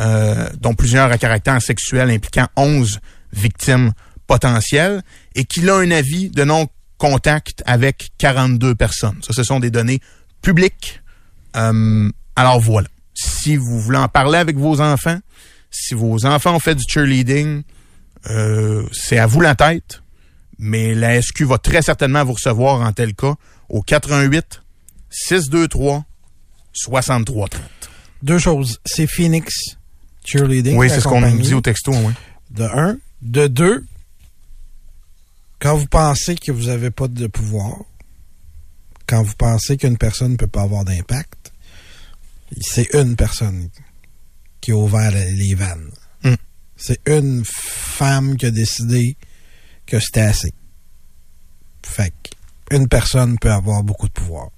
euh, 0.00 0.48
dont 0.58 0.74
plusieurs 0.74 1.10
à 1.12 1.18
caractère 1.18 1.60
sexuel 1.62 2.10
impliquant 2.10 2.48
11 2.56 2.98
victimes 3.32 3.92
potentielles, 4.26 5.02
et 5.34 5.44
qu'il 5.44 5.70
a 5.70 5.76
un 5.76 5.90
avis 5.90 6.30
de 6.30 6.44
non-contact 6.44 7.62
avec 7.66 8.08
42 8.18 8.74
personnes. 8.74 9.18
Ça, 9.22 9.32
ce 9.32 9.44
sont 9.44 9.60
des 9.60 9.70
données 9.70 10.00
publiques. 10.42 11.02
Euh, 11.56 12.10
alors 12.34 12.60
voilà. 12.60 12.88
Si 13.14 13.56
vous 13.56 13.80
voulez 13.80 13.98
en 13.98 14.08
parler 14.08 14.38
avec 14.38 14.56
vos 14.56 14.80
enfants, 14.80 15.18
si 15.70 15.94
vos 15.94 16.26
enfants 16.26 16.56
ont 16.56 16.60
fait 16.60 16.74
du 16.74 16.84
cheerleading, 16.88 17.62
c'est 18.92 19.18
à 19.18 19.26
vous 19.26 19.40
la 19.40 19.54
tête, 19.54 20.02
mais 20.58 20.94
la 20.94 21.20
SQ 21.20 21.42
va 21.42 21.58
très 21.58 21.82
certainement 21.82 22.24
vous 22.24 22.32
recevoir 22.34 22.80
en 22.80 22.92
tel 22.92 23.14
cas 23.14 23.34
au 23.68 23.82
88 23.82 24.62
623 25.10 26.04
6330. 26.72 27.60
Deux 28.22 28.38
choses. 28.38 28.80
C'est 28.84 29.06
Phoenix 29.06 29.54
Cheerleading. 30.24 30.76
Oui, 30.76 30.88
c'est 30.90 31.00
ce 31.00 31.08
qu'on 31.08 31.20
nous 31.20 31.38
dit 31.40 31.54
au 31.54 31.60
texto, 31.60 31.92
oui. 31.92 32.12
De 32.50 32.64
un. 32.64 32.98
De 33.22 33.46
deux, 33.46 33.84
quand 35.60 35.76
vous 35.76 35.86
pensez 35.86 36.36
que 36.36 36.52
vous 36.52 36.64
n'avez 36.64 36.90
pas 36.90 37.08
de 37.08 37.26
pouvoir, 37.28 37.76
quand 39.06 39.22
vous 39.22 39.34
pensez 39.36 39.76
qu'une 39.76 39.96
personne 39.96 40.32
ne 40.32 40.36
peut 40.36 40.46
pas 40.46 40.62
avoir 40.62 40.84
d'impact, 40.84 41.52
c'est 42.60 42.92
une 42.94 43.16
personne 43.16 43.68
qui 44.60 44.72
a 44.72 44.76
ouvert 44.76 45.10
les- 45.12 45.32
les 45.32 45.54
vannes. 45.54 45.90
Mm. 46.24 46.34
C'est 46.76 47.00
une 47.06 47.42
femme 47.46 48.36
qui 48.36 48.46
a 48.46 48.50
décidé 48.50 49.16
que 49.86 50.00
c'était 50.00 50.20
assez. 50.20 50.50
Fait 51.84 52.10
que 52.22 52.76
une 52.76 52.88
personne 52.88 53.38
peut 53.38 53.50
avoir 53.52 53.82
beaucoup 53.84 54.08
de 54.08 54.12
pouvoir. 54.12 54.48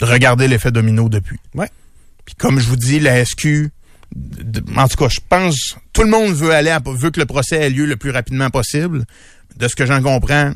Regardez 0.00 0.48
l'effet 0.48 0.70
domino 0.70 1.08
depuis. 1.08 1.38
Ouais. 1.54 1.68
Puis 2.24 2.34
comme 2.34 2.58
je 2.58 2.66
vous 2.66 2.76
dis, 2.76 2.98
la 2.98 3.22
SQ, 3.24 3.70
de- 4.16 4.62
en 4.76 4.88
tout 4.88 4.96
cas, 4.96 5.08
je 5.10 5.20
pense, 5.28 5.76
tout 5.92 6.02
le 6.02 6.08
monde 6.10 6.32
veut 6.32 6.52
aller, 6.52 6.70
à- 6.70 6.80
veut 6.84 7.10
que 7.10 7.20
le 7.20 7.26
procès 7.26 7.56
ait 7.56 7.70
lieu 7.70 7.84
le 7.84 7.96
plus 7.96 8.10
rapidement 8.10 8.48
possible. 8.48 9.04
De 9.56 9.68
ce 9.68 9.76
que 9.76 9.84
j'en 9.84 10.02
comprends, 10.02 10.52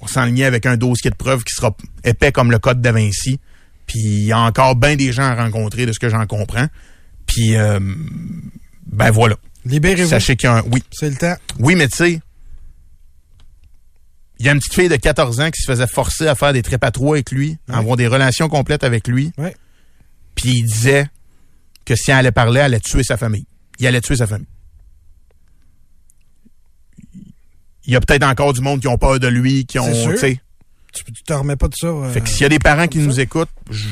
on 0.00 0.06
s'enlignait 0.08 0.46
avec 0.46 0.66
un 0.66 0.76
dossier 0.76 1.10
de 1.10 1.14
preuves 1.16 1.44
qui 1.44 1.54
sera 1.54 1.76
épais 2.02 2.32
comme 2.32 2.50
le 2.50 2.58
code 2.58 2.80
da 2.80 2.90
Vinci. 2.90 3.38
Puis 3.86 4.00
il 4.00 4.24
y 4.24 4.32
a 4.32 4.38
encore 4.40 4.74
bien 4.74 4.96
des 4.96 5.12
gens 5.12 5.22
à 5.22 5.36
rencontrer 5.36 5.86
de 5.86 5.92
ce 5.92 6.00
que 6.00 6.08
j'en 6.08 6.26
comprends. 6.26 6.66
Puis, 7.26 7.54
euh, 7.56 7.78
ben 8.86 9.10
voilà. 9.12 9.36
Libérez-vous. 9.64 10.08
Sachez 10.10 10.34
qu'il 10.34 10.48
y 10.48 10.52
a 10.52 10.56
un... 10.56 10.62
Oui, 10.72 10.82
C'est 10.90 11.08
le 11.08 11.14
temps. 11.16 11.36
oui, 11.60 11.76
mais 11.76 11.86
tu 11.86 11.96
sais, 11.96 12.20
il 14.42 14.46
y 14.46 14.48
a 14.48 14.52
une 14.52 14.58
petite 14.58 14.74
fille 14.74 14.88
de 14.88 14.96
14 14.96 15.38
ans 15.40 15.50
qui 15.52 15.60
se 15.62 15.70
faisait 15.70 15.86
forcer 15.86 16.26
à 16.26 16.34
faire 16.34 16.52
des 16.52 16.62
trépes 16.62 16.82
à 16.82 16.90
trois 16.90 17.14
avec 17.16 17.30
lui, 17.30 17.58
à 17.68 17.72
Ouais. 17.74 17.78
avoir 17.78 17.96
des 17.96 18.08
relations 18.08 18.48
complètes 18.48 18.82
avec 18.82 19.06
lui. 19.06 19.30
Ouais. 19.38 19.54
Puis 20.34 20.50
il 20.50 20.64
disait 20.64 21.06
que 21.84 21.94
si 21.94 22.10
elle 22.10 22.16
allait 22.18 22.32
parler, 22.32 22.58
elle 22.58 22.66
allait 22.66 22.80
tuer 22.80 23.04
sa 23.04 23.16
famille. 23.16 23.46
Il 23.78 23.86
allait 23.86 24.00
tuer 24.00 24.16
sa 24.16 24.26
famille. 24.26 24.46
Il 27.86 27.92
y 27.92 27.96
a 27.96 28.00
peut-être 28.00 28.24
encore 28.24 28.52
du 28.52 28.60
monde 28.60 28.80
qui 28.80 28.88
ont 28.88 28.98
peur 28.98 29.18
de 29.18 29.26
lui, 29.28 29.64
qui 29.66 29.78
ont, 29.78 29.92
sûr. 29.94 30.12
tu 30.12 30.18
sais. 30.18 30.40
Tu, 30.92 31.04
tu 31.04 31.22
te 31.22 31.32
remets 31.32 31.56
pas 31.56 31.68
de 31.68 31.74
ça. 31.74 31.86
euh, 31.86 32.10
Fait 32.12 32.20
que 32.20 32.28
s'il 32.28 32.42
y 32.42 32.44
a 32.44 32.48
des 32.48 32.58
parents 32.58 32.86
qui 32.86 32.98
nous 32.98 33.18
écoutent, 33.20 33.48
je- 33.70 33.86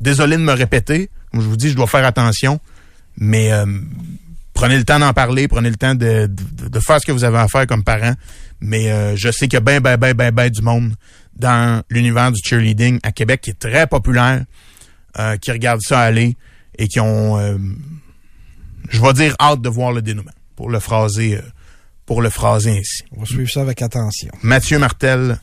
désolé 0.00 0.36
de 0.36 0.42
me 0.42 0.52
répéter. 0.52 1.10
Comme 1.30 1.40
je 1.42 1.46
vous 1.46 1.56
dis, 1.56 1.70
je 1.70 1.74
dois 1.76 1.86
faire 1.86 2.04
attention. 2.04 2.58
Mais 3.16 3.52
euh, 3.52 3.64
prenez 4.52 4.76
le 4.76 4.84
temps 4.84 4.98
d'en 4.98 5.12
parler, 5.12 5.46
prenez 5.48 5.70
le 5.70 5.76
temps 5.76 5.94
de, 5.94 6.26
de- 6.26 6.68
de 6.68 6.80
faire 6.80 7.00
ce 7.00 7.06
que 7.06 7.12
vous 7.12 7.24
avez 7.24 7.38
à 7.38 7.48
faire 7.48 7.66
comme 7.66 7.84
parents. 7.84 8.14
Mais 8.62 8.90
euh, 8.90 9.16
je 9.16 9.30
sais 9.30 9.48
qu'il 9.48 9.54
y 9.54 9.56
a 9.56 9.60
ben, 9.60 9.80
ben, 9.80 9.96
ben, 9.96 10.14
ben, 10.14 10.30
ben 10.30 10.48
du 10.48 10.62
monde 10.62 10.94
dans 11.36 11.82
l'univers 11.90 12.30
du 12.30 12.40
cheerleading 12.42 13.00
à 13.02 13.12
Québec 13.12 13.40
qui 13.42 13.50
est 13.50 13.58
très 13.58 13.86
populaire, 13.86 14.44
euh, 15.18 15.36
qui 15.36 15.50
regarde 15.50 15.80
ça 15.82 16.00
aller 16.00 16.36
et 16.78 16.88
qui 16.88 17.00
ont, 17.00 17.38
euh, 17.38 17.58
je 18.88 19.00
vais 19.02 19.12
dire, 19.12 19.34
hâte 19.40 19.60
de 19.60 19.68
voir 19.68 19.92
le 19.92 20.00
dénouement, 20.00 20.32
pour 20.56 20.70
le 20.70 20.78
phraser, 20.78 21.36
euh, 21.36 21.42
pour 22.06 22.22
le 22.22 22.30
phraser 22.30 22.70
ainsi. 22.78 23.02
On 23.12 23.20
va 23.20 23.26
suivre 23.26 23.50
ça 23.50 23.62
avec 23.62 23.82
attention. 23.82 24.30
Mathieu 24.42 24.78
Martel 24.78 25.38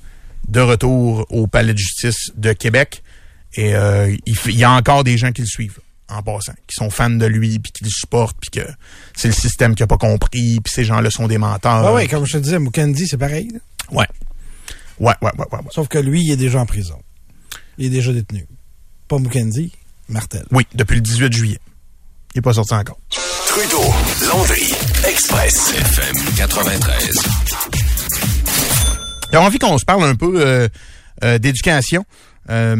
de 0.47 0.61
retour 0.61 1.25
au 1.29 1.47
Palais 1.47 1.73
de 1.73 1.77
justice 1.77 2.31
de 2.35 2.53
Québec. 2.53 3.03
Et 3.55 3.75
euh, 3.75 4.15
il, 4.25 4.55
y 4.55 4.63
a 4.63 4.71
encore 4.71 5.03
des 5.03 5.17
gens 5.17 5.31
qui 5.31 5.41
le 5.41 5.47
suivent 5.47 5.79
en 6.09 6.21
passant, 6.23 6.53
qui 6.67 6.75
sont 6.75 6.89
fans 6.89 7.09
de 7.09 7.25
lui, 7.25 7.59
puis 7.59 7.71
qui 7.71 7.83
le 7.83 7.89
supportent, 7.89 8.37
puis 8.39 8.61
que 8.61 8.67
c'est 9.15 9.27
le 9.29 9.33
système 9.33 9.75
qui 9.75 9.83
a 9.83 9.87
pas 9.87 9.97
compris, 9.97 10.59
puis 10.61 10.73
ces 10.73 10.83
gens-là 10.83 11.09
sont 11.11 11.27
des 11.27 11.37
menteurs. 11.37 11.85
Ah 11.87 11.93
ouais, 11.93 12.07
comme 12.07 12.25
je 12.25 12.33
te 12.33 12.37
disais, 12.37 12.59
Mukendi, 12.59 13.07
c'est 13.07 13.17
pareil. 13.17 13.49
là. 13.53 13.59
ouais. 13.91 14.07
Ouais, 14.99 15.13
ouais, 15.21 15.29
ouais, 15.37 15.45
ouais, 15.51 15.57
ouais. 15.59 15.65
Sauf 15.71 15.87
que 15.87 15.97
lui, 15.97 16.21
il 16.23 16.31
est 16.31 16.35
déjà 16.37 16.59
en 16.59 16.65
prison. 16.65 16.99
Il 17.77 17.85
est 17.85 17.89
déjà 17.89 18.11
détenu. 18.11 18.45
Pas 19.07 19.17
Mukendi, 19.17 19.71
Martel. 20.09 20.43
Oui, 20.51 20.67
depuis 20.75 20.95
le 20.95 21.01
18 21.01 21.31
juillet. 21.31 21.59
Il 22.35 22.39
est 22.39 22.41
pas 22.41 22.53
sorti 22.53 22.73
encore. 22.73 22.99
Trudeau, 23.47 23.81
Landry, 24.27 24.73
Express, 25.07 25.71
FM 25.73 26.15
93. 26.35 27.17
J'ai 29.31 29.37
envie 29.37 29.59
qu'on 29.59 29.77
se 29.77 29.85
parle 29.85 30.03
un 30.03 30.15
peu 30.15 30.41
euh, 30.45 30.67
euh, 31.23 31.37
d'éducation. 31.37 32.05
Euh, 32.49 32.75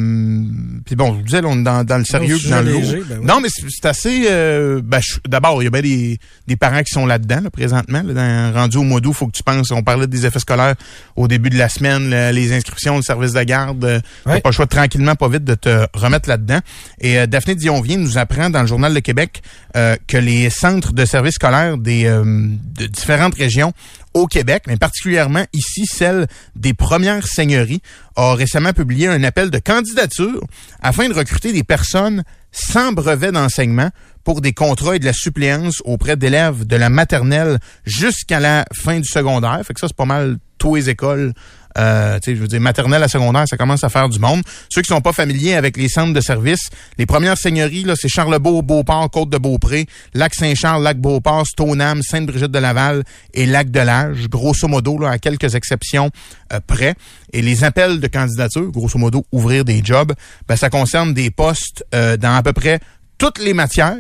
puis 0.86 0.96
bon, 0.96 1.14
je 1.14 1.18
vous 1.20 1.24
disais, 1.24 1.42
là, 1.42 1.48
on 1.50 1.60
est 1.60 1.64
dans, 1.64 1.84
dans 1.84 1.98
le 1.98 2.06
sérieux, 2.06 2.38
puis 2.38 2.50
dans 2.50 2.62
le 2.62 2.72
lourd. 2.72 2.82
ben 2.82 3.18
oui. 3.20 3.26
Non, 3.26 3.40
mais 3.42 3.50
c'est 3.50 3.86
assez... 3.88 4.26
euh, 4.30 4.82
ben, 4.84 5.00
D'abord, 5.28 5.62
il 5.62 5.66
y 5.66 5.68
a 5.68 5.72
bien 5.72 5.82
des, 5.82 6.18
des 6.48 6.56
parents 6.56 6.82
qui 6.84 6.92
sont 6.92 7.06
là-dedans, 7.06 7.42
là, 7.44 7.50
présentement. 7.50 8.02
Là, 8.04 8.14
dans- 8.14 8.54
rendu 8.60 8.78
au 8.78 8.84
mois 8.84 9.00
d'août, 9.00 9.14
faut 9.14 9.28
que 9.28 9.36
tu 9.38 9.44
penses... 9.44 9.72
On 9.72 9.84
parlait 9.84 10.08
des 10.08 10.26
effets 10.26 10.40
scolaires 10.40 10.76
au 11.16 11.28
début 11.28 11.50
de 11.50 11.58
la 11.58 11.70
semaine, 11.70 12.10
là, 12.10 12.32
les 12.32 12.54
inscriptions, 12.54 12.96
le 12.98 13.04
service 13.04 13.34
de 13.34 13.44
garde. 13.44 13.84
euh, 13.86 14.00
Ouais. 14.26 14.36
T'as 14.36 14.42
pas 14.42 14.50
le 14.50 14.54
choix 14.54 14.66
de 14.66 14.70
tranquillement, 14.72 15.16
pas 15.16 15.30
vite, 15.30 15.44
de 15.44 15.56
te 15.56 15.86
remettre 15.94 16.28
là-dedans. 16.30 16.60
Et 17.00 17.20
euh, 17.20 17.26
Daphné 17.28 17.56
Dionvien 17.56 17.98
nous 17.98 18.18
apprend 18.18 18.50
dans 18.50 18.62
le 18.62 18.68
Journal 18.68 18.94
de 18.94 19.00
Québec 19.00 19.42
euh, 19.78 19.96
que 20.08 20.18
les 20.18 20.50
centres 20.50 20.94
de 20.94 21.06
services 21.06 21.36
scolaires 21.36 21.78
des 21.78 22.06
euh, 22.06 22.24
de 22.24 22.86
différentes 22.88 23.36
régions 23.36 23.72
au 24.14 24.28
Québec, 24.28 24.64
mais 24.68 24.78
particulièrement 24.78 25.46
ici, 25.54 25.86
celle 25.86 26.28
des 26.56 26.74
premières 26.74 27.28
seigneuries, 27.28 27.82
a 28.16 28.34
récemment 28.34 28.74
publié 28.74 29.08
un 29.08 29.24
appel 29.24 29.50
de 29.52 29.60
candidature 29.60 30.44
afin 30.82 31.10
de 31.10 31.14
recruter 31.14 31.54
des 31.54 31.64
personnes 31.64 32.24
sans 32.52 32.92
brevet 32.92 33.32
d'enseignement 33.32 33.90
pour 34.24 34.42
des 34.42 34.54
contrats 34.54 34.96
et 34.96 35.00
de 35.00 35.06
la 35.06 35.14
suppléance 35.14 35.82
auprès 35.86 36.16
d'élèves 36.16 36.66
de 36.66 36.76
la 36.76 36.90
maternelle 36.90 37.60
jusqu'à 37.86 38.40
la 38.40 38.66
fin 38.74 39.00
du 39.00 39.08
secondaire. 39.08 39.62
Fait 39.66 39.74
que 39.74 39.80
ça, 39.80 39.88
c'est 39.88 39.96
pas 39.96 40.06
mal 40.06 40.38
tous 40.58 40.76
les 40.76 40.90
écoles. 40.90 41.34
Euh, 41.78 42.20
je 42.26 42.34
veux 42.34 42.48
dire, 42.48 42.60
maternelle 42.60 43.04
à 43.04 43.08
secondaire, 43.08 43.46
ça 43.48 43.58
commence 43.58 43.84
à 43.84 43.90
faire 43.90 44.10
du 44.10 44.20
monde. 44.20 44.42
Ceux 44.70 44.82
qui 44.82 44.88
sont 44.88 45.02
pas 45.02 45.14
familiers 45.14 45.56
avec 45.56 45.78
les 45.78 45.88
centres 45.88 46.14
de 46.14 46.22
services, 46.22 46.70
les 46.98 47.06
premières 47.06 47.38
seigneuries, 47.38 47.84
là, 47.84 47.94
c'est 47.96 48.10
Charlebourg, 48.10 48.64
Beauport, 48.64 49.10
Côte-de-Beaupré, 49.12 49.86
Lac-Saint-Charles, 50.14 50.84
Lac-Beauport, 50.84 51.46
Stoneham, 51.46 52.02
Sainte-Brigitte-de-Laval 52.02 53.04
et 53.34 53.46
Lac-de-L'Age, 53.46 54.28
grosso 54.30 54.68
modo, 54.68 54.98
là, 54.98 55.12
à 55.12 55.18
quelques 55.20 55.56
exceptions 55.56 56.10
euh, 56.54 56.60
près. 56.66 56.96
Et 57.34 57.42
les 57.42 57.64
appels 57.64 58.00
de 58.00 58.08
candidature, 58.08 58.72
grosso 58.72 58.98
modo, 58.98 59.26
ouvrir 59.32 59.64
des 59.64 59.82
jobs, 59.84 60.14
ben, 60.48 60.56
ça 60.56 60.70
concerne 60.70 61.14
des 61.14 61.30
postes 61.30 61.86
euh, 61.94 62.18
dans 62.18 62.36
à 62.36 62.44
peu 62.44 62.54
près 62.54 62.80
toutes 63.18 63.40
les 63.40 63.54
matières, 63.54 63.98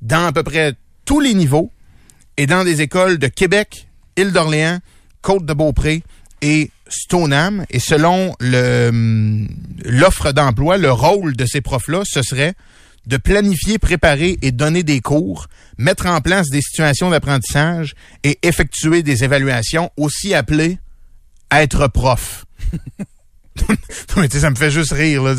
dans 0.00 0.26
à 0.26 0.32
peu 0.32 0.42
près 0.42 0.74
tous 1.04 1.20
les 1.20 1.34
niveaux, 1.34 1.70
et 2.36 2.46
dans 2.46 2.64
des 2.64 2.80
écoles 2.80 3.18
de 3.18 3.28
Québec, 3.28 3.88
Île-d'Orléans, 4.16 4.78
Côte-de-Beaupré 5.22 6.02
et 6.42 6.70
Stoneham. 6.88 7.64
Et 7.70 7.78
selon 7.78 8.34
hum, 8.40 9.48
l'offre 9.84 10.32
d'emploi, 10.32 10.78
le 10.78 10.92
rôle 10.92 11.36
de 11.36 11.46
ces 11.46 11.60
profs-là, 11.60 12.02
ce 12.04 12.22
serait 12.22 12.54
de 13.06 13.16
planifier, 13.16 13.78
préparer 13.78 14.38
et 14.42 14.50
donner 14.50 14.82
des 14.82 15.00
cours, 15.00 15.48
mettre 15.76 16.06
en 16.06 16.20
place 16.20 16.48
des 16.48 16.62
situations 16.62 17.10
d'apprentissage 17.10 17.94
et 18.22 18.38
effectuer 18.42 19.02
des 19.02 19.24
évaluations, 19.24 19.90
aussi 19.96 20.34
appelées 20.34 20.78
être 21.50 21.88
prof. 21.88 22.46
Non, 24.16 24.22
mais 24.22 24.28
tu 24.28 24.36
sais, 24.36 24.42
ça 24.42 24.50
me 24.50 24.54
fait 24.56 24.70
juste 24.70 24.92
rire. 24.92 25.22
Là. 25.22 25.34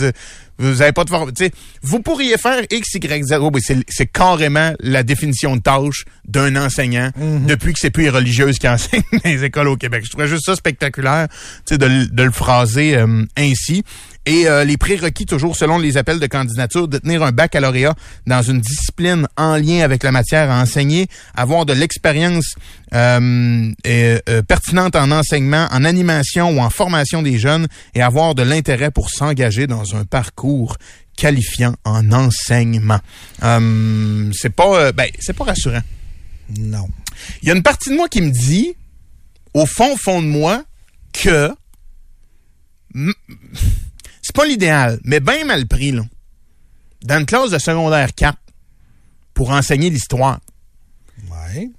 Vous 0.57 0.81
avez 0.81 0.91
pas 0.93 1.03
de 1.03 1.09
forme. 1.09 1.31
tu 1.33 1.45
sais, 1.45 1.51
Vous 1.81 1.99
pourriez 2.01 2.37
faire 2.37 2.63
X, 2.71 2.93
Y, 2.95 3.23
Z. 3.25 3.33
Oh, 3.41 3.51
oui, 3.53 3.61
c'est, 3.61 4.05
carrément 4.05 4.73
la 4.79 5.03
définition 5.03 5.55
de 5.57 5.61
tâche 5.61 6.05
d'un 6.27 6.55
enseignant 6.55 7.11
depuis 7.45 7.73
que 7.73 7.79
c'est 7.79 7.89
plus 7.89 8.03
les 8.03 8.09
religieuses 8.09 8.57
qui 8.57 8.67
enseignent 8.69 9.01
dans 9.11 9.19
les 9.25 9.43
écoles 9.43 9.67
au 9.67 9.75
Québec. 9.77 10.03
Je 10.05 10.09
trouvais 10.11 10.27
juste 10.27 10.45
ça 10.45 10.55
spectaculaire 10.55 11.27
tu 11.65 11.73
sais, 11.73 11.77
de, 11.77 11.85
le- 11.85 12.07
de 12.07 12.23
le 12.23 12.31
phraser 12.31 12.95
euh, 12.97 13.23
ainsi. 13.37 13.83
Et 14.25 14.47
euh, 14.47 14.63
les 14.63 14.77
prérequis, 14.77 15.25
toujours 15.25 15.55
selon 15.55 15.77
les 15.77 15.97
appels 15.97 16.19
de 16.19 16.27
candidature, 16.27 16.87
de 16.87 16.97
tenir 16.97 17.21
un 17.23 17.31
baccalauréat 17.31 17.95
dans 18.25 18.41
une 18.41 18.59
discipline 18.59 19.27
en 19.37 19.57
lien 19.57 19.81
avec 19.81 20.03
la 20.03 20.11
matière 20.11 20.49
à 20.49 20.61
enseigner, 20.61 21.07
avoir 21.35 21.65
de 21.65 21.73
l'expérience 21.73 22.55
euh, 22.93 23.71
euh, 23.87 24.19
euh, 24.29 24.41
pertinente 24.41 24.95
en 24.95 25.11
enseignement, 25.11 25.67
en 25.71 25.83
animation 25.83 26.51
ou 26.51 26.59
en 26.59 26.69
formation 26.69 27.21
des 27.21 27.37
jeunes 27.37 27.67
et 27.93 28.01
avoir 28.01 28.35
de 28.35 28.43
l'intérêt 28.43 28.89
pour 28.89 29.09
s'engager 29.09 29.67
dans 29.67 29.95
un 29.95 30.05
parcours 30.05 30.77
qualifiant 31.17 31.75
en 31.83 32.11
enseignement. 32.11 32.99
C'est 33.39 34.49
pas, 34.55 34.91
ben, 34.91 35.09
c'est 35.19 35.33
pas 35.33 35.45
rassurant. 35.45 35.81
Non. 36.57 36.87
Il 37.41 37.47
y 37.47 37.51
a 37.51 37.55
une 37.55 37.63
partie 37.63 37.89
de 37.89 37.95
moi 37.95 38.07
qui 38.07 38.21
me 38.21 38.31
dit, 38.31 38.75
au 39.53 39.65
fond, 39.65 39.95
fond 39.97 40.21
de 40.21 40.27
moi, 40.27 40.63
que 41.13 41.51
c'est 44.35 44.41
pas 44.41 44.47
l'idéal, 44.47 44.99
mais 45.03 45.19
bien 45.19 45.45
mal 45.45 45.65
pris, 45.67 45.91
là. 45.91 46.03
Dans 47.03 47.19
une 47.19 47.25
classe 47.25 47.51
de 47.51 47.59
secondaire 47.59 48.13
4, 48.13 48.37
pour 49.33 49.51
enseigner 49.51 49.89
l'histoire, 49.89 50.39
Ouais. 51.29 51.69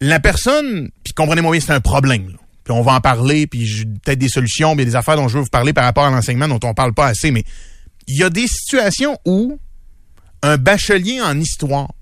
la 0.00 0.20
personne, 0.20 0.90
puis 1.02 1.12
comprenez-moi 1.14 1.52
bien, 1.52 1.60
c'est 1.60 1.72
un 1.72 1.80
problème, 1.80 2.28
là. 2.30 2.38
Puis 2.64 2.72
on 2.72 2.82
va 2.82 2.92
en 2.94 3.00
parler, 3.00 3.46
puis 3.46 3.66
j'ai 3.66 3.84
peut-être 3.84 4.18
des 4.18 4.28
solutions, 4.28 4.74
puis 4.74 4.84
des 4.86 4.96
affaires 4.96 5.16
dont 5.16 5.28
je 5.28 5.36
veux 5.36 5.42
vous 5.44 5.50
parler 5.50 5.72
par 5.72 5.84
rapport 5.84 6.04
à 6.04 6.10
l'enseignement 6.10 6.48
dont 6.48 6.60
on 6.64 6.72
parle 6.74 6.94
pas 6.94 7.06
assez, 7.08 7.30
mais 7.30 7.44
il 8.06 8.16
y 8.16 8.22
a 8.22 8.30
des 8.30 8.46
situations 8.46 9.18
où 9.26 9.58
un 10.42 10.56
bachelier 10.56 11.20
en 11.20 11.38
histoire, 11.38 11.92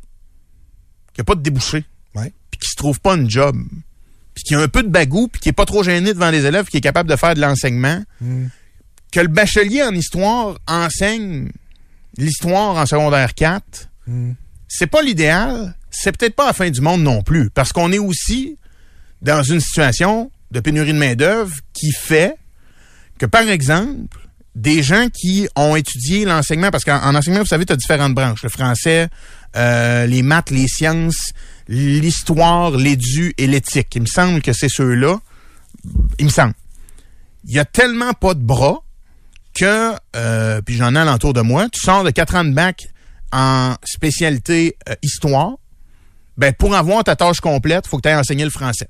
qui 1.14 1.20
a 1.20 1.24
pas 1.24 1.34
de 1.34 1.42
débouché, 1.42 1.84
Ouais. 2.14 2.32
puis 2.50 2.60
qui 2.60 2.68
se 2.68 2.76
trouve 2.76 3.00
pas 3.00 3.14
une 3.14 3.28
job, 3.30 3.56
puis 4.34 4.44
qui 4.44 4.54
a 4.54 4.60
un 4.60 4.68
peu 4.68 4.82
de 4.82 4.88
bagou, 4.88 5.28
puis 5.28 5.40
qui 5.40 5.48
est 5.48 5.52
pas 5.52 5.66
trop 5.66 5.82
gêné 5.82 6.12
devant 6.14 6.30
les 6.30 6.44
élèves, 6.46 6.66
qui 6.66 6.76
est 6.76 6.80
capable 6.82 7.08
de 7.10 7.16
faire 7.16 7.34
de 7.34 7.40
l'enseignement, 7.40 8.02
que 9.12 9.20
le 9.20 9.28
bachelier 9.28 9.82
en 9.82 9.94
histoire 9.94 10.58
enseigne 10.66 11.50
l'histoire 12.16 12.76
en 12.76 12.86
secondaire 12.86 13.34
4, 13.34 13.88
c'est 14.66 14.86
pas 14.86 15.02
l'idéal, 15.02 15.76
c'est 15.90 16.16
peut-être 16.16 16.34
pas 16.34 16.46
la 16.46 16.52
fin 16.52 16.70
du 16.70 16.80
monde 16.80 17.02
non 17.02 17.22
plus, 17.22 17.50
parce 17.50 17.72
qu'on 17.72 17.92
est 17.92 17.98
aussi 17.98 18.56
dans 19.20 19.42
une 19.42 19.60
situation 19.60 20.30
de 20.50 20.60
pénurie 20.60 20.92
de 20.92 20.98
main-d'œuvre 20.98 21.54
qui 21.72 21.92
fait 21.92 22.36
que, 23.18 23.26
par 23.26 23.48
exemple, 23.48 24.18
des 24.54 24.82
gens 24.82 25.08
qui 25.08 25.48
ont 25.56 25.76
étudié 25.76 26.24
l'enseignement, 26.24 26.70
parce 26.70 26.84
qu'en 26.84 27.00
en 27.02 27.14
enseignement, 27.14 27.40
vous 27.40 27.46
savez, 27.46 27.64
tu 27.64 27.72
as 27.72 27.76
différentes 27.76 28.14
branches, 28.14 28.42
le 28.42 28.48
français, 28.48 29.08
euh, 29.56 30.06
les 30.06 30.22
maths, 30.22 30.50
les 30.50 30.66
sciences, 30.66 31.32
l'histoire, 31.68 32.72
l'édu 32.72 33.34
et 33.38 33.46
l'éthique. 33.46 33.94
Il 33.94 34.02
me 34.02 34.06
semble 34.06 34.42
que 34.42 34.52
c'est 34.52 34.68
ceux-là. 34.68 35.20
Il 36.18 36.26
me 36.26 36.30
semble. 36.30 36.54
Il 37.44 37.52
y 37.52 37.58
a 37.58 37.64
tellement 37.64 38.12
pas 38.12 38.34
de 38.34 38.42
bras 38.42 38.81
que, 39.62 39.94
euh, 40.16 40.60
puis 40.62 40.76
j'en 40.76 40.94
ai 40.94 40.98
alentour 40.98 41.32
de 41.32 41.40
moi, 41.40 41.68
tu 41.70 41.80
sors 41.80 42.02
de 42.04 42.10
4 42.10 42.34
ans 42.36 42.44
de 42.44 42.52
bac 42.52 42.88
en 43.32 43.74
spécialité 43.84 44.76
euh, 44.88 44.94
histoire, 45.02 45.52
ben 46.36 46.52
pour 46.52 46.74
avoir 46.74 47.04
ta 47.04 47.14
tâche 47.16 47.40
complète, 47.40 47.86
faut 47.86 47.96
que 47.98 48.02
tu 48.02 48.08
ailles 48.08 48.16
enseigner 48.18 48.44
le 48.44 48.50
français. 48.50 48.88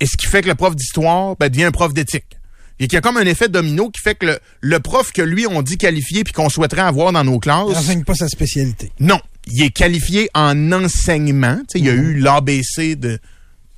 Et 0.00 0.06
ce 0.06 0.16
qui 0.16 0.26
fait 0.26 0.42
que 0.42 0.48
le 0.48 0.54
prof 0.54 0.74
d'histoire 0.76 1.36
ben, 1.36 1.48
devient 1.48 1.64
un 1.64 1.70
prof 1.70 1.92
d'éthique. 1.94 2.38
Et 2.80 2.88
qu'il 2.88 2.94
y 2.94 2.96
a 2.96 3.00
comme 3.00 3.16
un 3.16 3.24
effet 3.26 3.48
domino 3.48 3.90
qui 3.90 4.00
fait 4.02 4.16
que 4.16 4.26
le, 4.26 4.38
le 4.60 4.80
prof 4.80 5.12
que 5.12 5.22
lui, 5.22 5.46
on 5.46 5.62
dit 5.62 5.78
qualifié 5.78 6.24
puis 6.24 6.32
qu'on 6.32 6.48
souhaiterait 6.48 6.80
avoir 6.82 7.12
dans 7.12 7.22
nos 7.22 7.34
Il 7.36 7.40
classes, 7.40 7.68
n'enseigne 7.68 8.02
pas 8.04 8.14
sa 8.14 8.28
spécialité. 8.28 8.90
non, 8.98 9.20
il 9.46 9.62
est 9.62 9.70
qualifié 9.70 10.28
en 10.34 10.72
enseignement. 10.72 11.60
Il 11.74 11.84
y 11.84 11.90
a 11.90 11.92
eu 11.92 12.18
l'ABC 12.18 12.96
de 12.96 13.18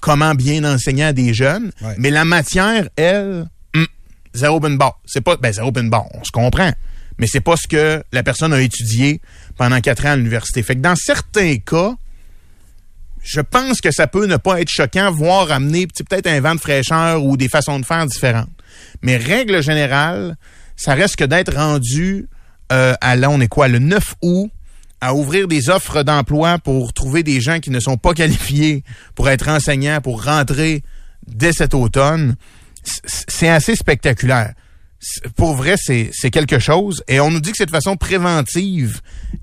comment 0.01 0.35
bien 0.35 0.65
enseigner 0.65 1.05
à 1.05 1.13
des 1.13 1.35
jeunes, 1.35 1.71
Ouais. 1.83 1.95
mais 1.99 2.11
la 2.11 2.25
matière, 2.25 2.89
elle, 2.97 3.47
zéro 4.35 4.61
bar. 4.61 5.01
C'est 5.07 5.21
pas, 5.21 5.37
ben 5.37 5.53
zéro 5.53 5.69
open 5.69 5.89
bar, 5.89 6.07
on 6.15 6.25
se 6.25 6.31
comprend, 6.31 6.73
mais 7.19 7.27
c'est 7.27 7.41
pas 7.41 7.57
ce 7.57 7.67
que 7.67 8.03
la 8.13 8.23
personne 8.23 8.53
a 8.53 8.61
étudié 8.61 9.21
pendant 9.57 9.81
quatre 9.81 10.05
ans 10.07 10.11
à 10.11 10.17
l'université. 10.17 10.63
Fait 10.63 10.75
que 10.75 10.81
dans 10.81 10.97
certains 10.97 11.57
cas, 11.57 11.95
je 13.23 13.41
pense 13.41 13.81
que 13.81 13.91
ça 13.91 14.07
peut 14.07 14.27
ne 14.27 14.37
pas 14.37 14.61
être 14.61 14.69
choquant, 14.69 15.11
voire 15.11 15.51
amener 15.51 15.87
peut-être 15.87 16.27
un 16.27 16.41
vent 16.41 16.55
de 16.55 16.61
fraîcheur 16.61 17.25
ou 17.25 17.37
des 17.37 17.49
façons 17.49 17.81
de 17.81 17.87
faire 17.87 18.05
différentes. 18.07 18.51
Mais 19.03 19.17
règle 19.17 19.63
générale, 19.63 20.37
ça 20.77 20.95
reste 20.95 21.17
que 21.17 21.25
d'être 21.25 21.55
rendu 21.55 22.29
euh, 22.73 22.95
à 23.01 23.17
là, 23.17 23.31
on 23.31 23.41
est 23.41 23.49
quoi, 23.49 23.69
le 23.69 23.79
9 23.79 24.15
août, 24.23 24.51
à 25.01 25.15
ouvrir 25.15 25.49
des 25.49 25.69
offres 25.69 26.03
d'emploi 26.03 26.59
pour 26.59 26.93
trouver 26.93 27.23
des 27.23 27.41
gens 27.41 27.61
qui 27.61 27.71
ne 27.71 27.81
sont 27.81 27.97
pas 27.97 28.15
qualifiés 28.15 28.85
pour 29.15 29.29
être 29.29 29.49
enseignants, 29.49 30.01
pour 30.03 30.25
rentrer 30.25 30.83
dès 31.27 31.53
cet 31.53 31.75
automne, 31.75 32.37
c'est 32.85 33.49
assez 33.49 33.77
spectaculaire. 33.77 34.55
Pour 35.37 35.55
vrai, 35.55 35.75
c'est 35.77 36.11
c'est 36.13 36.31
quelque 36.31 36.59
chose. 36.59 37.03
Et 37.09 37.21
on 37.21 37.31
nous 37.31 37.41
dit 37.41 37.51
que 37.51 37.57
c'est 37.59 37.67
de 37.67 37.71
façon 37.71 37.97
préventive 37.97 39.01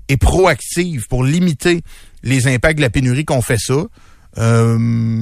et 0.08 0.16
proactive 0.16 1.06
pour 1.08 1.22
limiter 1.24 1.82
les 2.22 2.46
impacts 2.48 2.78
de 2.78 2.82
la 2.82 2.90
pénurie 2.90 3.24
qu'on 3.24 3.42
fait 3.42 3.58
ça. 3.58 3.84
Euh, 4.38 4.76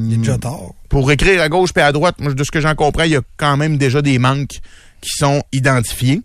Il 0.08 0.14
est 0.14 0.16
déjà 0.18 0.38
tard. 0.38 0.72
pour 0.88 1.10
écrire 1.10 1.42
à 1.42 1.48
gauche 1.48 1.70
et 1.76 1.80
à 1.80 1.92
droite, 1.92 2.16
moi, 2.20 2.32
de 2.32 2.44
ce 2.44 2.50
que 2.50 2.60
j'en 2.60 2.74
comprends, 2.74 3.02
il 3.02 3.10
y 3.12 3.16
a 3.16 3.22
quand 3.36 3.56
même 3.56 3.76
déjà 3.76 4.00
des 4.02 4.18
manques 4.18 4.60
qui 5.00 5.10
sont 5.16 5.42
identifiés. 5.52 6.22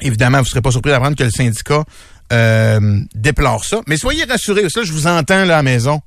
Évidemment, 0.00 0.38
vous 0.38 0.44
ne 0.44 0.48
serez 0.48 0.62
pas 0.62 0.70
surpris 0.70 0.90
d'apprendre 0.90 1.16
que 1.16 1.24
le 1.24 1.30
syndicat 1.30 1.84
euh, 2.32 3.00
déplore 3.14 3.64
ça. 3.64 3.80
Mais 3.86 3.96
soyez 3.96 4.24
rassurés, 4.24 4.70
ça, 4.70 4.82
je 4.82 4.92
vous 4.92 5.06
entends 5.06 5.44
là 5.44 5.54
à 5.54 5.56
la 5.58 5.62
maison. 5.62 6.00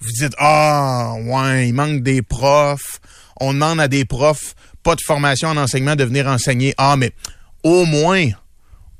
Vous 0.00 0.10
dites, 0.18 0.34
ah, 0.38 1.14
ouais, 1.22 1.68
il 1.68 1.74
manque 1.74 2.02
des 2.02 2.22
profs. 2.22 3.00
On 3.44 3.52
demande 3.52 3.80
à 3.80 3.88
des 3.88 4.04
profs, 4.04 4.54
pas 4.84 4.94
de 4.94 5.00
formation 5.04 5.48
en 5.48 5.56
enseignement, 5.56 5.96
de 5.96 6.04
venir 6.04 6.28
enseigner. 6.28 6.74
Ah, 6.78 6.96
mais 6.96 7.10
au 7.64 7.84
moins, 7.84 8.28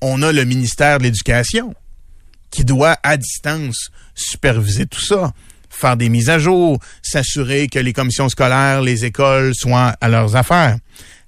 on 0.00 0.20
a 0.20 0.32
le 0.32 0.44
ministère 0.44 0.98
de 0.98 1.04
l'Éducation 1.04 1.74
qui 2.50 2.64
doit, 2.64 2.96
à 3.04 3.16
distance, 3.16 3.90
superviser 4.16 4.86
tout 4.86 5.00
ça, 5.00 5.32
faire 5.70 5.96
des 5.96 6.08
mises 6.08 6.28
à 6.28 6.40
jour, 6.40 6.80
s'assurer 7.02 7.68
que 7.68 7.78
les 7.78 7.92
commissions 7.92 8.28
scolaires, 8.28 8.82
les 8.82 9.04
écoles 9.04 9.54
soient 9.54 9.94
à 10.00 10.08
leurs 10.08 10.34
affaires. 10.34 10.76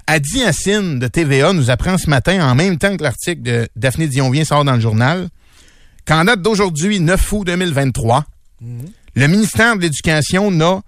Adi 0.09 0.43
Hassine 0.43 0.99
de 0.99 1.07
TVA 1.07 1.53
nous 1.53 1.71
apprend 1.71 1.97
ce 1.97 2.11
matin, 2.11 2.45
en 2.45 2.57
même 2.57 2.79
temps 2.79 2.97
que 2.97 3.03
l'article 3.05 3.43
de 3.43 3.69
Daphné 3.77 4.09
Dionvien 4.09 4.45
sort 4.45 4.65
dans 4.65 4.75
le 4.75 4.81
journal, 4.81 5.29
qu'en 6.05 6.25
date 6.25 6.43
d'aujourd'hui, 6.43 6.99
9 6.99 7.33
août 7.33 7.45
2023, 7.47 8.25
le 9.15 9.27
ministère 9.29 9.77
de 9.77 9.83
l'Éducation 9.83 10.51
n'a 10.51 10.83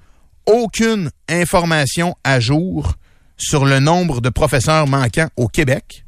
aucune 0.47 1.11
information 1.28 2.16
à 2.24 2.40
jour 2.40 2.94
sur 3.36 3.64
le 3.64 3.80
nombre 3.80 4.20
de 4.20 4.28
professeurs 4.28 4.86
manquants 4.86 5.28
au 5.36 5.49
Québec. 5.49 6.05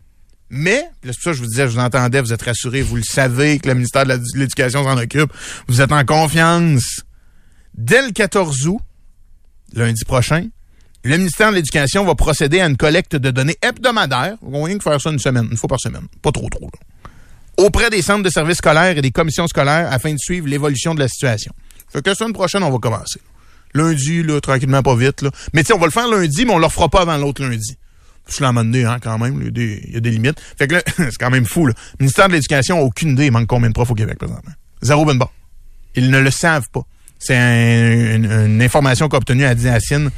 Mais, 0.51 0.89
c'est 1.03 1.13
pour 1.13 1.23
ça 1.23 1.31
que 1.31 1.37
je 1.37 1.43
vous 1.43 1.49
disais, 1.49 1.69
je 1.69 1.75
vous 1.75 1.79
entendais, 1.79 2.21
vous 2.21 2.33
êtes 2.33 2.43
rassurés, 2.43 2.81
vous 2.81 2.97
le 2.97 3.03
savez 3.03 3.59
que 3.59 3.69
le 3.69 3.75
ministère 3.75 4.07
de 4.07 4.17
de 4.17 4.39
l'Éducation 4.39 4.83
s'en 4.83 4.97
occupe, 4.97 5.31
vous 5.67 5.81
êtes 5.81 5.93
en 5.93 6.05
confiance. 6.05 7.03
Dès 7.75 8.05
le 8.05 8.13
14 8.13 8.67
août, 8.67 8.81
lundi 9.75 10.05
prochain, 10.05 10.47
le 11.05 11.17
ministère 11.17 11.51
de 11.51 11.57
l'Éducation 11.57 12.05
va 12.05 12.15
procéder 12.15 12.61
à 12.61 12.67
une 12.67 12.77
collecte 12.77 13.15
de 13.15 13.31
données 13.31 13.57
hebdomadaires. 13.63 14.37
On 14.43 14.51
va 14.51 14.67
rien 14.67 14.79
que 14.79 14.83
faire 14.83 15.01
ça 15.01 15.11
une 15.11 15.19
semaine, 15.19 15.49
une 15.51 15.57
fois 15.57 15.69
par 15.69 15.81
semaine. 15.81 16.07
Pas 16.23 16.33
trop, 16.33 16.49
trop. 16.49 16.71
Auprès 17.59 17.91
des 17.91 18.03
centres 18.03 18.23
de 18.23 18.31
services 18.31 18.59
scolaires 18.59 18.97
et 18.97 19.03
des 19.03 19.11
commissions 19.11 19.47
scolaires 19.47 19.93
afin 19.93 20.13
de 20.13 20.19
suivre 20.19 20.49
l'évolution 20.49 20.95
de 20.95 21.01
la 21.01 21.09
situation. 21.09 21.53
Fait 21.89 22.03
que 22.03 22.11
la 22.11 22.15
semaine 22.15 22.33
prochaine, 22.33 22.63
on 22.63 22.71
va 22.71 22.79
commencer. 22.79 23.21
Lundi, 23.75 24.23
là, 24.23 24.41
tranquillement, 24.41 24.83
pas 24.83 24.97
vite. 24.97 25.23
Là. 25.23 25.31
Mais 25.53 25.63
tu 25.63 25.69
sais, 25.69 25.73
on 25.75 25.79
va 25.79 25.87
le 25.87 25.93
faire 25.93 26.09
lundi, 26.09 26.45
mais 26.47 26.53
on 26.53 26.59
le 26.59 26.67
refera 26.67 26.89
pas 26.89 27.03
avant 27.03 27.17
l'autre 27.17 27.43
lundi. 27.43 27.77
Je 28.31 28.45
l'ai 28.45 28.53
donné, 28.53 28.85
hein, 28.85 28.99
quand 29.03 29.19
même. 29.19 29.39
Il 29.41 29.45
y 29.45 29.49
a 29.49 29.51
des, 29.51 29.83
il 29.89 29.95
y 29.95 29.97
a 29.97 30.01
des 30.01 30.11
limites. 30.11 30.41
Fait 30.59 30.69
que 30.69 30.75
là, 30.75 30.83
c'est 30.97 31.17
quand 31.19 31.31
même 31.31 31.47
fou. 31.47 31.67
Là. 31.67 31.73
Le 31.99 32.05
ministère 32.05 32.29
de 32.29 32.35
l'Éducation 32.35 32.81
aucune 32.81 33.11
idée. 33.11 33.27
Il 33.27 33.33
manque 33.33 33.47
combien 33.47 33.69
de 33.69 33.75
profs 33.75 33.91
au 33.91 33.95
Québec, 33.95 34.19
présentement? 34.19 34.53
Zéro 34.83 35.05
bas. 35.05 35.31
Ils 35.95 36.11
ne 36.11 36.19
le 36.19 36.31
savent 36.31 36.69
pas. 36.73 36.83
C'est 37.19 37.37
un- 37.37 38.15
une, 38.17 38.31
une 38.31 38.63
information 38.63 39.09
qu'a 39.09 39.17
obtenue 39.17 39.45
à 39.45 39.55
Racine 39.55 40.11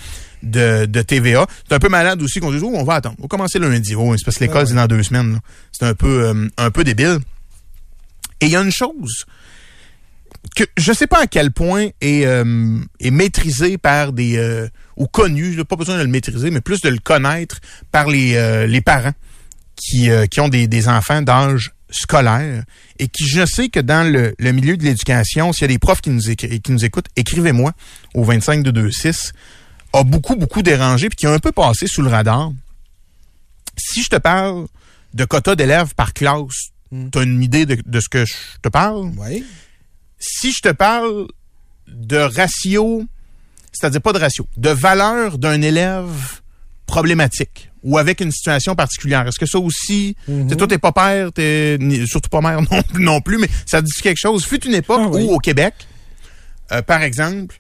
de, 0.43 0.87
de 0.87 1.03
TVA. 1.03 1.47
C'est 1.69 1.75
un 1.75 1.79
peu 1.79 1.89
malade 1.89 2.21
aussi 2.23 2.41
qu'on 2.41 2.51
dit, 2.51 2.59
oh, 2.63 2.73
on 2.75 2.83
va 2.85 2.95
attendre. 2.97 3.15
On 3.21 3.23
va 3.23 3.29
commencer 3.29 3.59
lundi. 3.59 3.95
Oh, 3.95 4.15
c'est 4.19 4.25
parce 4.25 4.37
que 4.39 4.45
l'école, 4.45 4.67
c'est 4.67 4.75
dans 4.75 4.87
deux 4.87 5.03
semaines. 5.05 5.39
C'est 5.73 5.87
un 5.87 5.95
peu, 5.95 6.25
euh, 6.25 6.49
un 6.59 6.71
peu 6.71 6.83
débile. 6.85 7.19
Et 8.41 8.47
il 8.47 8.53
y 8.53 8.57
a 8.57 8.61
une 8.63 8.73
chose 8.73 9.25
que 10.57 10.65
je 10.77 10.93
sais 10.93 11.07
pas 11.07 11.23
à 11.23 11.27
quel 11.27 11.53
point 11.53 11.89
est, 12.01 12.25
euh, 12.25 12.79
est 12.99 13.11
maîtrisé 13.11 13.79
par 13.79 14.13
des 14.13 14.37
euh, 14.37 14.69
ou 14.97 15.07
connu, 15.07 15.55
là, 15.55 15.65
pas 15.65 15.77
besoin 15.77 15.99
de 15.99 16.03
le 16.03 16.09
maîtriser, 16.09 16.51
mais 16.51 16.61
plus 16.61 16.81
de 16.81 16.89
le 16.89 16.99
connaître 16.99 17.61
par 17.93 18.09
les, 18.09 18.35
euh, 18.37 18.67
les 18.67 18.81
parents 18.81 19.13
qui, 19.77 20.11
qui 20.31 20.41
ont 20.41 20.49
des, 20.49 20.67
des 20.67 20.89
enfants 20.89 21.23
d'âge 21.23 21.73
scolaire 21.91 22.65
et 22.99 23.09
qui, 23.09 23.27
je 23.27 23.47
sais 23.47 23.71
que 23.71 23.81
dans 23.81 24.11
le, 24.11 24.35
le 24.39 24.53
milieu 24.53 24.77
de 24.77 24.85
l'éducation, 24.85 25.53
s'il 25.53 25.63
y 25.63 25.65
a 25.65 25.69
des 25.69 25.79
profs 25.79 26.03
qui 26.03 26.11
nous, 26.11 26.21
qui 26.21 26.63
nous 26.69 26.85
écoutent, 26.85 27.09
écrivez-moi 27.17 27.73
au 28.15 28.23
25 28.23 28.63
de 28.63 28.79
26 28.79 29.33
a 29.93 30.05
beaucoup, 30.05 30.37
beaucoup 30.37 30.63
dérangé 30.63 31.09
puis 31.09 31.17
qui 31.17 31.27
a 31.27 31.33
un 31.33 31.39
peu 31.39 31.53
passé 31.53 31.87
sous 31.87 32.03
le 32.03 32.11
radar. 32.11 32.53
Si 33.77 34.03
je 34.03 34.11
te 34.11 34.17
parle 34.17 34.67
de 35.15 35.25
quota 35.25 35.57
d'élèves 35.57 35.95
par 35.95 36.13
classe, 36.13 36.71
tu 36.91 37.19
as 37.19 37.23
une 37.23 37.43
idée 37.43 37.67
de, 37.67 37.79
de 37.85 38.01
ce 38.01 38.09
que 38.09 38.25
je 38.25 38.35
te 38.63 38.69
parle? 38.69 39.13
Oui. 39.17 39.45
Si 40.21 40.53
je 40.53 40.61
te 40.61 40.69
parle 40.69 41.27
de 41.89 42.19
ratio, 42.19 43.05
c'est-à-dire 43.73 44.01
pas 44.03 44.13
de 44.13 44.19
ratio, 44.19 44.47
de 44.57 44.71
valeur 44.71 45.39
d'un 45.39 45.61
élève 45.63 46.41
problématique, 46.87 47.71
ou 47.83 47.99
avec 47.99 48.21
une 48.21 48.31
situation 48.31 48.75
particulière. 48.75 49.27
Est-ce 49.27 49.39
que 49.39 49.47
ça 49.47 49.59
aussi, 49.59 50.17
mm 50.29 50.55
toi 50.57 50.67
t'es 50.69 50.79
pas 50.79 50.93
père, 50.93 51.33
t'es 51.33 51.79
surtout 52.07 52.29
pas 52.29 52.41
mère 52.41 52.61
non, 52.71 52.83
non 52.95 53.21
plus, 53.21 53.39
mais 53.39 53.49
ça 53.67 53.81
dit 53.81 53.91
quelque 54.03 54.19
chose. 54.19 54.45
Fut 54.45 54.65
une 54.67 54.75
époque 54.75 55.01
Ah 55.05 55.09
oui. 55.09 55.25
où 55.25 55.33
au 55.35 55.39
Québec, 55.39 55.75
euh, 56.73 56.83
par 56.83 57.03
exemple, 57.03 57.59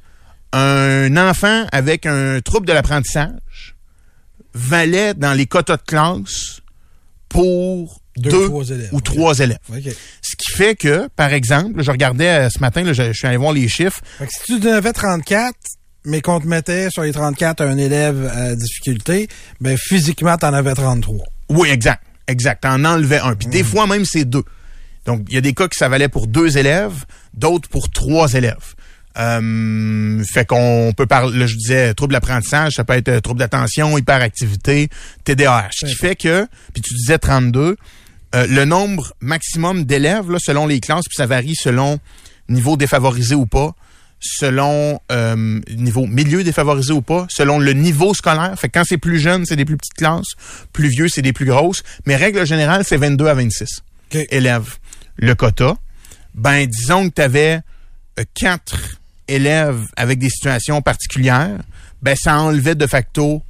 un 0.52 1.16
enfant 1.16 1.66
avec 1.72 2.06
un 2.06 2.40
trouble 2.40 2.66
de 2.66 2.72
l'apprentissage 2.72 3.76
valait 4.52 5.14
dans 5.14 5.32
les 5.32 5.46
quotas 5.46 5.76
de 5.76 5.82
classe 5.82 6.60
pour 7.28 7.99
Deux, 8.16 8.30
deux, 8.30 8.46
trois 8.48 8.68
élèves. 8.68 8.88
ou 8.92 9.00
trois 9.00 9.38
élèves. 9.38 9.58
Ce 9.68 10.36
qui 10.36 10.52
fait 10.52 10.74
que, 10.74 11.08
par 11.14 11.32
exemple, 11.32 11.82
je 11.82 11.90
regardais 11.90 12.28
euh, 12.28 12.48
ce 12.50 12.58
matin, 12.58 12.82
là, 12.82 12.92
je, 12.92 13.04
je 13.04 13.12
suis 13.12 13.26
allé 13.26 13.36
voir 13.36 13.52
les 13.52 13.68
chiffres, 13.68 14.00
Fait 14.18 14.26
que 14.26 14.32
si 14.32 14.54
tu 14.54 14.60
devais 14.60 14.92
34, 14.92 15.54
mais 16.04 16.20
qu'on 16.20 16.40
te 16.40 16.46
mettait 16.46 16.90
sur 16.90 17.02
les 17.02 17.12
34 17.12 17.62
un 17.62 17.76
élève 17.78 18.30
à 18.34 18.54
difficulté, 18.56 19.28
ben 19.60 19.76
physiquement, 19.78 20.36
t'en 20.36 20.52
avais 20.52 20.74
33. 20.74 21.24
Oui, 21.50 21.68
exact. 21.68 22.02
Exact. 22.26 22.62
T'en 22.62 22.84
enlevais 22.84 23.18
un. 23.18 23.34
Puis 23.34 23.48
des 23.48 23.64
fois, 23.64 23.86
même, 23.86 24.04
c'est 24.04 24.24
deux. 24.24 24.44
Donc, 25.06 25.22
il 25.28 25.34
y 25.34 25.38
a 25.38 25.40
des 25.40 25.54
cas 25.54 25.68
que 25.68 25.76
ça 25.76 25.88
valait 25.88 26.08
pour 26.08 26.26
deux 26.26 26.58
élèves, 26.58 27.04
d'autres 27.34 27.68
pour 27.68 27.90
trois 27.90 28.32
élèves. 28.34 28.74
Euh, 29.18 30.22
fait 30.24 30.46
qu'on 30.46 30.92
peut 30.96 31.06
parler, 31.06 31.38
là, 31.38 31.46
je 31.46 31.56
disais, 31.56 31.94
trouble 31.94 32.12
d'apprentissage, 32.12 32.74
ça 32.74 32.84
peut 32.84 32.94
être 32.94 33.08
euh, 33.08 33.20
trouble 33.20 33.40
d'attention, 33.40 33.98
hyperactivité, 33.98 34.88
TDAH. 35.24 35.70
Ce 35.72 35.86
qui 35.86 35.94
fait 35.94 36.16
que, 36.16 36.46
puis 36.72 36.82
tu 36.82 36.94
disais 36.94 37.18
32, 37.18 37.76
euh, 38.34 38.46
le 38.46 38.64
nombre 38.64 39.12
maximum 39.20 39.84
d'élèves, 39.84 40.30
là, 40.30 40.38
selon 40.40 40.66
les 40.66 40.80
classes, 40.80 41.06
puis 41.06 41.16
ça 41.16 41.26
varie 41.26 41.56
selon 41.56 41.98
niveau 42.48 42.76
défavorisé 42.76 43.34
ou 43.34 43.46
pas, 43.46 43.72
selon 44.20 45.00
euh, 45.10 45.60
niveau 45.76 46.06
milieu 46.06 46.44
défavorisé 46.44 46.92
ou 46.92 47.02
pas, 47.02 47.26
selon 47.28 47.58
le 47.58 47.72
niveau 47.72 48.14
scolaire. 48.14 48.54
Fait 48.56 48.68
que 48.68 48.78
quand 48.78 48.84
c'est 48.86 48.98
plus 48.98 49.18
jeune, 49.18 49.46
c'est 49.46 49.56
des 49.56 49.64
plus 49.64 49.76
petites 49.76 49.94
classes, 49.94 50.34
plus 50.72 50.88
vieux, 50.88 51.08
c'est 51.08 51.22
des 51.22 51.32
plus 51.32 51.46
grosses. 51.46 51.82
Mais 52.06 52.14
règle 52.14 52.46
générale, 52.46 52.84
c'est 52.84 52.96
22 52.96 53.26
à 53.26 53.34
26 53.34 53.82
OK. 54.12 54.26
élèves. 54.30 54.76
Le 55.16 55.34
quota, 55.34 55.76
ben 56.34 56.66
disons 56.66 57.08
que 57.08 57.14
tu 57.16 57.22
avais 57.22 57.60
quatre 58.34 58.99
élèves 59.30 59.86
avec 59.96 60.18
des 60.18 60.30
situations 60.30 60.82
particulières, 60.82 61.58
ben 62.02 62.16
ça 62.16 62.38
enlevait 62.38 62.74
de 62.74 62.86
facto 62.86 63.42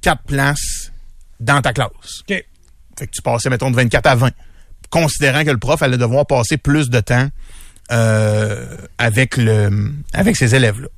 quatre 0.00 0.22
places 0.22 0.92
dans 1.40 1.60
ta 1.60 1.72
classe. 1.72 2.22
Fait 2.26 2.44
que 3.06 3.10
tu 3.10 3.22
passais, 3.22 3.50
mettons, 3.50 3.70
de 3.70 3.76
24 3.76 4.06
à 4.06 4.14
20. 4.14 4.30
Considérant 4.90 5.44
que 5.44 5.50
le 5.50 5.58
prof 5.58 5.82
allait 5.82 5.98
devoir 5.98 6.26
passer 6.26 6.56
plus 6.56 6.88
de 6.88 7.00
temps 7.00 7.28
euh, 7.90 8.76
avec 8.98 9.36
le 9.36 9.92
avec 10.12 10.36
ces 10.36 10.54
élèves-là. 10.54 10.88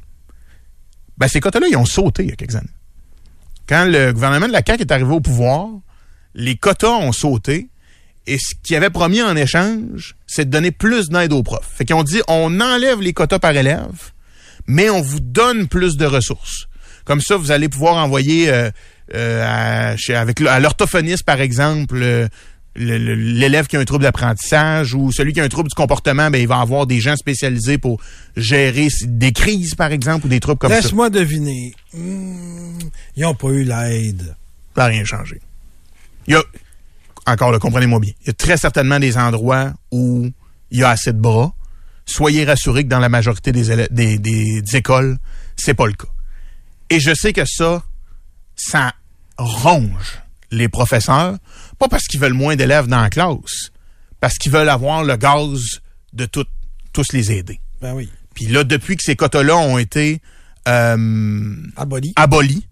Ben, 1.18 1.28
ces 1.28 1.41
quotas-là, 1.41 1.66
ils 1.70 1.76
ont 1.76 1.87
sauté 1.87 2.24
il 2.24 2.30
y 2.30 2.32
a 2.32 2.37
quelques 2.37 2.57
années. 2.57 2.68
Quand 3.66 3.87
le 3.87 4.12
gouvernement 4.12 4.47
de 4.47 4.53
la 4.53 4.62
CAQ 4.64 4.82
est 4.82 4.93
arrivé 4.93 5.12
au 5.12 5.20
pouvoir, 5.20 5.68
les 6.34 6.57
quotas 6.57 6.93
ont 6.93 7.12
sauté. 7.12 7.68
Et 8.28 8.39
ce 8.39 8.55
qu'ils 8.62 8.76
avaient 8.76 8.91
promis 8.91 9.22
en 9.22 9.37
échange, 9.37 10.16
c'est 10.26 10.47
de 10.47 10.51
donner 10.51 10.72
plus 10.72 11.09
d'aide 11.09 11.32
aux 11.32 11.43
profs. 11.43 11.68
Fait 11.74 11.84
qu'ils 11.84 11.95
ont 11.95 12.03
dit, 12.03 12.20
on 12.28 12.61
enlève 12.61 13.01
les 13.01 13.12
quotas 13.12 13.39
par 13.39 13.53
élève, 13.53 14.12
mais 14.67 14.91
on 14.91 15.01
vous 15.03 15.21
donne 15.21 15.69
plus 15.69 15.97
de 15.97 16.07
ressources. 16.07 16.67
Comme 17.05 17.21
ça, 17.21 17.37
vous 17.37 17.51
allez 17.53 17.69
pouvoir 17.69 17.97
envoyer 17.97 18.51
euh, 18.51 18.71
euh, 19.14 19.45
à, 19.93 19.97
chez- 19.97 20.14
avec 20.14 20.41
à 20.41 20.59
l'orthophoniste, 20.61 21.23
par 21.23 21.41
exemple, 21.41 21.97
euh, 22.03 22.29
l'élève 22.75 23.67
qui 23.69 23.77
a 23.77 23.81
un 23.81 23.85
trouble 23.85 24.03
d'apprentissage 24.03 24.93
ou 24.95 25.11
celui 25.12 25.33
qui 25.33 25.41
a 25.41 25.45
un 25.45 25.49
trouble 25.49 25.69
du 25.69 25.75
comportement, 25.75 26.31
ben, 26.31 26.41
il 26.41 26.49
va 26.49 26.59
avoir 26.61 26.87
des 26.87 27.01
gens 27.01 27.17
spécialisés 27.17 27.79
pour 27.79 28.01
gérer 28.37 28.89
des 29.05 29.33
crises, 29.33 29.75
par 29.75 29.93
exemple, 29.93 30.27
ou 30.27 30.29
des 30.29 30.41
troubles 30.41 30.59
comme 30.59 30.71
ça. 30.73 30.81
Laisse-moi 30.81 31.09
deviner. 31.11 31.75
Hmm, 31.95 32.79
ils 33.17 33.23
n'ont 33.23 33.35
pas 33.35 33.49
eu 33.49 33.64
l'aide. 33.64 34.35
Ça 34.75 34.83
n'a 34.83 34.87
rien 34.87 35.05
changé. 35.05 35.41
Il 36.27 36.35
y 36.35 36.37
a, 36.37 36.43
encore 37.27 37.51
là, 37.53 37.59
comprenez-moi 37.59 37.99
bien, 38.01 38.12
il 38.23 38.27
y 38.27 38.31
a 38.31 38.35
très 38.35 38.57
certainement 38.57 38.99
des 38.99 39.17
endroits 39.17 39.73
où 39.93 40.29
il 40.71 40.79
y 40.79 40.83
a 40.83 40.91
assez 40.91 41.12
de 41.12 41.19
bras. 41.21 41.55
Soyez 42.07 42.45
rassurés 42.45 42.85
que 42.85 42.89
dans 42.89 43.01
la 43.01 43.09
majorité 43.09 43.53
des, 43.53 43.71
élè- 43.71 43.89
des, 43.93 44.19
des- 44.19 44.63
des 44.63 44.77
écoles, 44.77 45.19
c'est 45.57 45.75
pas 45.75 45.87
le 45.87 45.93
cas. 45.93 46.09
Et 46.89 47.01
je 47.01 47.13
sais 47.15 47.33
que 47.33 47.45
ça, 47.45 47.83
ça 48.55 48.95
ronge 49.37 50.23
les 50.53 50.69
professeurs, 50.69 51.37
pas 51.79 51.89
parce 51.89 52.05
qu'ils 52.05 52.21
veulent 52.21 52.33
moins 52.33 52.55
d'élèves 52.57 52.87
dans 52.87 53.01
la 53.01 53.11
classe, 53.11 53.71
parce 54.21 54.39
qu'ils 54.39 54.53
veulent 54.53 54.69
avoir 54.69 55.03
le 55.05 55.17
gaz 55.17 55.81
de 56.13 56.27
tout- 56.27 56.47
tous 56.93 57.13
les 57.13 57.33
aider. 57.33 57.61
Ben 57.83 57.93
oui. 57.93 58.09
Puis 58.35 58.47
là, 58.47 58.63
depuis 58.65 58.97
que 58.97 59.03
ces 59.03 59.17
quotas-là 59.17 59.57
ont 59.57 59.77
été 59.79 60.21
euh, 60.69 61.55
Aboli. 61.77 62.13
aboli, 62.17 62.67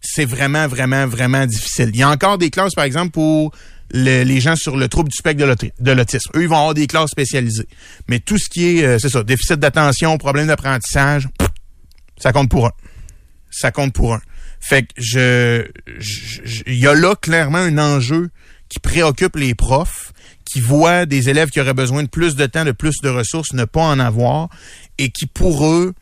c'est 0.00 0.24
vraiment, 0.24 0.66
vraiment, 0.66 1.06
vraiment 1.06 1.44
difficile. 1.46 1.90
Il 1.92 1.96
y 1.98 2.02
a 2.02 2.08
encore 2.10 2.38
des 2.38 2.50
classes, 2.50 2.74
par 2.74 2.84
exemple, 2.84 3.10
pour 3.10 3.52
le- 3.92 4.22
les 4.24 4.40
gens 4.40 4.56
sur 4.56 4.76
le 4.76 4.88
trouble 4.88 5.08
du 5.10 5.16
spectre 5.16 5.40
de 5.40 5.46
l'aut- 5.46 5.70
de 5.80 5.92
l'autisme. 5.92 6.30
Eux, 6.36 6.42
ils 6.42 6.48
vont 6.48 6.56
avoir 6.56 6.74
des 6.74 6.86
classes 6.86 7.10
spécialisées. 7.10 7.68
Mais 8.08 8.18
tout 8.20 8.38
ce 8.38 8.48
qui 8.48 8.78
est, 8.78 8.84
euh, 8.84 8.98
c'est 8.98 9.08
ça, 9.08 9.22
déficit 9.22 9.56
d'attention, 9.60 10.16
problème 10.18 10.46
d'apprentissage, 10.48 11.28
ça 12.18 12.32
compte 12.32 12.50
pour 12.50 12.66
un. 12.66 12.72
Ça 13.50 13.70
compte 13.70 13.92
pour 13.92 14.14
un. 14.14 14.20
Fait 14.60 14.82
que 14.82 14.88
je- 14.98 15.64
il 16.66 16.78
y 16.78 16.86
a 16.86 16.94
là 16.94 17.14
clairement 17.14 17.58
un 17.58 17.78
enjeu 17.78 18.30
qui 18.68 18.80
préoccupe 18.80 19.36
les 19.36 19.54
profs, 19.54 20.12
qui 20.44 20.60
voient 20.60 21.06
des 21.06 21.28
élèves 21.30 21.50
qui 21.50 21.60
auraient 21.60 21.74
besoin 21.74 22.02
de 22.02 22.08
plus 22.08 22.34
de 22.34 22.44
temps, 22.46 22.64
de 22.64 22.72
plus 22.72 22.96
de 23.02 23.08
ressources, 23.08 23.52
ne 23.52 23.64
pas 23.64 23.82
en 23.82 23.98
avoir, 23.98 24.48
et 24.98 25.10
qui 25.10 25.26
pour 25.26 25.66
eux 25.66 25.94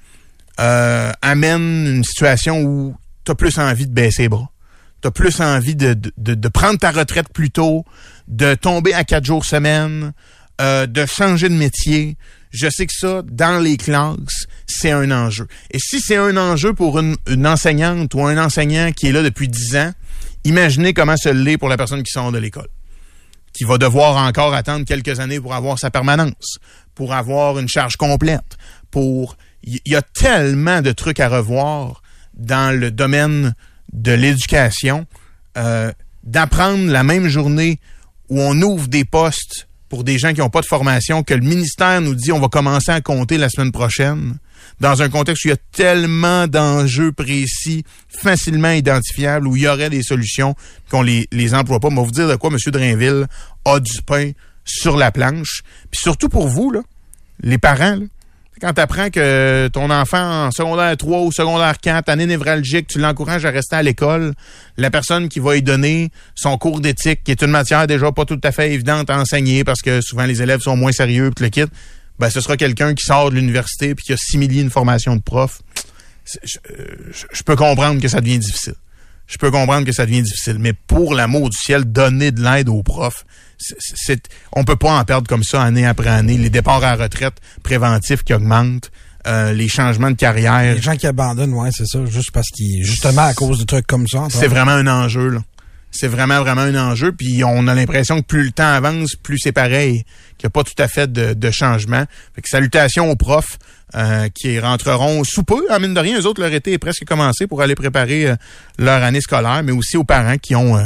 euh, 0.59 1.13
amène 1.21 1.87
une 1.87 2.03
situation 2.05 2.63
où 2.63 2.97
tu 3.27 3.31
as 3.33 3.35
plus 3.35 3.59
envie 3.59 3.87
de 3.87 3.93
baisser 3.93 4.23
les 4.23 4.29
bras. 4.31 4.51
Tu 5.03 5.09
as 5.09 5.11
plus 5.11 5.41
envie 5.41 5.77
de, 5.77 6.49
prendre 6.49 6.79
ta 6.79 6.91
retraite 6.91 7.29
plus 7.33 7.51
tôt, 7.51 7.85
de 8.29 8.55
tomber 8.55 8.95
à 8.95 9.05
quatre 9.05 9.25
jours 9.25 9.45
semaine, 9.45 10.13
euh, 10.61 10.87
de 10.87 11.05
changer 11.07 11.49
de 11.49 11.55
métier. 11.55 12.17
Je 12.51 12.69
sais 12.71 12.87
que 12.87 12.95
ça, 12.95 13.23
dans 13.25 13.63
les 13.63 13.77
classes, 13.77 14.47
c'est 14.67 14.91
un 14.91 15.11
enjeu. 15.11 15.47
Et 15.71 15.79
si 15.79 16.01
c'est 16.01 16.17
un 16.17 16.37
enjeu 16.37 16.73
pour 16.73 16.99
une, 16.99 17.47
enseignante 17.47 18.15
ou 18.15 18.25
un 18.25 18.43
enseignant 18.43 18.93
qui 18.93 19.09
est 19.09 19.13
là 19.13 19.23
depuis 19.23 19.49
dix 19.49 19.77
ans, 19.77 19.93
imaginez 20.45 20.95
comment 20.95 21.17
ça 21.17 21.33
l'est 21.33 21.59
pour 21.59 21.69
la 21.69 21.77
personne 21.77 22.03
qui 22.03 22.13
sort 22.13 22.33
de 22.33 22.39
l'école 22.39 22.69
qui 23.53 23.65
va 23.65 23.79
devoir 23.79 24.19
encore 24.19 24.53
attendre 24.53 24.85
quelques 24.85 25.19
années 25.19 25.41
pour 25.41 25.55
avoir 25.55 25.79
sa 25.79 25.91
permanence, 25.91 26.59
pour 26.95 27.15
avoir 27.15 27.59
une 27.59 27.69
charge 27.69 27.97
complète, 27.97 28.59
pour 28.91 29.39
il 29.67 29.81
y 29.87 29.97
a 29.97 30.03
tellement 30.03 30.83
de 30.83 30.93
trucs 30.93 31.21
à 31.21 31.29
revoir 31.29 32.03
dans 32.35 32.79
le 32.79 32.91
domaine 32.91 33.55
de 33.97 34.13
l'éducation, 34.13 35.07
euh, 35.57 35.91
d'apprendre 36.23 36.91
la 36.91 37.03
même 37.03 37.29
journée 37.29 37.81
où 38.29 38.41
on 38.41 38.61
ouvre 38.63 38.89
des 38.89 39.05
postes 39.05 39.67
pour 39.89 40.05
des 40.05 40.19
gens 40.19 40.33
qui 40.33 40.41
n'ont 40.41 40.51
pas 40.51 40.61
de 40.61 40.67
formation, 40.67 41.23
que 41.23 41.35
le 41.35 41.41
ministère 41.41 42.01
nous 42.01 42.15
dit 42.15 42.33
on 42.33 42.41
va 42.41 42.49
commencer 42.49 42.91
à 42.91 43.01
compter 43.01 43.39
la 43.39 43.49
semaine 43.49 43.73
prochaine, 43.73 44.37
dans 44.81 45.01
un 45.01 45.09
contexte 45.09 45.45
où 45.45 45.49
il 45.49 45.53
y 45.53 45.55
a 45.55 45.59
tellement 45.73 46.47
d'enjeux 46.47 47.13
précis, 47.13 47.85
facilement 48.09 48.71
identifiables, 48.71 49.47
où 49.47 49.57
il 49.57 49.63
y 49.63 49.69
aurait 49.69 49.91
des 49.91 50.03
solutions 50.03 50.55
qu'on 50.91 51.03
les, 51.03 51.29
les 51.33 51.55
emploie 51.55 51.81
pas. 51.81 51.89
Mais 51.89 51.99
on 51.99 52.03
va 52.03 52.07
vous 52.07 52.13
dire 52.13 52.29
de 52.29 52.37
quoi 52.37 52.51
M. 52.51 52.59
Drainville 52.67 53.27
a 53.65 53.81
du 53.81 54.03
pain 54.03 54.33
sur 54.65 54.97
la 54.97 55.13
planche. 55.13 55.63
Puis 55.91 56.01
surtout 56.03 56.29
pour 56.29 56.49
vous, 56.49 56.71
là, 56.71 56.81
les 57.41 57.59
parents, 57.59 57.97
là, 57.97 58.07
quand 58.61 58.73
tu 58.73 58.81
apprends 58.81 59.11
que 59.11 59.69
ton 59.73 59.91
enfant 59.91 60.47
en 60.47 60.51
secondaire 60.51 60.97
3 60.97 61.21
ou 61.23 61.33
secondaire 61.33 61.79
4, 61.79 62.09
année 62.09 62.27
névralgique, 62.27 62.87
tu 62.89 62.99
l'encourages 62.99 63.45
à 63.45 63.51
rester 63.51 63.77
à 63.77 63.83
l'école, 63.83 64.33
la 64.77 64.91
personne 64.91 65.29
qui 65.29 65.41
va 65.41 65.55
lui 65.55 65.63
donner 65.63 66.11
son 66.35 66.57
cours 66.59 66.81
d'éthique, 66.81 67.23
qui 67.25 67.31
est 67.33 67.43
une 67.43 67.51
matière 67.51 67.87
déjà 67.87 68.11
pas 68.13 68.25
tout 68.25 68.41
à 68.43 68.53
fait 68.53 68.73
évidente 68.73 69.11
à 69.11 69.19
enseigner 69.19 69.63
parce 69.65 69.83
que 69.83 70.01
souvent 70.01 70.25
les 70.25 70.41
élèves 70.43 70.61
sont 70.61 70.77
moins 70.77 70.93
sérieux 70.93 71.31
puis 71.35 71.45
le 71.45 71.51
kit, 71.51 71.65
ben 72.19 72.31
ce 72.31 72.41
sera 72.41 72.57
quelqu'un 72.57 72.95
qui 72.95 73.05
sort 73.05 73.31
de 73.31 73.37
l'université 73.37 73.95
puis 73.95 74.05
qui 74.07 74.13
a 74.15 74.17
similé 74.17 74.61
une 74.63 74.71
formation 74.71 75.17
de 75.17 75.23
prof. 75.23 75.61
Euh, 76.35 76.97
je- 77.13 77.27
je 77.33 77.43
peux 77.43 77.57
comprendre 77.57 78.01
que 78.01 78.09
ça 78.09 78.21
devient 78.21 78.39
difficile. 78.39 78.75
Je 79.27 79.39
peux 79.39 79.51
comprendre 79.51 79.85
que 79.87 79.93
ça 79.93 80.07
devient 80.07 80.23
difficile, 80.23 80.57
mais 80.59 80.73
pour 80.73 81.15
l'amour 81.15 81.51
du 81.51 81.57
ciel, 81.59 81.85
donner 81.85 82.31
de 82.31 82.43
l'aide 82.43 82.69
aux 82.69 82.83
profs, 82.83 83.25
c'est, 83.59 84.29
on 84.53 84.65
peut 84.65 84.77
pas 84.77 84.99
en 84.99 85.05
perdre 85.05 85.29
comme 85.29 85.43
ça 85.43 85.63
année 85.63 85.87
après 85.87 86.11
année. 86.11 86.37
Les 86.37 86.51
départs 86.51 86.85
à 86.85 86.97
la 86.97 87.05
retraite 87.05 87.35
préventifs 87.63 88.23
qui 88.23 88.35
augmentent, 88.35 88.91
euh, 89.27 89.53
les 89.53 89.69
changements 89.69 90.11
de 90.11 90.17
carrière, 90.17 90.75
Les 90.75 90.83
gens 90.83 90.97
qui 90.97 91.07
abandonnent, 91.07 91.55
ouais, 91.55 91.71
c'est 91.73 91.87
ça, 91.87 92.05
juste 92.07 92.31
parce 92.33 92.49
qu'ils, 92.49 92.85
justement 92.85 93.23
à 93.23 93.35
cause 93.35 93.59
de 93.59 93.65
trucs 93.65 93.87
comme 93.87 94.07
ça. 94.07 94.29
c'est 94.31 94.47
vraiment 94.47 94.73
un 94.73 94.87
enjeu. 94.87 95.31
Là. 95.31 95.41
C'est 95.91 96.09
vraiment, 96.09 96.41
vraiment 96.41 96.63
un 96.63 96.91
enjeu. 96.91 97.13
Puis 97.13 97.43
on 97.43 97.67
a 97.67 97.75
l'impression 97.75 98.21
que 98.21 98.27
plus 98.27 98.45
le 98.45 98.51
temps 98.51 98.71
avance, 98.71 99.17
plus 99.17 99.39
c'est 99.39 99.53
pareil, 99.53 100.05
qu'il 100.37 100.47
n'y 100.47 100.49
a 100.49 100.51
pas 100.51 100.63
tout 100.63 100.81
à 100.81 100.89
fait 100.89 101.11
de, 101.11 101.33
de 101.33 101.51
changement. 101.51 102.05
Fait 102.35 102.43
que 102.43 102.49
salutations 102.49 103.11
aux 103.11 103.17
profs 103.17 103.59
euh, 103.95 104.29
qui 104.29 104.61
rentreront 104.61 105.25
sous 105.25 105.43
peu. 105.43 105.65
En 105.71 105.81
mine 105.81 105.95
de 105.95 106.01
rien, 106.01 106.21
eux 106.21 106.27
autres, 106.27 106.41
leur 106.43 106.53
été 106.53 106.73
est 106.73 106.79
presque 106.79 107.05
commencé 107.05 107.47
pour 107.47 107.63
aller 107.63 107.75
préparer 107.75 108.29
euh, 108.29 108.37
leur 108.79 109.03
année 109.03 109.21
scolaire, 109.21 109.63
mais 109.65 109.73
aussi 109.73 109.97
aux 109.97 110.05
parents 110.05 110.39
qui 110.39 110.55
ont 110.55 110.77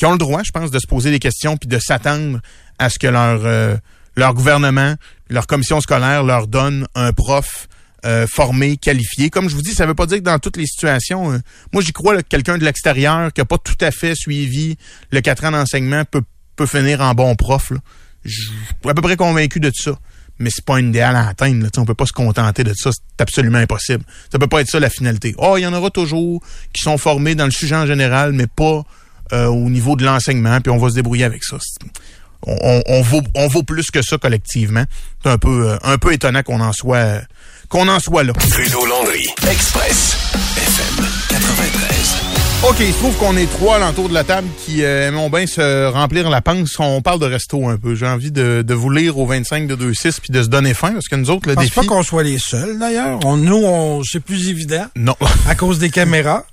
qui 0.00 0.06
ont 0.06 0.12
le 0.12 0.18
droit, 0.18 0.40
je 0.42 0.50
pense, 0.50 0.70
de 0.70 0.78
se 0.78 0.86
poser 0.86 1.10
des 1.10 1.18
questions 1.18 1.58
puis 1.58 1.68
de 1.68 1.78
s'attendre 1.78 2.40
à 2.78 2.88
ce 2.88 2.98
que 2.98 3.06
leur 3.06 3.44
euh, 3.44 3.76
leur 4.16 4.32
gouvernement, 4.32 4.94
leur 5.28 5.46
commission 5.46 5.78
scolaire 5.82 6.22
leur 6.22 6.46
donne 6.46 6.86
un 6.94 7.12
prof 7.12 7.68
euh, 8.06 8.26
formés, 8.26 8.78
qualifiés. 8.78 9.28
Comme 9.28 9.50
je 9.50 9.54
vous 9.54 9.60
dis, 9.60 9.74
ça 9.74 9.84
veut 9.84 9.94
pas 9.94 10.06
dire 10.06 10.16
que 10.16 10.22
dans 10.22 10.38
toutes 10.38 10.56
les 10.56 10.64
situations, 10.64 11.32
euh, 11.32 11.38
moi 11.74 11.82
j'y 11.82 11.92
crois 11.92 12.16
que 12.16 12.22
quelqu'un 12.22 12.56
de 12.56 12.64
l'extérieur 12.64 13.30
qui 13.30 13.42
a 13.42 13.44
pas 13.44 13.58
tout 13.58 13.76
à 13.82 13.90
fait 13.90 14.14
suivi 14.14 14.78
le 15.10 15.20
quatre 15.20 15.44
ans 15.44 15.50
d'enseignement 15.50 16.06
peut, 16.06 16.22
peut 16.56 16.64
finir 16.64 17.02
en 17.02 17.12
bon 17.12 17.34
prof. 17.34 17.70
Je 18.24 18.40
suis 18.40 18.88
à 18.88 18.94
peu 18.94 19.02
près 19.02 19.16
convaincu 19.16 19.60
de 19.60 19.70
ça. 19.74 19.98
Mais 20.38 20.48
c'est 20.50 20.64
pas 20.64 20.76
un 20.76 20.88
idéal 20.88 21.14
à 21.14 21.28
atteindre. 21.28 21.64
Là. 21.64 21.68
On 21.76 21.84
peut 21.84 21.92
pas 21.92 22.06
se 22.06 22.14
contenter 22.14 22.64
de 22.64 22.72
ça. 22.72 22.90
C'est 22.90 23.20
absolument 23.20 23.58
impossible. 23.58 24.02
Ça 24.32 24.38
peut 24.38 24.46
pas 24.46 24.62
être 24.62 24.70
ça 24.70 24.80
la 24.80 24.88
finalité. 24.88 25.34
Oh, 25.36 25.58
il 25.58 25.60
y 25.60 25.66
en 25.66 25.74
aura 25.74 25.90
toujours 25.90 26.42
qui 26.72 26.80
sont 26.80 26.96
formés 26.96 27.34
dans 27.34 27.44
le 27.44 27.50
sujet 27.50 27.76
en 27.76 27.84
général, 27.84 28.32
mais 28.32 28.46
pas 28.46 28.82
euh, 29.32 29.46
au 29.46 29.68
niveau 29.70 29.96
de 29.96 30.04
l'enseignement. 30.04 30.60
Puis 30.60 30.70
on 30.70 30.78
va 30.78 30.90
se 30.90 30.94
débrouiller 30.94 31.24
avec 31.24 31.44
ça. 31.44 31.56
On, 32.46 33.02
vaut, 33.02 33.20
on 33.34 33.48
vaut 33.48 33.62
plus 33.62 33.90
que 33.90 34.00
ça 34.02 34.16
collectivement. 34.16 34.84
C'est 35.22 35.30
un 35.30 35.38
peu, 35.38 35.70
euh, 35.70 35.76
un 35.82 35.98
peu 35.98 36.12
étonnant 36.12 36.42
qu'on 36.42 36.60
en 36.60 36.72
soit, 36.72 37.20
qu'on 37.68 37.86
en 37.88 38.00
soit 38.00 38.24
là. 38.24 38.32
Trudeau 38.32 38.86
Landry. 38.86 39.26
Express. 39.46 40.16
FM 40.56 41.04
93. 41.28 42.39
OK, 42.68 42.76
il 42.80 42.92
se 42.92 42.98
trouve 42.98 43.16
qu'on 43.16 43.36
est 43.38 43.50
trois 43.50 43.76
alentour 43.76 44.10
de 44.10 44.14
la 44.14 44.22
table 44.22 44.46
qui 44.64 44.84
euh, 44.84 45.08
aimons 45.08 45.30
bien 45.30 45.46
se 45.46 45.86
remplir 45.90 46.28
la 46.28 46.42
panse. 46.42 46.76
On 46.78 47.00
parle 47.00 47.18
de 47.18 47.24
resto 47.24 47.66
un 47.66 47.78
peu. 47.78 47.94
J'ai 47.94 48.06
envie 48.06 48.30
de, 48.30 48.62
de 48.62 48.74
vous 48.74 48.90
lire 48.90 49.16
au 49.18 49.24
25 49.26 49.66
de 49.66 49.74
2-6 49.74 50.20
puis 50.20 50.30
de 50.30 50.42
se 50.42 50.48
donner 50.48 50.74
faim 50.74 50.92
parce 50.92 51.08
que 51.08 51.16
nous 51.16 51.30
autres, 51.30 51.48
le 51.48 51.52
Je 51.52 51.56
pense 51.56 51.64
défi... 51.64 51.74
pas 51.80 51.86
qu'on 51.86 52.02
soit 52.02 52.22
les 52.22 52.38
seuls, 52.38 52.78
d'ailleurs. 52.78 53.18
On- 53.24 53.38
Nous, 53.38 53.56
on, 53.64 54.02
c'est 54.04 54.20
plus 54.20 54.50
évident 54.50 54.84
Non. 54.94 55.16
à 55.48 55.54
cause 55.54 55.78
des 55.78 55.88
caméras 55.88 56.44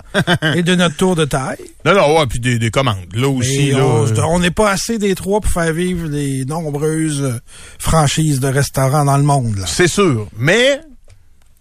et 0.55 0.64
de 0.64 0.76
notre 0.76 0.95
tour 0.95 1.16
de 1.18 1.26
taille. 1.26 1.58
non, 1.86 1.93
non, 1.93 2.18
ouais, 2.20 2.26
puis 2.26 2.39
des, 2.39 2.58
des 2.58 2.72
commandes. 2.72 3.14
Là 3.14 3.28
aussi, 3.28 3.72
là... 3.72 3.86
on 3.86 4.08
euh, 4.08 4.22
on 4.30 4.39
n'est 4.39 4.49
pas 4.49 4.72
assez 4.72 4.97
des 4.97 5.14
trois 5.14 5.41
pour 5.41 5.51
faire 5.51 5.74
vivre 5.74 6.08
les 6.08 6.45
nombreuses 6.45 7.38
franchises 7.80 8.39
de 8.39 8.47
restaurants 8.47 9.03
dans 9.05 9.18
le 9.18 9.24
monde. 9.24 9.60
C'est 9.68 9.89
sûr. 9.89 10.28
Mais 10.38 10.80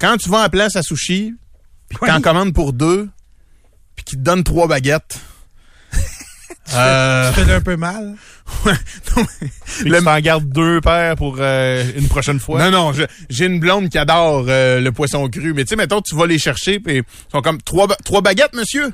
quand 0.00 0.16
tu 0.18 0.30
vas 0.30 0.42
à 0.42 0.48
place 0.48 0.76
à 0.76 0.82
sushi, 0.82 1.34
puis 1.88 1.98
Oui. 2.00 2.08
t'en 2.08 2.20
commandes 2.20 2.54
pour 2.54 2.72
deux, 2.72 3.08
puis 3.96 4.04
qu'ils 4.04 4.18
te 4.18 4.22
donnent 4.24 4.44
trois 4.44 4.68
baguettes... 4.68 5.18
euh, 6.74 7.32
Ça 7.32 7.44
fait 7.44 7.52
un 7.52 7.60
peu 7.60 7.76
mal. 7.76 8.14
ouais, 8.66 8.72
non, 9.16 9.24
mais- 9.40 9.48
Puis 9.80 9.90
tu 10.16 10.22
gardes 10.22 10.48
deux 10.48 10.80
paires 10.80 11.16
pour 11.16 11.36
euh, 11.40 11.84
une 11.96 12.08
prochaine 12.08 12.38
fois. 12.38 12.58
Non, 12.58 12.70
non, 12.70 12.92
j'ai 13.28 13.46
une 13.46 13.58
blonde 13.60 13.88
qui 13.88 13.98
adore 13.98 14.44
euh, 14.48 14.80
le 14.80 14.92
poisson 14.92 15.28
cru. 15.28 15.52
Mais 15.54 15.64
tu 15.64 15.70
sais, 15.70 15.76
mettons, 15.76 16.00
tu 16.00 16.14
vas 16.14 16.26
les 16.26 16.38
chercher, 16.38 16.78
puis 16.80 16.98
ils 16.98 17.04
sont 17.32 17.40
comme 17.42 17.60
trois, 17.62 17.86
ba- 17.86 17.96
trois 18.04 18.20
baguettes, 18.20 18.54
monsieur? 18.54 18.92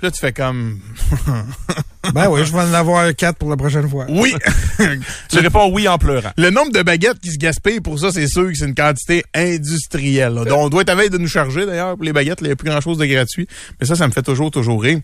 Puis 0.00 0.06
là, 0.06 0.10
tu 0.12 0.20
fais 0.20 0.32
comme 0.32 0.78
Ben 2.14 2.28
oui, 2.30 2.40
je 2.46 2.52
vais 2.52 2.58
en 2.60 2.72
avoir 2.72 3.14
quatre 3.14 3.36
pour 3.36 3.50
la 3.50 3.56
prochaine 3.58 3.86
fois. 3.86 4.06
oui. 4.08 4.34
Tu 5.28 5.38
réponds 5.40 5.70
oui 5.70 5.86
en 5.88 5.98
pleurant. 5.98 6.30
le 6.38 6.48
nombre 6.48 6.72
de 6.72 6.82
baguettes 6.82 7.18
qui 7.18 7.30
se 7.30 7.36
gaspillent 7.36 7.80
pour 7.82 7.98
ça, 7.98 8.10
c'est 8.10 8.26
sûr 8.26 8.46
que 8.48 8.54
c'est 8.54 8.64
une 8.64 8.74
quantité 8.74 9.22
industrielle. 9.34 10.32
là. 10.32 10.44
Donc, 10.46 10.58
on 10.58 10.68
doit 10.70 10.80
être 10.82 10.88
à 10.88 10.94
veille 10.94 11.10
de 11.10 11.18
nous 11.18 11.28
charger 11.28 11.66
d'ailleurs 11.66 11.96
pour 11.96 12.04
les 12.04 12.14
baguettes. 12.14 12.38
Il 12.40 12.46
n'y 12.46 12.52
a 12.52 12.56
plus 12.56 12.70
grand 12.70 12.80
chose 12.80 12.96
de 12.96 13.04
gratuit. 13.04 13.46
Mais 13.78 13.86
ça, 13.86 13.94
ça 13.94 14.06
me 14.08 14.12
fait 14.12 14.22
toujours, 14.22 14.50
toujours 14.50 14.82
rire. 14.82 15.00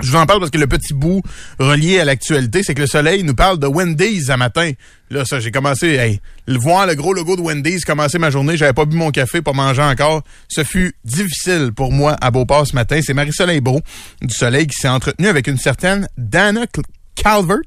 Je 0.00 0.10
vous 0.10 0.16
en 0.16 0.26
parle 0.26 0.40
parce 0.40 0.50
que 0.50 0.58
le 0.58 0.66
petit 0.66 0.92
bout 0.92 1.22
relié 1.58 2.00
à 2.00 2.04
l'actualité, 2.04 2.62
c'est 2.62 2.74
que 2.74 2.80
le 2.80 2.86
soleil 2.86 3.22
nous 3.22 3.34
parle 3.34 3.58
de 3.58 3.66
Wendy's 3.66 4.28
à 4.28 4.36
matin. 4.36 4.72
Là, 5.10 5.24
ça, 5.24 5.40
j'ai 5.40 5.50
commencé, 5.50 5.94
hey, 5.94 6.20
le 6.46 6.58
voir 6.58 6.86
le 6.86 6.94
gros 6.94 7.14
logo 7.14 7.36
de 7.36 7.40
Wendy's 7.40 7.84
commencer 7.84 8.18
ma 8.18 8.30
journée, 8.30 8.56
j'avais 8.56 8.72
pas 8.72 8.84
bu 8.84 8.96
mon 8.96 9.10
café, 9.10 9.40
pas 9.40 9.52
mangé 9.52 9.82
encore. 9.82 10.22
Ce 10.48 10.64
fut 10.64 10.94
difficile 11.04 11.70
pour 11.74 11.92
moi 11.92 12.16
à 12.20 12.30
Beauport 12.30 12.66
ce 12.66 12.74
matin. 12.74 13.00
C'est 13.02 13.14
Marie-Soleil 13.14 13.60
Beau 13.60 13.80
du 14.20 14.34
Soleil 14.34 14.66
qui 14.66 14.76
s'est 14.76 14.88
entretenue 14.88 15.28
avec 15.28 15.46
une 15.46 15.58
certaine 15.58 16.08
Dana 16.18 16.66
Calvert. 17.14 17.60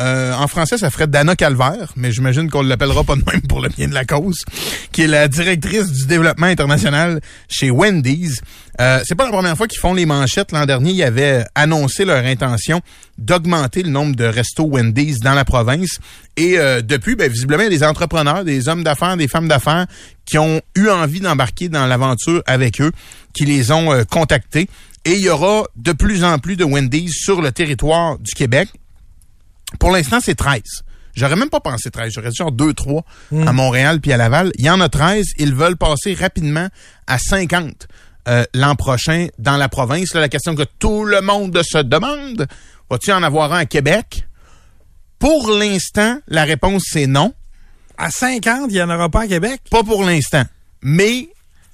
Euh, 0.00 0.32
en 0.32 0.48
français, 0.48 0.78
ça 0.78 0.90
ferait 0.90 1.06
Dana 1.06 1.36
Calvaire, 1.36 1.92
mais 1.96 2.12
j'imagine 2.12 2.48
qu'on 2.48 2.62
ne 2.62 2.68
l'appellera 2.68 3.04
pas 3.04 3.14
de 3.14 3.22
même 3.30 3.42
pour 3.42 3.60
le 3.60 3.68
bien 3.68 3.88
de 3.88 3.94
la 3.94 4.04
cause, 4.04 4.44
qui 4.90 5.02
est 5.02 5.06
la 5.06 5.28
directrice 5.28 5.92
du 5.92 6.06
développement 6.06 6.46
international 6.46 7.20
chez 7.48 7.70
Wendy's. 7.70 8.40
Euh, 8.80 9.00
c'est 9.04 9.14
pas 9.14 9.24
la 9.24 9.30
première 9.30 9.56
fois 9.56 9.68
qu'ils 9.68 9.80
font 9.80 9.94
les 9.94 10.06
manchettes. 10.06 10.52
L'an 10.52 10.64
dernier, 10.64 10.92
ils 10.92 11.02
avaient 11.02 11.44
annoncé 11.54 12.04
leur 12.04 12.24
intention 12.24 12.80
d'augmenter 13.18 13.82
le 13.82 13.90
nombre 13.90 14.16
de 14.16 14.24
restos 14.24 14.64
Wendy's 14.64 15.18
dans 15.20 15.34
la 15.34 15.44
province. 15.44 15.98
Et 16.36 16.58
euh, 16.58 16.80
depuis, 16.80 17.14
ben, 17.14 17.30
visiblement, 17.30 17.62
il 17.62 17.66
y 17.72 17.74
a 17.74 17.78
des 17.78 17.84
entrepreneurs, 17.84 18.44
des 18.44 18.68
hommes 18.68 18.82
d'affaires, 18.82 19.16
des 19.16 19.28
femmes 19.28 19.48
d'affaires 19.48 19.86
qui 20.24 20.38
ont 20.38 20.62
eu 20.76 20.88
envie 20.88 21.20
d'embarquer 21.20 21.68
dans 21.68 21.86
l'aventure 21.86 22.42
avec 22.46 22.80
eux, 22.80 22.92
qui 23.34 23.44
les 23.44 23.72
ont 23.72 23.92
euh, 23.92 24.04
contactés. 24.04 24.68
Et 25.04 25.12
il 25.12 25.20
y 25.20 25.28
aura 25.28 25.64
de 25.76 25.92
plus 25.92 26.24
en 26.24 26.38
plus 26.38 26.56
de 26.56 26.64
Wendy's 26.64 27.12
sur 27.12 27.42
le 27.42 27.52
territoire 27.52 28.18
du 28.18 28.32
Québec. 28.32 28.68
Pour 29.78 29.90
l'instant, 29.90 30.18
c'est 30.22 30.34
13. 30.34 30.62
J'aurais 31.14 31.36
même 31.36 31.50
pas 31.50 31.60
pensé 31.60 31.90
13. 31.90 32.12
J'aurais 32.14 32.30
dit 32.30 32.36
genre 32.36 32.52
2, 32.52 32.72
3 32.72 33.04
à 33.46 33.52
Montréal 33.52 34.00
puis 34.00 34.12
à 34.12 34.16
Laval. 34.16 34.52
Il 34.58 34.64
y 34.64 34.70
en 34.70 34.80
a 34.80 34.88
13. 34.88 35.26
Ils 35.38 35.54
veulent 35.54 35.76
passer 35.76 36.14
rapidement 36.14 36.68
à 37.06 37.18
50 37.18 37.88
euh, 38.28 38.44
l'an 38.54 38.74
prochain 38.74 39.26
dans 39.38 39.56
la 39.56 39.68
province. 39.68 40.14
Là, 40.14 40.20
la 40.20 40.28
question 40.28 40.54
que 40.54 40.64
tout 40.78 41.04
le 41.04 41.20
monde 41.20 41.60
se 41.62 41.78
demande, 41.78 42.46
va-tu 42.90 43.12
en 43.12 43.22
avoir 43.22 43.52
un 43.52 43.58
à 43.58 43.66
Québec? 43.66 44.26
Pour 45.18 45.50
l'instant, 45.50 46.18
la 46.28 46.44
réponse 46.44 46.84
c'est 46.90 47.06
non. 47.06 47.34
À 47.98 48.10
50, 48.10 48.66
il 48.70 48.74
n'y 48.74 48.82
en 48.82 48.90
aura 48.90 49.08
pas 49.08 49.22
à 49.22 49.26
Québec? 49.28 49.60
Pas 49.70 49.82
pour 49.82 50.02
l'instant. 50.04 50.44
Mais 50.82 51.28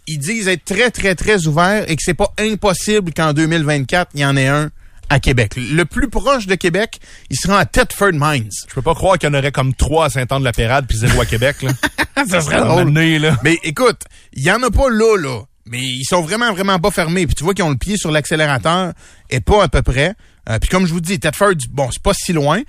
ils 0.07 0.19
disent 0.19 0.49
être 0.49 0.65
très, 0.65 0.91
très, 0.91 1.15
très 1.15 1.47
ouverts 1.47 1.85
et 1.89 1.97
que 1.97 2.03
c'est 2.03 2.15
pas 2.15 2.33
impossible 2.39 3.13
qu'en 3.13 3.33
2024, 3.33 4.11
il 4.15 4.21
y 4.21 4.25
en 4.25 4.37
ait 4.37 4.49
un 4.49 4.71
à 5.11 5.21
Québec. 5.21 5.55
Le 5.57 5.85
plus 5.85 6.09
proche 6.09 6.47
de 6.47 6.55
Québec, 6.55 6.99
il 7.31 7.37
sera 7.37 7.61
à 7.61 7.65
Thetford 7.65 8.13
Mines. 8.13 8.51
Je 8.69 8.75
peux 8.75 8.83
pas 8.83 8.95
croire 8.95 9.19
qu'il 9.19 9.29
y 9.29 9.33
en 9.33 9.39
aurait 9.39 9.53
comme 9.53 9.75
trois 9.75 10.07
à 10.07 10.11
Saint-Anne-de-la-Pérade 10.11 10.87
puis 10.87 10.99
zéro 10.99 11.21
à 11.21 11.27
Québec. 11.27 11.63
Là. 11.63 11.73
ça 12.29 12.41
serait 12.41 12.61
donné, 12.61 13.19
là. 13.19 13.39
Mais 13.43 13.59
écoute, 13.63 14.03
il 14.33 14.43
y 14.43 14.51
en 14.51 14.63
a 14.63 14.71
pas 14.71 14.91
là, 14.91 15.17
là. 15.17 15.41
Mais 15.71 15.81
ils 15.81 16.05
sont 16.05 16.23
vraiment, 16.23 16.53
vraiment 16.53 16.79
pas 16.79 16.91
fermés. 16.91 17.27
Puis 17.27 17.35
tu 17.35 17.45
vois 17.45 17.55
qu'ils 17.55 17.65
ont 17.65 17.71
le 17.71 17.77
pied 17.77 17.97
sur 17.97 18.11
l'accélérateur 18.11 18.93
et 19.31 19.41
pas 19.41 19.65
à 19.65 19.69
peu 19.69 19.83
près. 19.83 20.15
Euh, 20.49 20.59
puis 20.59 20.69
comme 20.69 20.87
je 20.87 20.93
vous 20.93 21.01
dis, 21.01 21.19
Thetford, 21.21 21.55
bon, 21.71 21.89
c'est 21.91 22.03
pas 22.03 22.15
si 22.15 22.33
loin. 22.33 22.63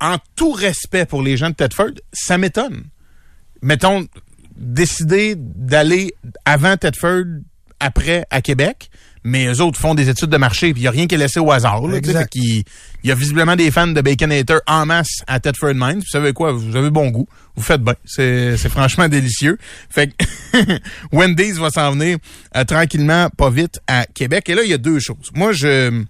En 0.00 0.16
tout 0.36 0.52
respect 0.52 1.06
pour 1.06 1.22
les 1.22 1.36
gens 1.36 1.50
de 1.50 1.54
Thetford, 1.54 1.92
ça 2.12 2.38
m'étonne. 2.38 2.84
Mettons, 3.62 4.06
décider 4.56 5.34
d'aller 5.36 6.14
avant 6.44 6.76
Thetford, 6.76 7.24
après 7.80 8.24
à 8.30 8.40
Québec, 8.40 8.90
mais 9.24 9.46
eux 9.46 9.62
autres 9.62 9.80
font 9.80 9.94
des 9.94 10.10
études 10.10 10.28
de 10.28 10.36
marché, 10.36 10.72
puis 10.72 10.82
il 10.82 10.84
n'y 10.84 10.88
a 10.88 10.90
rien 10.90 11.06
qui 11.06 11.14
est 11.14 11.18
laissé 11.18 11.40
au 11.40 11.50
hasard. 11.50 11.82
Il 11.84 12.64
y 13.04 13.10
a 13.10 13.14
visiblement 13.14 13.56
des 13.56 13.70
fans 13.70 13.86
de 13.86 14.00
Baconator 14.00 14.60
en 14.66 14.84
masse 14.84 15.22
à 15.26 15.40
Thetford 15.40 15.74
Mines. 15.74 16.00
Vous 16.00 16.10
savez 16.10 16.34
quoi? 16.34 16.52
Vous 16.52 16.76
avez 16.76 16.90
bon 16.90 17.08
goût. 17.08 17.26
Vous 17.56 17.62
faites 17.62 17.82
bien. 17.82 17.94
C'est 18.04 18.56
c'est 18.58 18.68
franchement 18.68 19.08
délicieux. 19.08 19.58
Fait 19.88 20.08
que 20.08 20.24
Wendy's 21.12 21.56
va 21.56 21.70
s'en 21.70 21.92
venir 21.92 22.18
euh, 22.54 22.64
tranquillement, 22.64 23.30
pas 23.30 23.48
vite, 23.48 23.80
à 23.86 24.04
Québec. 24.06 24.48
Et 24.50 24.54
là, 24.54 24.62
il 24.62 24.70
y 24.70 24.74
a 24.74 24.78
deux 24.78 25.00
choses. 25.00 25.30
Moi, 25.34 25.52
je... 25.52 26.04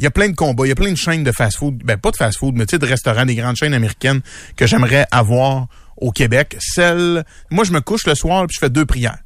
Il 0.00 0.04
y 0.04 0.06
a 0.06 0.12
plein 0.12 0.28
de 0.28 0.36
combats, 0.36 0.64
il 0.64 0.68
y 0.68 0.72
a 0.72 0.76
plein 0.76 0.92
de 0.92 0.96
chaînes 0.96 1.24
de 1.24 1.32
fast-food, 1.32 1.82
ben 1.82 1.96
pas 1.96 2.12
de 2.12 2.16
fast-food, 2.16 2.54
mais 2.54 2.66
tu 2.66 2.76
sais, 2.76 2.78
de 2.78 2.86
restaurants, 2.86 3.26
des 3.26 3.34
grandes 3.34 3.56
chaînes 3.56 3.74
américaines 3.74 4.20
que 4.54 4.64
j'aimerais 4.64 5.06
avoir 5.10 5.66
au 5.96 6.12
Québec. 6.12 6.56
Celle, 6.60 7.24
moi, 7.50 7.64
je 7.64 7.72
me 7.72 7.80
couche 7.80 8.06
le 8.06 8.14
soir 8.14 8.46
puis 8.46 8.54
je 8.54 8.60
fais 8.60 8.70
deux 8.70 8.86
prières. 8.86 9.18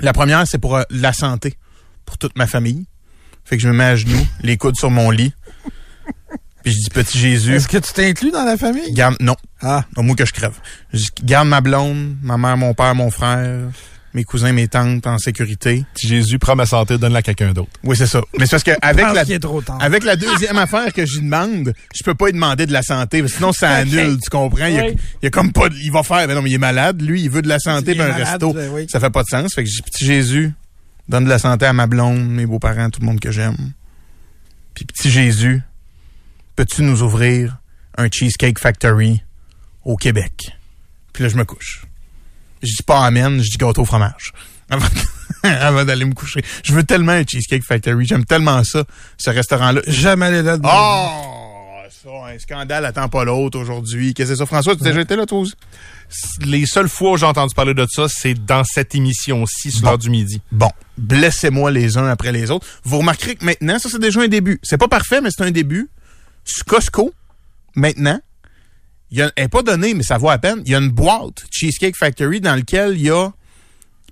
La 0.00 0.12
première, 0.12 0.46
c'est 0.48 0.58
pour 0.58 0.76
euh, 0.76 0.82
la 0.90 1.12
santé, 1.12 1.54
pour 2.12 2.18
toute 2.18 2.36
ma 2.36 2.46
famille. 2.46 2.84
Fait 3.44 3.56
que 3.56 3.62
je 3.62 3.68
me 3.68 3.72
mets 3.74 3.84
à 3.84 3.96
genoux, 3.96 4.24
les 4.42 4.58
coudes 4.58 4.76
sur 4.76 4.90
mon 4.90 5.10
lit. 5.10 5.32
Puis 6.62 6.72
je 6.72 6.78
dis, 6.78 6.90
petit 6.90 7.18
Jésus, 7.18 7.54
Est-ce 7.54 7.66
que 7.66 7.78
tu 7.78 7.92
t'inclus 7.92 8.30
dans 8.30 8.44
la 8.44 8.56
famille? 8.56 8.92
garde, 8.92 9.16
non, 9.20 9.34
Ah, 9.62 9.84
au 9.96 10.02
moins 10.02 10.14
que 10.14 10.24
je 10.26 10.32
crève. 10.32 10.52
Je 10.92 10.98
dis, 10.98 11.08
garde 11.24 11.48
ma 11.48 11.60
blonde, 11.60 12.16
ma 12.22 12.36
mère, 12.36 12.56
mon 12.56 12.72
père, 12.74 12.94
mon 12.94 13.10
frère, 13.10 13.62
mes 14.14 14.22
cousins, 14.24 14.52
mes 14.52 14.68
tantes 14.68 15.06
en 15.08 15.18
sécurité. 15.18 15.84
Si 15.96 16.06
Jésus 16.06 16.38
prend 16.38 16.54
ma 16.54 16.66
santé, 16.66 16.98
donne-la 16.98 17.18
à 17.20 17.22
quelqu'un 17.22 17.52
d'autre. 17.52 17.70
Oui, 17.82 17.96
c'est 17.96 18.06
ça. 18.06 18.20
Mais 18.38 18.44
c'est 18.46 18.50
parce 18.52 18.62
que 18.62 18.70
avec 18.80 19.06
la, 19.12 19.22
est 19.22 19.38
trop 19.40 19.60
tard. 19.62 19.78
avec 19.82 20.04
la 20.04 20.14
deuxième 20.14 20.58
affaire 20.58 20.92
que 20.92 21.04
j'y 21.06 21.20
demande, 21.22 21.72
je 21.94 22.04
peux 22.04 22.14
pas 22.14 22.26
lui 22.26 22.34
demander 22.34 22.66
de 22.66 22.72
la 22.72 22.82
santé, 22.82 23.20
parce 23.22 23.32
que 23.32 23.38
sinon 23.38 23.52
ça 23.52 23.70
annule, 23.70 24.18
tu 24.22 24.30
comprends? 24.30 24.66
Il, 24.66 24.74
y 24.74 24.78
a, 24.78 24.84
Oui. 24.84 24.96
il 25.22 25.24
y 25.24 25.26
a 25.26 25.30
comme 25.30 25.50
pas, 25.50 25.68
de- 25.68 25.74
il 25.82 25.90
va 25.90 26.02
faire, 26.04 26.28
mais 26.28 26.34
non, 26.34 26.42
mais 26.42 26.50
il 26.50 26.54
est 26.54 26.58
malade, 26.58 27.00
lui, 27.02 27.22
il 27.22 27.30
veut 27.30 27.42
de 27.42 27.48
la 27.48 27.58
santé, 27.58 27.92
Il 27.92 27.94
est 27.94 27.98
ben 27.98 28.04
un 28.04 28.12
malade, 28.12 28.28
resto. 28.28 28.52
ben 28.52 28.70
oui. 28.72 28.86
Ça 28.88 29.00
fait 29.00 29.10
pas 29.10 29.22
de 29.22 29.28
sens. 29.28 29.52
Fait 29.54 29.64
que 29.64 29.68
je 29.70 29.76
dis, 29.76 29.82
petit 29.82 30.04
Jésus, 30.04 30.52
donne 31.12 31.24
de 31.24 31.28
la 31.28 31.38
santé 31.38 31.66
à 31.66 31.72
ma 31.74 31.86
blonde, 31.86 32.26
mes 32.26 32.46
beaux-parents, 32.46 32.88
tout 32.88 33.00
le 33.00 33.06
monde 33.06 33.20
que 33.20 33.30
j'aime. 33.30 33.72
Puis 34.74 34.86
petit 34.86 35.10
Jésus, 35.10 35.62
peux-tu 36.56 36.82
nous 36.82 37.02
ouvrir 37.02 37.58
un 37.98 38.08
Cheesecake 38.10 38.58
Factory 38.58 39.22
au 39.84 39.96
Québec? 39.96 40.56
Puis 41.12 41.22
là, 41.22 41.28
je 41.28 41.36
me 41.36 41.44
couche. 41.44 41.84
Je 42.62 42.68
dis 42.68 42.82
pas 42.82 43.04
amen, 43.04 43.42
je 43.42 43.50
dis 43.50 43.58
gâteau 43.58 43.82
au 43.82 43.84
fromage. 43.84 44.32
Avant, 45.42 45.84
d'aller 45.84 46.04
me 46.04 46.14
coucher. 46.14 46.40
Je 46.64 46.72
veux 46.72 46.84
tellement 46.84 47.12
un 47.12 47.24
Cheesecake 47.24 47.64
Factory. 47.64 48.06
J'aime 48.06 48.24
tellement 48.24 48.62
ça, 48.64 48.84
ce 49.18 49.30
restaurant-là. 49.30 49.82
jamais 49.88 50.26
allé 50.26 50.42
là. 50.42 50.56
de 50.56 50.62
ma 50.62 50.70
Oh! 50.72 51.41
Ça, 52.02 52.08
un 52.26 52.38
scandale 52.38 52.84
attend 52.84 53.08
pas 53.08 53.22
l'autre 53.24 53.58
aujourd'hui. 53.60 54.12
Qu'est-ce 54.12 54.30
que 54.30 54.34
c'est 54.34 54.38
ça, 54.40 54.46
François? 54.46 54.74
Tu 54.74 54.82
as 54.82 54.86
déjà 54.88 55.02
été 55.02 55.14
là, 55.14 55.24
toi 55.24 55.38
aussi? 55.38 55.54
Les 56.40 56.66
seules 56.66 56.88
fois 56.88 57.12
où 57.12 57.16
j'ai 57.16 57.26
entendu 57.26 57.54
parler 57.54 57.74
de 57.74 57.86
ça, 57.88 58.06
c'est 58.08 58.34
dans 58.34 58.64
cette 58.64 58.94
émission-ci, 58.96 59.70
sur 59.70 59.82
Bon. 59.82 59.88
l'heure 59.90 59.98
du 59.98 60.10
midi. 60.10 60.40
Bon, 60.50 60.70
blessez-moi 60.98 61.70
les 61.70 61.96
uns 61.98 62.08
après 62.08 62.32
les 62.32 62.50
autres. 62.50 62.66
Vous 62.82 62.98
remarquerez 62.98 63.36
que 63.36 63.44
maintenant, 63.44 63.78
ça 63.78 63.88
c'est 63.88 64.00
déjà 64.00 64.20
un 64.20 64.26
début. 64.28 64.58
C'est 64.64 64.78
pas 64.78 64.88
parfait, 64.88 65.20
mais 65.20 65.30
c'est 65.30 65.44
un 65.44 65.52
début. 65.52 65.90
Costco, 66.66 67.14
maintenant, 67.76 68.20
il 69.12 69.18
y 69.18 69.22
a, 69.22 69.30
elle 69.36 69.44
est 69.44 69.48
pas 69.48 69.62
donnée, 69.62 69.94
mais 69.94 70.02
ça 70.02 70.18
vaut 70.18 70.30
à 70.30 70.38
peine. 70.38 70.60
Il 70.64 70.72
y 70.72 70.74
a 70.74 70.78
une 70.78 70.90
boîte 70.90 71.44
Cheesecake 71.52 71.96
Factory 71.96 72.40
dans 72.40 72.56
laquelle 72.56 72.94
il 72.96 73.02
y 73.02 73.10
a 73.10 73.30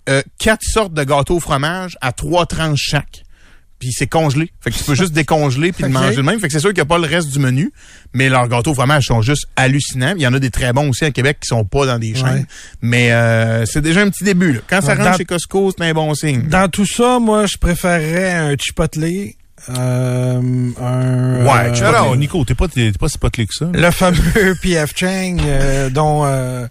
euh, 0.08 0.22
quatre 0.38 0.62
sortes 0.62 0.94
de 0.94 1.02
gâteaux 1.02 1.36
au 1.36 1.40
fromage 1.40 1.96
à 2.00 2.12
trois 2.12 2.46
tranches 2.46 2.78
chaque. 2.82 3.24
Puis 3.80 3.90
c'est 3.92 4.06
congelé. 4.06 4.52
Fait 4.60 4.70
que 4.70 4.76
tu 4.76 4.84
peux 4.84 4.94
juste 4.94 5.12
décongeler 5.12 5.72
puis 5.72 5.82
le 5.84 5.88
manger 5.98 6.14
de 6.16 6.22
même. 6.22 6.38
Fait 6.38 6.46
que 6.46 6.52
c'est 6.52 6.60
sûr 6.60 6.68
qu'il 6.68 6.76
n'y 6.76 6.82
a 6.82 6.84
pas 6.84 6.98
le 6.98 7.06
reste 7.06 7.28
du 7.30 7.38
menu, 7.40 7.72
mais 8.14 8.28
leurs 8.28 8.46
gâteaux 8.46 8.70
au 8.70 8.74
fromage 8.74 9.06
sont 9.06 9.22
juste 9.22 9.46
hallucinants. 9.56 10.12
Il 10.16 10.22
y 10.22 10.26
en 10.26 10.34
a 10.34 10.38
des 10.38 10.50
très 10.50 10.72
bons 10.72 10.90
aussi 10.90 11.04
à 11.06 11.10
Québec 11.10 11.38
qui 11.40 11.46
sont 11.48 11.64
pas 11.64 11.86
dans 11.86 11.98
des 11.98 12.14
chaînes. 12.14 12.40
Ouais. 12.40 12.44
Mais 12.82 13.10
euh, 13.12 13.64
c'est 13.66 13.80
déjà 13.80 14.02
un 14.02 14.10
petit 14.10 14.22
début. 14.24 14.52
Là. 14.52 14.60
Quand 14.68 14.82
ça 14.82 14.94
rentre 14.94 15.10
dans- 15.10 15.16
chez 15.16 15.24
Costco, 15.24 15.72
c'est 15.76 15.82
un 15.84 15.94
bon 15.94 16.12
signe. 16.14 16.42
Dans 16.42 16.68
tout 16.68 16.86
ça, 16.86 17.18
moi, 17.18 17.46
je 17.46 17.56
préférerais 17.56 18.32
un 18.34 18.54
chipotle, 18.58 19.00
euh, 19.68 20.40
un... 20.80 21.44
Ouais, 21.44 21.80
euh, 21.80 21.86
Alors, 21.88 22.16
Nico, 22.16 22.44
t'es 22.44 22.54
pas, 22.54 22.66
t'es 22.68 22.92
pas 22.92 23.08
si 23.08 23.18
potelé 23.18 23.46
que 23.46 23.54
ça. 23.54 23.66
là. 23.66 23.70
le 23.74 23.90
fameux 23.90 24.54
PF 24.62 24.92
Chang 24.96 25.36
euh, 25.44 25.90
dont 25.90 26.24
euh, 26.24 26.66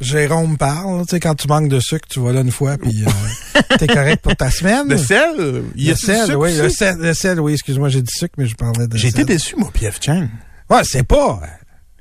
Jérôme 0.00 0.56
parle. 0.56 1.02
Tu 1.06 1.10
sais, 1.10 1.20
quand 1.20 1.34
tu 1.34 1.48
manques 1.48 1.68
de 1.68 1.80
sucre, 1.80 2.08
tu 2.08 2.20
vas 2.20 2.32
là 2.32 2.40
une 2.40 2.50
fois, 2.50 2.76
puis 2.78 3.04
euh, 3.04 3.60
t'es 3.78 3.86
correct 3.86 4.22
pour 4.22 4.34
ta 4.36 4.50
semaine. 4.50 4.88
Le 4.88 4.96
sel, 4.98 5.62
il 5.76 5.84
y 5.84 5.88
a 5.88 5.92
le 5.92 5.96
sel, 5.96 6.26
sucre 6.26 6.38
oui, 6.38 6.56
le 6.56 6.68
sel, 6.70 6.96
le 6.98 7.14
sel, 7.14 7.40
oui, 7.40 7.52
excuse-moi, 7.52 7.88
j'ai 7.88 8.02
dit 8.02 8.12
sucre, 8.12 8.34
mais 8.38 8.46
je 8.46 8.54
parlais 8.54 8.86
de 8.86 8.96
J'ai 8.96 9.08
été 9.08 9.24
déçu, 9.24 9.56
moi, 9.56 9.70
PF 9.72 9.98
Chang. 10.00 10.28
Ouais, 10.70 10.80
c'est 10.84 11.06
pas... 11.06 11.40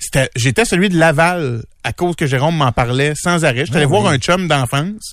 C'était, 0.02 0.30
j'étais 0.36 0.64
celui 0.64 0.88
de 0.88 0.98
Laval 0.98 1.64
à 1.84 1.92
cause 1.92 2.16
que 2.16 2.26
Jérôme 2.26 2.56
m'en 2.56 2.72
parlait 2.72 3.14
sans 3.16 3.44
arrêt. 3.44 3.66
J'étais 3.66 3.78
allé 3.78 3.86
Ah 3.86 3.90
voir 3.90 4.08
un 4.08 4.18
chum 4.18 4.48
d'enfance. 4.48 5.12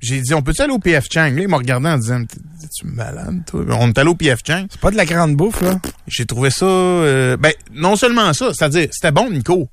J'ai 0.00 0.20
dit, 0.20 0.32
on 0.32 0.42
peut-tu 0.42 0.62
aller 0.62 0.72
au 0.72 0.78
PF 0.78 1.06
Chang? 1.10 1.30
Là, 1.34 1.42
il 1.42 1.48
m'a 1.48 1.56
regardé 1.56 1.88
en 1.88 1.98
disant, 1.98 2.24
tu 2.24 2.86
malade, 2.86 3.42
toi? 3.46 3.64
On 3.80 3.88
est 3.88 3.98
allé 3.98 4.08
au 4.08 4.14
PF 4.14 4.40
Chang. 4.46 4.66
C'est 4.70 4.80
pas 4.80 4.92
de 4.92 4.96
la 4.96 5.04
grande 5.04 5.34
bouffe, 5.34 5.60
là? 5.60 5.80
J'ai 6.06 6.24
trouvé 6.24 6.50
ça, 6.50 6.66
euh, 6.66 7.36
ben, 7.36 7.52
non 7.72 7.96
seulement 7.96 8.32
ça, 8.32 8.52
c'est-à-dire, 8.54 8.88
c'était 8.92 9.10
bon, 9.10 9.28
Nico. 9.30 9.68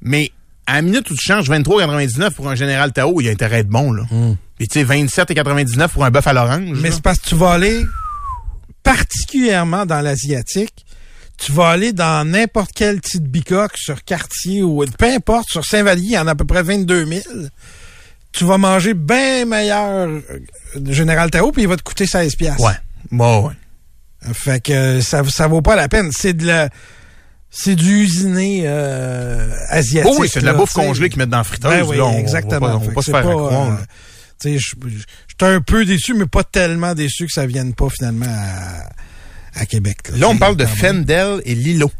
Mais, 0.00 0.32
à 0.66 0.74
la 0.74 0.82
minute 0.82 1.08
où 1.10 1.14
tu 1.14 1.24
changes 1.24 1.48
23,99 1.48 2.32
pour 2.32 2.48
un 2.48 2.56
Général 2.56 2.92
Tao, 2.92 3.20
il 3.20 3.28
a 3.28 3.30
intérêt 3.30 3.60
être 3.60 3.68
bon, 3.68 3.92
là. 3.92 4.02
Puis, 4.58 4.66
tu 4.66 4.80
sais, 4.80 4.84
27,99 4.84 5.88
pour 5.88 6.04
un 6.04 6.10
bœuf 6.10 6.26
à 6.26 6.32
l'orange. 6.32 6.78
Mais 6.80 6.90
c'est 6.90 7.02
parce 7.02 7.20
que 7.20 7.28
tu 7.28 7.36
vas 7.36 7.52
aller, 7.52 7.84
particulièrement 8.82 9.86
dans 9.86 10.00
l'asiatique, 10.00 10.84
tu 11.36 11.52
vas 11.52 11.68
aller 11.68 11.92
dans 11.92 12.28
n'importe 12.28 12.72
quelle 12.74 13.00
petite 13.00 13.22
bicoque 13.22 13.76
sur 13.76 14.02
quartier 14.02 14.64
ou 14.64 14.84
peu 14.98 15.06
importe, 15.06 15.46
sur 15.48 15.64
Saint-Vallier, 15.64 16.04
il 16.04 16.12
y 16.12 16.18
en 16.18 16.26
a 16.26 16.32
à 16.32 16.34
peu 16.34 16.44
près 16.44 16.64
22 16.64 17.06
000. 17.06 17.22
Tu 18.38 18.44
vas 18.44 18.56
manger 18.56 18.94
bien 18.94 19.44
meilleur 19.46 20.08
euh, 20.08 20.20
Général 20.90 21.28
Tao, 21.30 21.50
puis 21.50 21.62
il 21.62 21.68
va 21.68 21.76
te 21.76 21.82
coûter 21.82 22.06
16 22.06 22.36
piastres. 22.36 22.62
Ouais. 22.64 22.72
Bon, 23.10 23.48
ouais. 23.48 23.54
Fait 24.32 24.62
que 24.62 25.00
ça, 25.00 25.22
ça 25.28 25.48
vaut 25.48 25.60
pas 25.62 25.74
la 25.74 25.88
peine. 25.88 26.10
C'est 26.12 26.34
de 26.34 26.46
la... 26.46 26.68
C'est 27.50 27.74
du 27.74 28.02
usiné 28.02 28.62
euh, 28.66 29.50
asiatique. 29.70 30.12
Oh 30.14 30.20
oui, 30.20 30.28
c'est 30.32 30.40
de 30.40 30.44
la 30.44 30.52
là, 30.52 30.58
bouffe 30.58 30.72
congelée 30.72 31.08
qu'ils 31.08 31.18
mettent 31.18 31.30
dans 31.30 31.38
la 31.38 31.44
friteuse. 31.44 31.70
Ben 31.70 31.82
oui, 31.82 31.96
là. 31.96 32.04
On- 32.06 32.18
exactement. 32.18 32.56
On 32.56 32.60
va 32.60 32.68
pas, 32.68 32.74
on 32.76 32.78
va 32.78 32.86
Fait 32.88 32.94
pas 32.94 33.02
se 33.02 33.10
faire 33.10 33.22
pas, 33.22 33.28
croire. 33.32 33.78
euh, 34.44 34.58
je- 34.58 34.74
j'étais 35.28 35.44
un 35.46 35.60
peu 35.62 35.84
déçu, 35.84 36.14
mais 36.14 36.26
pas 36.26 36.44
tellement 36.44 36.94
déçu 36.94 37.26
que 37.26 37.32
ça 37.32 37.46
vienne 37.46 37.74
pas 37.74 37.88
finalement 37.90 38.26
à, 38.28 39.60
à 39.62 39.66
Québec. 39.66 39.98
Là, 40.14 40.28
on 40.28 40.36
parle 40.36 40.56
de 40.56 40.66
Fendel 40.66 41.40
et 41.44 41.54
Lilo. 41.54 41.90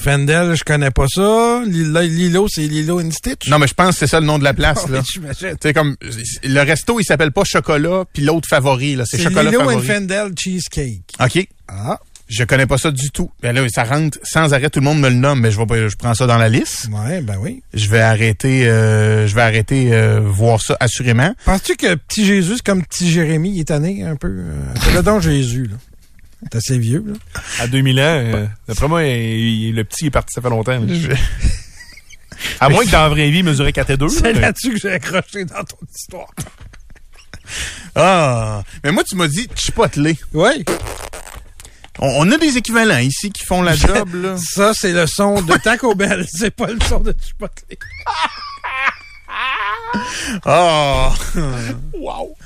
Fendel, 0.00 0.54
je 0.54 0.64
connais 0.64 0.90
pas 0.90 1.06
ça. 1.08 1.62
Lilo, 1.66 2.00
Lilo, 2.00 2.46
c'est 2.48 2.62
Lilo 2.66 3.00
and 3.00 3.10
Stitch. 3.10 3.48
Non, 3.48 3.58
mais 3.58 3.66
je 3.66 3.74
pense 3.74 3.90
que 3.94 3.98
c'est 4.00 4.06
ça 4.06 4.18
le 4.20 4.26
nom 4.26 4.38
de 4.38 4.44
la 4.44 4.54
place, 4.54 4.86
là. 4.88 5.02
comme, 5.74 5.96
le 6.42 6.60
resto, 6.62 6.98
il 7.00 7.04
s'appelle 7.04 7.32
pas 7.32 7.42
Chocolat, 7.44 8.04
puis 8.12 8.22
l'autre 8.24 8.48
favori, 8.48 8.96
là. 8.96 9.04
C'est 9.06 9.18
Chocolat 9.22 9.50
Lilo 9.50 9.70
and. 9.70 9.80
Fendel 9.80 10.32
Cheesecake. 10.36 11.02
OK. 11.22 11.46
Ah, 11.68 11.98
Je 12.28 12.44
connais 12.44 12.66
pas 12.66 12.78
ça 12.78 12.90
du 12.90 13.10
tout. 13.10 13.30
Ben 13.42 13.52
là, 13.54 13.60
ça 13.68 13.84
rentre 13.84 14.18
sans 14.22 14.54
arrêt, 14.54 14.70
tout 14.70 14.80
le 14.80 14.84
monde 14.84 15.00
me 15.00 15.08
le 15.10 15.16
nomme, 15.16 15.40
mais 15.40 15.50
je 15.50 15.58
vais 15.58 15.66
pas, 15.66 15.88
je 15.88 15.96
prends 15.96 16.14
ça 16.14 16.26
dans 16.26 16.38
la 16.38 16.48
liste. 16.48 16.88
ouais, 16.90 17.20
ben 17.20 17.36
oui. 17.38 17.62
Je 17.74 17.88
vais 17.88 18.00
arrêter, 18.00 18.66
euh, 18.68 19.26
je 19.26 19.34
vais 19.34 19.42
arrêter 19.42 19.92
euh, 19.92 20.20
voir 20.24 20.62
ça 20.62 20.76
assurément. 20.80 21.34
Penses-tu 21.44 21.76
que 21.76 21.94
Petit 21.94 22.24
Jésus, 22.24 22.54
c'est 22.56 22.64
comme 22.64 22.82
Petit 22.84 23.10
Jérémie, 23.10 23.52
il 23.56 23.60
est 23.60 23.64
tanné 23.64 24.02
un 24.04 24.16
peu? 24.16 24.28
Euh, 24.28 24.54
le 24.94 25.02
don 25.02 25.20
Jésus, 25.20 25.64
là? 25.66 25.76
C'est 26.44 26.56
assez 26.56 26.78
vieux, 26.78 27.04
là. 27.06 27.14
À 27.58 27.66
2000 27.66 28.00
ans, 28.00 28.02
euh, 28.04 28.46
d'après 28.66 28.88
moi, 28.88 29.04
il- 29.04 29.68
il- 29.68 29.74
le 29.74 29.84
petit 29.84 30.06
est 30.06 30.10
parti, 30.10 30.32
ça 30.34 30.40
fait 30.40 30.48
longtemps. 30.50 30.80
À 32.58 32.70
moins 32.70 32.84
que 32.86 32.90
dans 32.90 33.02
la 33.02 33.08
vraie 33.10 33.28
vie, 33.30 33.40
il 33.40 33.44
mesurait 33.44 33.72
4 33.72 33.90
et 33.90 33.96
2. 33.98 34.08
C'est 34.08 34.22
mais- 34.32 34.40
là-dessus 34.40 34.72
que 34.72 34.78
j'ai 34.80 34.92
accroché 34.92 35.44
dans 35.44 35.62
ton 35.64 35.76
histoire. 35.94 36.28
Ah! 37.94 38.62
Mais 38.82 38.92
moi, 38.92 39.04
tu 39.04 39.14
m'as 39.16 39.28
dit 39.28 39.46
chipotelé. 39.54 40.16
Oui. 40.32 40.64
On, 41.98 42.26
on 42.26 42.32
a 42.32 42.38
des 42.38 42.56
équivalents 42.56 42.98
ici 42.98 43.30
qui 43.30 43.44
font 43.44 43.60
la 43.60 43.74
job, 43.76 44.14
là. 44.14 44.36
Ça, 44.38 44.72
c'est 44.74 44.92
le 44.92 45.06
son 45.06 45.42
de 45.42 45.54
Taco 45.58 45.94
Bell. 45.94 46.24
C'est 46.32 46.50
pas 46.54 46.68
le 46.68 46.78
son 46.88 47.00
de 47.00 47.14
Chipotle. 47.22 47.76
Ah! 50.46 51.12
wow! 51.94 52.36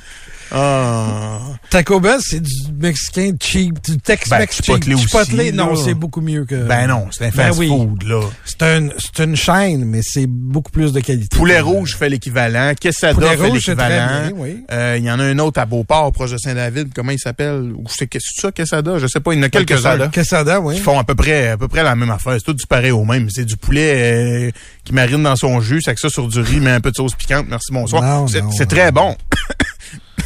Ah! 0.56 1.38
Taco 1.68 1.98
Bell, 1.98 2.18
c'est 2.20 2.40
du 2.40 2.50
mexicain 2.78 3.32
cheap, 3.42 3.82
du 3.82 3.98
Tex-Mex 3.98 4.60
Ben, 4.68 4.80
cheap. 4.80 4.94
aussi, 4.94 5.02
Chipotle, 5.08 5.50
non, 5.54 5.74
c'est 5.74 5.94
beaucoup 5.94 6.20
mieux 6.20 6.44
que... 6.44 6.54
Ben 6.66 6.86
non, 6.86 7.06
c'est 7.10 7.24
un 7.26 7.30
Ben 7.30 7.46
fast 7.48 7.58
oui. 7.58 7.66
food, 7.66 8.04
là. 8.04 8.20
C'est 8.44 8.62
un, 8.62 8.88
c'est 8.98 9.24
une 9.24 9.34
chaîne, 9.34 9.84
mais 9.84 10.00
c'est 10.02 10.28
beaucoup 10.28 10.70
plus 10.70 10.92
de 10.92 11.00
qualité. 11.00 11.36
Poulet 11.36 11.58
rouge 11.60 11.96
fait 11.96 12.08
l'équivalent. 12.08 12.72
Quesada 12.80 13.20
fait 13.36 13.50
l'équivalent. 13.50 14.30
oui. 14.36 14.64
Euh, 14.70 14.94
Il 14.98 15.04
y 15.04 15.10
en 15.10 15.18
a 15.18 15.24
un 15.24 15.38
autre 15.40 15.60
à 15.60 15.66
Beauport, 15.66 16.12
proche 16.12 16.30
de 16.30 16.38
Saint-David. 16.38 16.90
Comment 16.94 17.10
il 17.10 17.18
s'appelle? 17.18 17.72
Ou 17.74 17.84
c'est 17.88 18.06
que- 18.06 18.18
c'est 18.20 18.40
ça, 18.40 18.52
Quesada? 18.52 18.98
Je 18.98 19.08
sais 19.08 19.18
pas. 19.20 19.32
Il 19.32 19.38
y 19.38 19.40
en 19.40 19.44
a 19.44 19.48
quelques-uns 19.48 19.74
Quesada. 19.76 20.08
Quesada, 20.08 20.60
oui. 20.60 20.76
qui 20.76 20.80
font 20.80 20.98
à 20.98 21.02
peu 21.04 21.16
près 21.16 21.48
à 21.48 21.56
peu 21.56 21.66
près 21.66 21.82
la 21.82 21.96
même 21.96 22.10
affaire. 22.10 22.34
C'est 22.34 22.44
tout 22.44 22.54
du 22.54 22.66
pareil 22.68 22.92
au 22.92 23.04
même. 23.04 23.28
C'est 23.30 23.44
du 23.44 23.56
poulet 23.56 23.94
euh, 23.96 24.50
qui 24.84 24.92
marine 24.94 25.24
dans 25.24 25.34
son 25.36 25.60
jus, 25.60 25.80
c'est 25.82 25.94
que 25.94 26.00
ça 26.00 26.08
sur 26.08 26.28
du 26.28 26.38
riz, 26.38 26.60
mais 26.60 26.70
un 26.70 26.80
peu 26.80 26.92
de 26.92 26.96
sauce 26.96 27.14
piquante. 27.16 27.46
Merci, 27.48 27.72
bonsoir. 27.72 28.02
Non, 28.02 28.28
C'est 28.28 28.42
non, 28.42 28.50
c'est 28.52 28.70
non. 28.70 28.76
très 28.76 28.92
bon. 28.92 29.16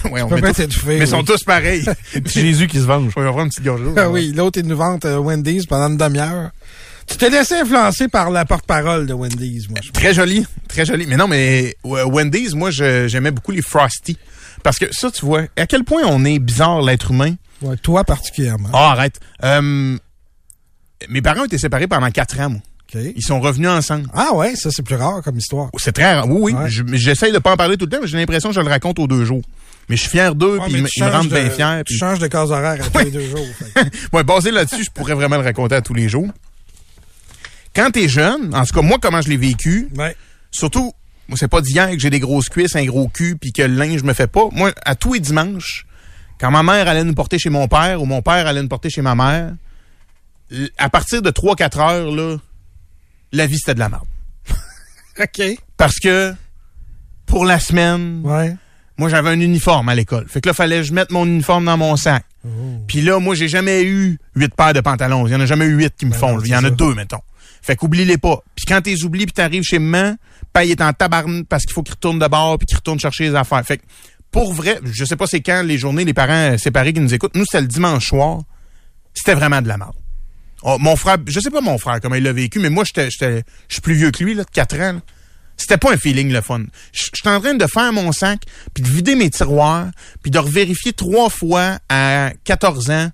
ouais, 0.10 0.22
on 0.22 0.28
peut 0.28 0.52
t'étouffer, 0.52 0.86
mais 0.88 0.96
ils 0.98 1.00
oui. 1.02 1.06
sont 1.08 1.22
tous 1.24 1.42
pareils. 1.44 1.84
Petit 2.12 2.40
Jésus 2.40 2.66
qui 2.66 2.78
se 2.78 2.84
venge. 2.84 3.12
Je 3.14 3.20
vais 3.20 3.26
prendre 3.26 3.42
une 3.44 3.48
petite 3.48 3.64
gorgée. 3.64 3.84
Ah 3.96 4.08
oui, 4.10 4.32
l'autre, 4.34 4.58
il 4.60 4.66
nous 4.66 4.76
vante 4.76 5.04
euh, 5.04 5.18
Wendy's 5.18 5.66
pendant 5.66 5.88
une 5.88 5.96
demi-heure. 5.96 6.50
Tu 7.06 7.16
t'es 7.16 7.30
laissé 7.30 7.54
influencer 7.54 8.08
par 8.08 8.30
la 8.30 8.44
porte-parole 8.44 9.06
de 9.06 9.14
Wendy's, 9.14 9.68
moi. 9.70 9.78
je 9.82 9.90
Très 9.92 10.12
joli, 10.12 10.44
très 10.68 10.84
joli. 10.84 11.06
Mais 11.06 11.16
non, 11.16 11.26
mais 11.26 11.74
euh, 11.86 12.04
Wendy's, 12.04 12.54
moi, 12.54 12.70
j'aimais 12.70 13.30
beaucoup 13.30 13.52
les 13.52 13.62
Frosty. 13.62 14.18
Parce 14.62 14.78
que 14.78 14.86
ça, 14.90 15.10
tu 15.10 15.24
vois, 15.24 15.42
à 15.56 15.66
quel 15.66 15.84
point 15.84 16.02
on 16.04 16.24
est 16.24 16.38
bizarre, 16.38 16.82
l'être 16.82 17.10
humain? 17.12 17.34
Ouais, 17.62 17.76
toi 17.76 18.04
particulièrement. 18.04 18.68
Ah, 18.72 18.90
arrête. 18.92 19.18
Euh, 19.44 19.96
mes 21.08 21.22
parents 21.22 21.44
étaient 21.44 21.58
séparés 21.58 21.86
pendant 21.86 22.10
quatre 22.10 22.38
ans, 22.40 22.50
moi. 22.50 22.60
Ils 22.94 23.22
sont 23.22 23.38
revenus 23.40 23.68
ensemble. 23.68 24.06
Ah 24.14 24.32
ouais, 24.34 24.56
ça 24.56 24.70
c'est 24.70 24.82
plus 24.82 24.94
rare 24.94 25.20
comme 25.22 25.36
histoire. 25.36 25.68
C'est 25.78 25.92
très 25.92 26.14
rare. 26.14 26.26
Oui, 26.28 26.38
oui. 26.40 26.52
Ouais. 26.54 26.70
Je- 26.70 26.82
J'essaye 26.94 27.32
de 27.32 27.38
pas 27.38 27.52
en 27.52 27.56
parler 27.56 27.76
tout 27.76 27.84
le 27.84 27.90
temps, 27.90 27.98
mais 28.00 28.06
j'ai 28.08 28.16
l'impression 28.16 28.48
que 28.48 28.54
je 28.54 28.60
le 28.60 28.68
raconte 28.68 28.98
aux 28.98 29.06
deux 29.06 29.24
jours. 29.26 29.42
Mais 29.88 29.96
je 29.96 30.02
suis 30.02 30.10
fier 30.10 30.34
d'eux, 30.34 30.58
puis 30.64 30.72
ils 30.74 30.82
me- 30.82 31.10
rendent 31.10 31.28
de- 31.28 31.34
bien 31.34 31.48
fier. 31.50 31.82
Tu 31.86 31.96
changes 31.96 32.18
de 32.18 32.26
case 32.26 32.50
horaire 32.50 32.84
à 32.84 32.90
tous 32.90 33.04
les 33.04 33.10
deux 33.10 33.26
jours. 33.28 33.46
Ouais, 34.12 34.22
basé 34.24 34.50
là-dessus, 34.50 34.84
je 34.84 34.90
pourrais 34.90 35.14
vraiment 35.14 35.36
le 35.38 35.42
raconter 35.44 35.74
à 35.76 35.80
tous 35.82 35.94
les 35.94 36.08
jours. 36.08 36.28
Quand 37.74 37.90
t'es 37.90 38.08
jeune, 38.08 38.54
en 38.54 38.64
tout 38.64 38.74
cas, 38.74 38.82
moi, 38.82 38.98
comment 39.00 39.20
je 39.22 39.28
l'ai 39.28 39.36
vécu, 39.36 39.88
Ouais. 39.96 40.16
surtout, 40.50 40.92
c'est 41.36 41.48
pas 41.48 41.60
d'hier 41.60 41.90
que 41.90 41.98
j'ai 41.98 42.10
des 42.10 42.20
grosses 42.20 42.48
cuisses, 42.48 42.74
un 42.76 42.84
gros 42.84 43.08
cul, 43.08 43.36
puis 43.40 43.52
que 43.52 43.62
le 43.62 43.74
linge 43.74 44.02
me 44.02 44.12
fait 44.12 44.26
pas. 44.26 44.48
Moi, 44.52 44.72
à 44.84 44.94
tous 44.94 45.14
les 45.14 45.20
dimanches, 45.20 45.86
quand 46.40 46.50
ma 46.50 46.62
mère 46.62 46.88
allait 46.88 47.04
nous 47.04 47.14
porter 47.14 47.38
chez 47.38 47.50
mon 47.50 47.68
père 47.68 48.02
ou 48.02 48.04
mon 48.06 48.20
père 48.22 48.46
allait 48.46 48.62
nous 48.62 48.68
porter 48.68 48.90
chez 48.90 49.02
ma 49.02 49.14
mère, 49.14 49.52
à 50.78 50.88
partir 50.90 51.22
de 51.22 51.30
3-4 51.30 51.78
heures, 51.78 52.10
là, 52.10 52.36
la 53.32 53.46
vie, 53.46 53.58
c'était 53.58 53.74
de 53.74 53.80
la 53.80 53.88
merde. 53.88 54.06
OK. 55.20 55.42
Parce 55.76 55.98
que, 55.98 56.34
pour 57.26 57.44
la 57.44 57.60
semaine, 57.60 58.22
Ouais. 58.24 58.56
Moi, 58.98 59.08
j'avais 59.08 59.30
un 59.30 59.40
uniforme 59.40 59.88
à 59.88 59.94
l'école. 59.94 60.26
Fait 60.28 60.40
que 60.40 60.48
là, 60.48 60.52
fallait 60.54 60.78
que 60.78 60.82
je 60.82 60.92
mette 60.92 61.10
mon 61.10 61.24
uniforme 61.24 61.64
dans 61.64 61.76
mon 61.76 61.96
sac. 61.96 62.24
Oh. 62.44 62.48
Puis 62.86 63.00
là, 63.00 63.18
moi, 63.20 63.34
j'ai 63.34 63.48
jamais 63.48 63.82
eu 63.84 64.18
huit 64.34 64.54
paires 64.54 64.72
de 64.74 64.80
pantalons. 64.80 65.26
Il 65.26 65.32
y 65.32 65.36
en 65.36 65.40
a 65.40 65.46
jamais 65.46 65.64
eu 65.66 65.74
huit 65.76 65.94
qui 65.96 66.06
me 66.06 66.10
Ben 66.12 66.18
font. 66.18 66.34
non, 66.36 66.42
Il 66.44 66.50
y 66.50 66.54
en 66.54 66.58
a 66.58 66.68
ça. 66.68 66.70
deux, 66.70 66.94
mettons. 66.94 67.20
Fait 67.62 67.76
qu'oublie-les 67.76 68.18
pas. 68.18 68.42
Puis 68.54 68.64
quand 68.66 68.80
t'es 68.82 69.02
oublies 69.04 69.26
puis 69.26 69.32
t'arrives 69.32 69.62
chez 69.62 69.78
maman, 69.78 70.16
paye 70.52 70.70
est 70.72 70.80
en 70.80 70.92
tabarne 70.92 71.44
parce 71.44 71.64
qu'il 71.64 71.72
faut 71.74 71.82
qu'il 71.82 71.94
retourne 71.94 72.18
de 72.18 72.26
bord 72.26 72.58
puis 72.58 72.66
qu'il 72.66 72.76
retourne 72.76 72.98
chercher 73.00 73.24
les 73.24 73.34
affaires. 73.34 73.64
Fait 73.64 73.78
que, 73.78 73.82
pour 74.30 74.52
vrai, 74.52 74.78
je 74.84 75.04
sais 75.04 75.16
pas 75.16 75.26
c'est 75.26 75.40
quand 75.40 75.62
les 75.62 75.78
journées, 75.78 76.04
les 76.04 76.14
parents 76.14 76.52
euh, 76.52 76.58
séparés 76.58 76.92
qui 76.92 77.00
nous 77.00 77.12
écoutent. 77.14 77.34
Nous, 77.34 77.44
c'était 77.44 77.60
le 77.62 77.66
dimanche 77.66 78.06
soir. 78.08 78.40
C'était 79.14 79.34
vraiment 79.34 79.60
de 79.62 79.68
la 79.68 79.76
merde. 79.78 79.94
Oh, 80.62 80.76
mon 80.80 80.96
frère, 80.96 81.18
je 81.26 81.38
sais 81.40 81.50
pas 81.50 81.60
mon 81.60 81.78
frère 81.78 82.00
comment 82.00 82.14
il 82.16 82.22
l'a 82.24 82.32
vécu, 82.32 82.58
mais 82.58 82.68
moi, 82.70 82.84
j'étais, 82.84 83.10
j'étais, 83.10 83.42
je 83.68 83.74
suis 83.74 83.80
plus 83.80 83.94
vieux 83.94 84.10
que 84.10 84.22
lui, 84.24 84.34
là, 84.34 84.44
de 84.44 84.50
4 84.50 84.74
ans. 84.76 84.92
là. 84.94 85.00
C'était 85.58 85.76
pas 85.76 85.92
un 85.92 85.96
feeling 85.96 86.32
le 86.32 86.40
fun. 86.40 86.62
Je 86.92 87.04
j'étais 87.14 87.28
en 87.28 87.40
train 87.40 87.54
de 87.54 87.66
faire 87.66 87.92
mon 87.92 88.12
sac, 88.12 88.42
puis 88.72 88.82
de 88.82 88.88
vider 88.88 89.14
mes 89.16 89.28
tiroirs, 89.28 89.88
puis 90.22 90.30
de 90.30 90.38
revérifier 90.38 90.92
trois 90.92 91.28
fois 91.28 91.78
à 91.88 92.32
14 92.44 92.90
ans 92.90 93.10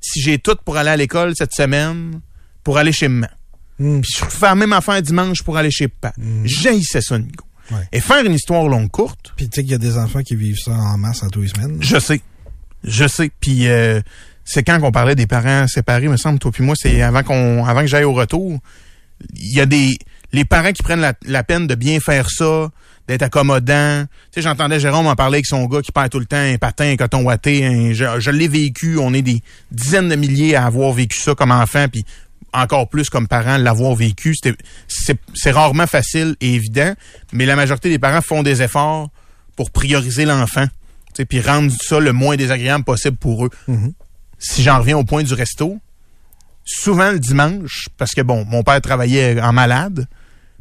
si 0.00 0.20
j'ai 0.20 0.38
tout 0.38 0.56
pour 0.64 0.76
aller 0.76 0.90
à 0.90 0.96
l'école 0.96 1.32
cette 1.36 1.52
semaine, 1.52 2.20
pour 2.62 2.78
aller 2.78 2.92
chez 2.92 3.08
maman. 3.08 3.28
Hmm. 3.78 4.00
Puis 4.00 4.12
je 4.16 4.24
fais 4.24 4.46
la 4.46 4.54
même 4.54 4.72
affaire 4.72 5.00
dimanche 5.02 5.42
pour 5.42 5.56
aller 5.56 5.70
chez 5.70 5.88
papa. 5.88 6.14
J'haïssais 6.44 7.00
ça, 7.00 7.18
Nico. 7.18 7.44
Ouais. 7.70 7.86
Et 7.92 8.00
faire 8.00 8.24
une 8.24 8.32
histoire 8.32 8.66
longue 8.68 8.90
courte, 8.90 9.32
Puis 9.36 9.48
tu 9.48 9.56
sais 9.56 9.62
qu'il 9.62 9.72
y 9.72 9.74
a 9.74 9.78
des 9.78 9.98
enfants 9.98 10.22
qui 10.22 10.36
vivent 10.36 10.58
ça 10.58 10.72
en 10.72 10.96
masse 10.96 11.22
en 11.22 11.28
tous 11.28 11.42
les 11.42 11.48
semaines. 11.48 11.78
je 11.80 11.98
sais. 11.98 12.20
Je 12.84 13.06
sais. 13.06 13.30
Puis 13.40 13.68
euh, 13.68 14.00
c'est 14.44 14.62
quand 14.62 14.80
qu'on 14.80 14.92
parlait 14.92 15.14
des 15.14 15.26
parents 15.26 15.66
séparés, 15.66 16.08
me 16.08 16.16
semble, 16.16 16.38
toi 16.38 16.50
puis 16.50 16.64
moi, 16.64 16.74
c'est 16.78 17.02
avant 17.02 17.22
qu'on 17.22 17.64
avant 17.64 17.80
que 17.80 17.86
j'aille 17.86 18.04
au 18.04 18.14
retour. 18.14 18.58
Il 19.34 19.52
y 19.52 19.60
a 19.60 19.66
des 19.66 19.98
les 20.32 20.44
parents 20.44 20.72
qui 20.72 20.82
prennent 20.82 21.00
la, 21.00 21.14
la 21.26 21.42
peine 21.42 21.66
de 21.66 21.74
bien 21.74 22.00
faire 22.00 22.30
ça, 22.30 22.68
d'être 23.06 23.22
accommodant. 23.22 24.04
Tu 24.04 24.08
sais, 24.34 24.42
j'entendais 24.42 24.78
Jérôme 24.80 25.06
en 25.06 25.14
parler 25.16 25.36
avec 25.36 25.46
son 25.46 25.64
gars 25.66 25.80
qui 25.80 25.92
perd 25.92 26.10
tout 26.10 26.18
le 26.18 26.26
temps 26.26 26.36
un 26.36 26.58
patin, 26.58 26.90
un 26.90 26.96
coton 26.96 27.28
un- 27.28 27.92
je 27.92 28.04
je 28.20 28.30
l'ai 28.30 28.48
vécu. 28.48 28.98
On 28.98 29.14
est 29.14 29.22
des 29.22 29.42
dizaines 29.70 30.08
de 30.10 30.16
milliers 30.16 30.54
à 30.56 30.66
avoir 30.66 30.92
vécu 30.92 31.18
ça 31.18 31.34
comme 31.34 31.50
enfant, 31.50 31.86
puis 31.90 32.04
encore 32.52 32.88
plus 32.88 33.08
comme 33.10 33.26
parents 33.28 33.56
l'avoir 33.56 33.94
vécu. 33.94 34.34
C'est, 34.86 35.50
rarement 35.50 35.86
facile 35.86 36.36
et 36.40 36.54
évident, 36.54 36.92
mais 37.32 37.46
la 37.46 37.56
majorité 37.56 37.88
des 37.88 37.98
parents 37.98 38.20
font 38.22 38.42
des 38.42 38.60
efforts 38.62 39.08
pour 39.56 39.70
prioriser 39.70 40.24
l'enfant, 40.24 40.66
tu 40.66 40.72
sais, 41.16 41.24
puis 41.24 41.40
rendre 41.40 41.72
ça 41.82 41.98
le 42.00 42.12
moins 42.12 42.36
désagréable 42.36 42.84
possible 42.84 43.16
pour 43.16 43.46
eux. 43.46 43.50
Si 44.38 44.62
j'en 44.62 44.78
reviens 44.78 44.96
au 44.98 45.04
point 45.04 45.22
du 45.22 45.34
resto, 45.34 45.78
souvent 46.68 47.10
le 47.10 47.18
dimanche, 47.18 47.88
parce 47.96 48.12
que 48.12 48.20
bon, 48.20 48.44
mon 48.44 48.62
père 48.62 48.80
travaillait 48.80 49.40
en 49.40 49.52
malade, 49.52 50.06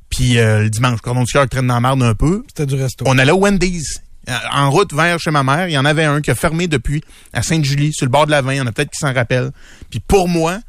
puis 0.09 0.39
euh, 0.39 0.63
le 0.63 0.69
dimanche, 0.69 1.01
cordon 1.01 1.23
du 1.23 1.31
cœur 1.33 1.47
traîne 1.49 1.67
dans 1.67 1.73
la 1.75 1.79
marde 1.81 2.01
un 2.01 2.15
peu, 2.15 2.43
C'était 2.47 2.65
du 2.65 2.75
resto. 2.75 3.03
on 3.07 3.17
allait 3.17 3.31
au 3.31 3.39
Wendy's. 3.39 4.01
Euh, 4.29 4.33
En 4.53 4.71
route 4.71 4.93
vers 4.93 5.19
chez 5.19 5.31
ma 5.31 5.43
mère, 5.43 5.67
il 5.67 5.73
y 5.73 5.77
en 5.77 5.85
avait 5.85 6.03
un 6.05 6.21
qui 6.21 6.31
a 6.31 6.35
fermé 6.35 6.67
depuis 6.67 7.03
à 7.33 7.41
Sainte-Julie, 7.43 7.93
sur 7.93 8.05
le 8.05 8.09
bord 8.11 8.25
de 8.25 8.31
la 8.31 8.41
20. 8.41 8.53
Il 8.53 8.57
y 8.57 8.61
en 8.61 8.67
a 8.67 8.71
peut-être 8.71 8.91
qui 8.91 8.99
s'en 8.99 9.13
rappellent. 9.13 9.51
Puis 9.89 9.99
pour 9.99 10.27
moi, 10.29 10.59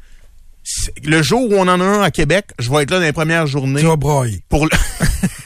le 1.03 1.21
jour 1.21 1.49
où 1.49 1.55
on 1.55 1.67
en 1.67 1.79
a 1.79 1.83
un 1.83 2.01
à 2.01 2.11
Québec, 2.11 2.45
je 2.59 2.69
vais 2.69 2.83
être 2.83 2.91
là 2.91 2.99
dans 2.99 3.05
les 3.05 3.13
premières 3.13 3.47
journées. 3.47 3.81
Tu 3.81 3.87
vas. 3.87 3.97
Pour 3.97 4.65
le... 4.65 4.71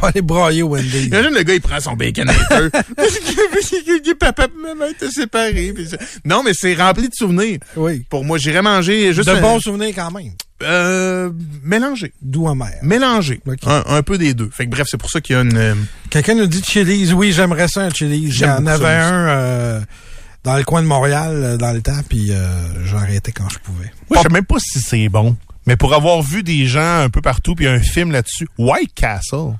Vas 0.00 0.08
aller 0.08 0.22
brailler 0.22 0.62
au 0.62 0.68
Wendy's. 0.70 1.06
Imagine 1.06 1.34
le 1.34 1.42
gars, 1.42 1.54
il 1.54 1.60
prend 1.60 1.80
son 1.80 1.94
bacon 1.94 2.28
hater. 2.28 2.68
Papa 4.18 4.44
et 4.46 4.60
maman 4.60 4.86
étaient 4.86 5.10
séparés. 5.10 5.72
Non, 6.24 6.42
mais 6.44 6.52
c'est 6.54 6.74
rempli 6.74 7.08
de 7.08 7.14
souvenirs. 7.14 7.58
Oui. 7.76 8.04
Pour 8.10 8.24
moi, 8.24 8.38
j'irais 8.38 8.62
manger 8.62 9.12
juste 9.12 9.28
de 9.28 9.34
un- 9.34 9.40
bons 9.40 9.60
souvenirs 9.60 9.92
quand 9.94 10.10
même. 10.10 10.32
euh, 10.62 11.30
mélangé. 11.62 12.12
Doux 12.20 12.48
amer. 12.48 12.72
Mélangé. 12.82 13.40
Ok. 13.46 13.58
Un, 13.66 13.84
un 13.86 14.02
peu 14.02 14.18
des 14.18 14.34
deux. 14.34 14.50
Fait 14.52 14.66
que 14.66 14.70
bref, 14.70 14.88
c'est 14.90 14.96
pour 14.98 15.10
ça 15.10 15.20
qu'il 15.20 15.36
y 15.36 15.38
a 15.38 15.42
une... 15.42 15.56
euh, 15.56 15.74
Quelqu'un 16.10 16.34
nous 16.34 16.46
dit 16.46 16.62
Chili's. 16.62 17.12
Oui, 17.12 17.32
j'aimerais 17.32 17.68
ça 17.68 17.82
un 17.82 17.90
Chili's. 17.90 18.20
Il 18.22 18.28
y 18.28 18.32
J'aime 18.32 18.50
en 18.50 18.56
beaucoup 18.56 18.70
avait 18.70 18.84
ça, 18.84 19.08
un 19.14 19.28
euh, 19.28 19.80
dans 20.44 20.56
le 20.56 20.64
coin 20.64 20.82
de 20.82 20.86
Montréal 20.88 21.32
euh, 21.32 21.56
dans 21.56 21.72
le 21.72 21.80
temps, 21.80 22.00
puis 22.08 22.32
j'en 22.84 22.98
arrêtais 22.98 23.32
quand 23.32 23.48
je 23.48 23.58
pouvais. 23.58 23.90
Moi, 24.10 24.18
je 24.18 24.22
sais 24.22 24.32
même 24.32 24.44
pas 24.46 24.56
si 24.58 24.80
c'est 24.80 25.08
bon. 25.08 25.36
Mais 25.66 25.76
pour 25.76 25.94
avoir 25.94 26.22
vu 26.22 26.42
des 26.42 26.66
gens 26.66 27.00
un 27.02 27.10
peu 27.10 27.20
partout, 27.20 27.54
puis 27.54 27.66
un 27.68 27.78
film 27.80 28.10
là-dessus, 28.10 28.48
White 28.58 28.94
Castle. 28.94 29.52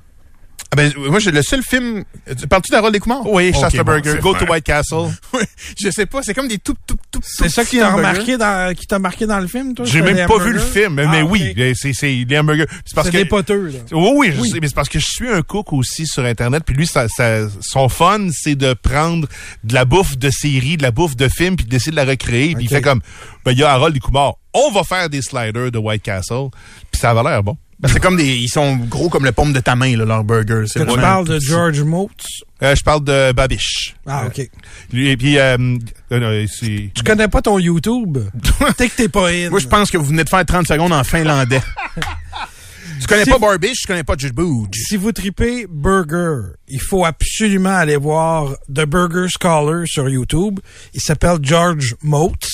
Ah 0.71 0.75
ben, 0.75 0.93
moi, 0.97 1.17
j'ai 1.17 1.31
le 1.31 1.41
seul 1.41 1.63
film... 1.63 2.03
Tu 2.39 2.47
Parles-tu 2.47 2.71
d'Harold 2.71 2.93
des 2.93 2.99
Kumar? 2.99 3.25
Oui, 3.25 3.49
Ok, 3.49 3.59
chasse 3.59 3.73
le 3.73 3.83
bon, 3.83 3.99
Go 4.21 4.35
to 4.35 4.45
White 4.45 4.63
Castle. 4.63 5.07
Ouais, 5.33 5.43
je 5.81 5.89
sais 5.89 6.05
pas, 6.05 6.21
c'est 6.21 6.35
comme 6.35 6.47
des 6.47 6.59
tout, 6.59 6.75
tout, 6.85 6.95
tout, 7.11 7.19
C'est 7.23 7.45
tout 7.45 7.49
ça 7.49 7.65
qui 7.65 7.79
t'a 7.79 7.89
remarqué 7.91 8.37
dans, 8.37 8.75
qui 8.75 8.85
t'a 8.85 8.99
marqué 8.99 9.25
dans 9.25 9.39
le 9.39 9.47
film, 9.47 9.73
toi? 9.73 9.83
J'ai 9.85 10.01
même 10.03 10.27
pas 10.27 10.37
vu 10.37 10.53
le 10.53 10.59
film, 10.59 10.93
mais, 10.93 11.05
Ah, 11.07 11.11
mais 11.11 11.21
oui, 11.23 11.55
c'est 11.75 11.93
c'est 11.93 12.11
les 12.27 12.37
hamburgers. 12.39 12.65
C'est 12.85 12.93
parce 12.93 13.07
C'est 13.07 13.13
que 13.13 13.17
des 13.17 13.25
poteux, 13.25 13.67
là. 13.69 13.79
Oui, 13.93 14.11
oui, 14.15 14.31
je 14.35 14.41
Oui. 14.41 14.49
sais, 14.51 14.59
mais 14.59 14.67
c'est 14.67 14.75
parce 14.75 14.89
que 14.89 14.99
je 14.99 15.05
suis 15.07 15.27
un 15.29 15.41
cook 15.41 15.73
aussi 15.73 16.05
sur 16.05 16.23
Internet, 16.23 16.61
puis 16.65 16.75
lui, 16.75 16.85
ça, 16.85 17.07
ça- 17.07 17.47
son 17.61 17.89
fun, 17.89 18.27
c'est 18.31 18.55
de 18.55 18.73
prendre 18.73 19.27
de 19.63 19.73
la 19.73 19.85
bouffe 19.85 20.17
de 20.19 20.29
série, 20.29 20.77
de 20.77 20.83
la 20.83 20.91
bouffe 20.91 21.15
de 21.15 21.27
film, 21.29 21.55
puis 21.55 21.65
d'essayer 21.65 21.91
de 21.91 21.95
la 21.95 22.05
recréer. 22.05 22.53
Puis 22.53 22.65
il 22.65 22.69
fait 22.69 22.81
comme, 22.81 23.01
ben, 23.43 23.53
il 23.53 23.57
y 23.57 23.63
a 23.63 23.71
Harold 23.71 23.93
Ducumar, 23.95 24.33
on 24.53 24.69
va 24.71 24.83
faire 24.83 25.09
des 25.09 25.23
sliders 25.23 25.71
de 25.71 25.79
White 25.79 26.03
Castle, 26.03 26.49
puis 26.91 26.99
ça 27.01 27.09
avait 27.11 27.23
l'air 27.23 27.41
bon. 27.43 27.57
Ben, 27.79 27.87
c'est 27.87 28.01
comme 28.01 28.17
des, 28.17 28.35
ils 28.35 28.49
sont 28.49 28.75
gros 28.75 29.07
comme 29.07 29.23
le 29.23 29.31
pomme 29.31 29.53
de 29.53 29.61
ta 29.61 29.75
main, 29.75 29.95
là, 29.95 30.03
leurs 30.03 30.23
burgers. 30.25 30.65
C'est 30.67 30.83
Que 30.83 30.91
tu 30.91 30.99
parles 30.99 31.25
de. 31.27 31.39
George 31.39 31.81
Motes. 31.81 32.25
Euh, 32.61 32.75
je 32.75 32.83
parle 32.83 33.05
de 33.05 33.31
Babiche. 33.31 33.95
Ah, 34.05 34.25
OK. 34.27 34.49
Lui, 34.91 35.09
et 35.09 35.15
puis, 35.15 35.37
euh, 35.39 35.77
euh, 36.11 36.45
c'est... 36.51 36.91
Tu 36.93 37.03
connais 37.05 37.29
pas 37.29 37.41
ton 37.41 37.57
YouTube? 37.57 38.17
T'es 38.77 38.89
que 38.89 38.95
t'es 38.95 39.07
pas 39.07 39.29
in. 39.29 39.49
Moi, 39.49 39.59
je 39.59 39.67
pense 39.67 39.89
que 39.89 39.97
vous 39.97 40.03
venez 40.05 40.25
de 40.25 40.29
faire 40.29 40.45
30 40.45 40.67
secondes 40.67 40.91
en 40.91 41.05
finlandais. 41.05 41.61
tu 42.99 43.07
connais 43.07 43.23
Si- 43.23 43.29
pas 43.29 43.39
Barbiche, 43.39 43.77
tu 43.79 43.87
connais 43.87 44.03
pas 44.03 44.15
Judge 44.17 44.33
Si 44.73 44.97
vous 44.97 45.13
tripez 45.13 45.65
burger, 45.69 46.55
il 46.67 46.81
faut 46.81 47.05
absolument 47.05 47.77
aller 47.77 47.95
voir 47.95 48.57
The 48.67 48.85
Burger 48.85 49.27
Scholar 49.29 49.83
sur 49.85 50.09
YouTube. 50.09 50.59
Il 50.93 50.99
s'appelle 50.99 51.37
George 51.41 51.95
Motes. 52.03 52.49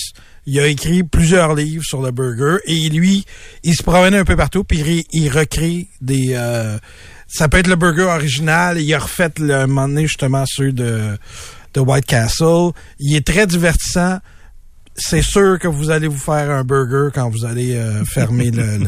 Il 0.45 0.59
a 0.59 0.67
écrit 0.67 1.03
plusieurs 1.03 1.55
livres 1.55 1.83
sur 1.83 2.01
le 2.01 2.11
burger 2.11 2.57
et 2.65 2.89
lui, 2.89 3.25
il 3.63 3.75
se 3.75 3.83
promène 3.83 4.13
un 4.13 4.23
peu 4.23 4.35
partout 4.35 4.63
puis 4.63 5.05
il, 5.11 5.29
recrée 5.29 5.87
des. 6.01 6.33
euh, 6.33 6.77
ça 7.27 7.49
peut 7.49 7.57
être 7.57 7.67
le 7.67 7.75
burger 7.75 8.03
original. 8.03 8.79
Il 8.79 8.93
a 8.93 8.99
refait 8.99 9.31
le 9.39 9.65
moment 9.65 9.87
donné 9.87 10.03
justement 10.03 10.45
ceux 10.47 10.71
de 10.71 11.17
White 11.75 12.05
Castle. 12.05 12.71
Il 12.99 13.15
est 13.15 13.25
très 13.25 13.47
divertissant. 13.47 14.19
C'est 14.95 15.23
sûr 15.23 15.59
que 15.59 15.67
vous 15.67 15.89
allez 15.89 16.07
vous 16.07 16.17
faire 16.17 16.49
un 16.49 16.63
burger 16.63 17.09
quand 17.13 17.29
vous 17.29 17.43
allez 17.43 17.75
euh, 17.75 18.05
fermer 18.05 18.49
le, 18.51 18.79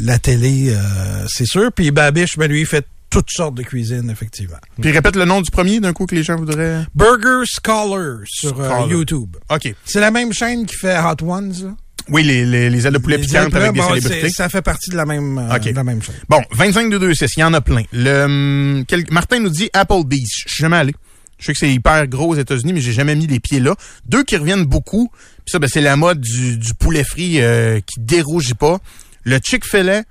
la 0.00 0.18
télé, 0.18 0.70
euh, 0.70 1.26
c'est 1.28 1.46
sûr. 1.46 1.70
Puis 1.72 1.90
Babiche, 1.90 2.36
ben 2.36 2.50
lui, 2.50 2.60
il 2.60 2.66
fait 2.66 2.86
toutes 3.10 3.30
sortes 3.30 3.54
de 3.54 3.62
cuisine, 3.62 4.10
effectivement. 4.10 4.58
Puis 4.80 4.90
répète 4.90 5.16
le 5.16 5.24
nom 5.24 5.40
du 5.40 5.50
premier 5.50 5.80
d'un 5.80 5.92
coup 5.92 6.06
que 6.06 6.14
les 6.14 6.22
gens 6.22 6.36
voudraient. 6.36 6.84
Burger 6.94 7.44
Scholar 7.46 8.18
sur 8.26 8.60
euh. 8.60 8.86
YouTube. 8.88 9.36
OK. 9.50 9.74
C'est 9.84 10.00
la 10.00 10.10
même 10.10 10.32
chaîne 10.32 10.66
qui 10.66 10.76
fait 10.76 10.98
Hot 10.98 11.24
Ones. 11.24 11.54
là? 11.62 11.76
Oui, 12.10 12.22
les, 12.22 12.46
les, 12.46 12.70
les 12.70 12.86
ailes 12.86 12.94
de 12.94 12.98
poulet 12.98 13.18
Les 13.18 13.24
piquantes 13.24 13.54
avec 13.54 13.72
des 13.72 13.80
bon, 13.80 13.88
célébrités. 13.88 14.30
Ça 14.30 14.48
fait 14.48 14.62
partie 14.62 14.90
de 14.90 14.96
la 14.96 15.04
même, 15.04 15.38
euh, 15.38 15.58
de 15.58 15.70
la 15.74 15.84
même 15.84 16.02
chaîne. 16.02 16.14
Bon, 16.28 16.40
25 16.52 16.90
2 16.90 16.98
2 16.98 17.14
6, 17.14 17.36
il 17.36 17.40
y 17.40 17.44
en 17.44 17.52
a 17.52 17.60
plein. 17.60 17.82
Le 17.92 18.24
hum, 18.24 18.84
quel- 18.88 19.04
Martin 19.10 19.40
nous 19.40 19.50
dit 19.50 19.68
Applebee's. 19.72 20.44
Je 20.46 20.52
suis 20.54 20.62
jamais 20.62 20.78
allé. 20.78 20.94
Je 21.38 21.46
sais 21.46 21.52
que 21.52 21.58
c'est 21.58 21.70
hyper 21.72 22.06
gros 22.08 22.28
aux 22.28 22.36
États-Unis, 22.36 22.72
mais 22.72 22.80
j'ai 22.80 22.92
jamais 22.92 23.14
mis 23.14 23.26
les 23.26 23.40
pieds 23.40 23.60
là. 23.60 23.74
Deux 24.06 24.24
qui 24.24 24.36
reviennent 24.36 24.64
beaucoup. 24.64 25.10
Puis 25.44 25.52
ça, 25.52 25.58
ben, 25.58 25.68
c'est 25.68 25.80
la 25.80 25.96
mode 25.96 26.20
du, 26.20 26.56
du 26.56 26.74
poulet 26.74 27.04
frit 27.04 27.40
euh, 27.40 27.80
qui 27.80 28.00
dérougit 28.00 28.54
pas. 28.54 28.78
Le 29.24 29.38
Chick-fil-A 29.42 30.02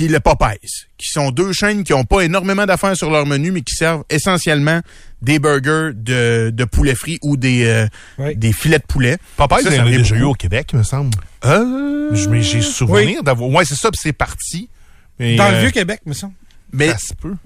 puis 0.00 0.08
le 0.08 0.18
Popeyes, 0.18 0.86
qui 0.96 1.10
sont 1.10 1.30
deux 1.30 1.52
chaînes 1.52 1.84
qui 1.84 1.92
ont 1.92 2.04
pas 2.04 2.22
énormément 2.22 2.64
d'affaires 2.64 2.96
sur 2.96 3.10
leur 3.10 3.26
menu, 3.26 3.50
mais 3.50 3.60
qui 3.60 3.74
servent 3.74 4.02
essentiellement 4.08 4.80
des 5.20 5.38
burgers 5.38 5.90
de, 5.94 6.48
de 6.48 6.64
poulet 6.64 6.94
frit 6.94 7.18
ou 7.20 7.36
des, 7.36 7.66
euh, 7.66 7.86
Oui. 8.16 8.34
des 8.34 8.54
filets 8.54 8.78
de 8.78 8.86
poulet. 8.86 9.18
Popeye, 9.36 9.62
Ça, 9.62 9.70
ça 9.70 9.76
en 9.76 9.80
a 9.80 9.82
arrive 9.82 9.98
déjà 9.98 10.16
eu 10.16 10.22
au 10.22 10.32
Québec, 10.32 10.72
me 10.72 10.84
semble. 10.84 11.10
Euh, 11.44 12.14
j'ai 12.14 12.62
souvenir 12.62 13.22
d'avoir... 13.22 13.50
Ouais, 13.50 13.66
c'est 13.66 13.74
ça, 13.74 13.90
puis 13.90 14.00
c'est 14.02 14.14
parti. 14.14 14.70
Mais, 15.18 15.36
Dans 15.36 15.50
le 15.50 15.56
euh, 15.56 15.60
Vieux-Québec, 15.60 16.00
me 16.06 16.14
semble. 16.14 16.32
Mais 16.72 16.94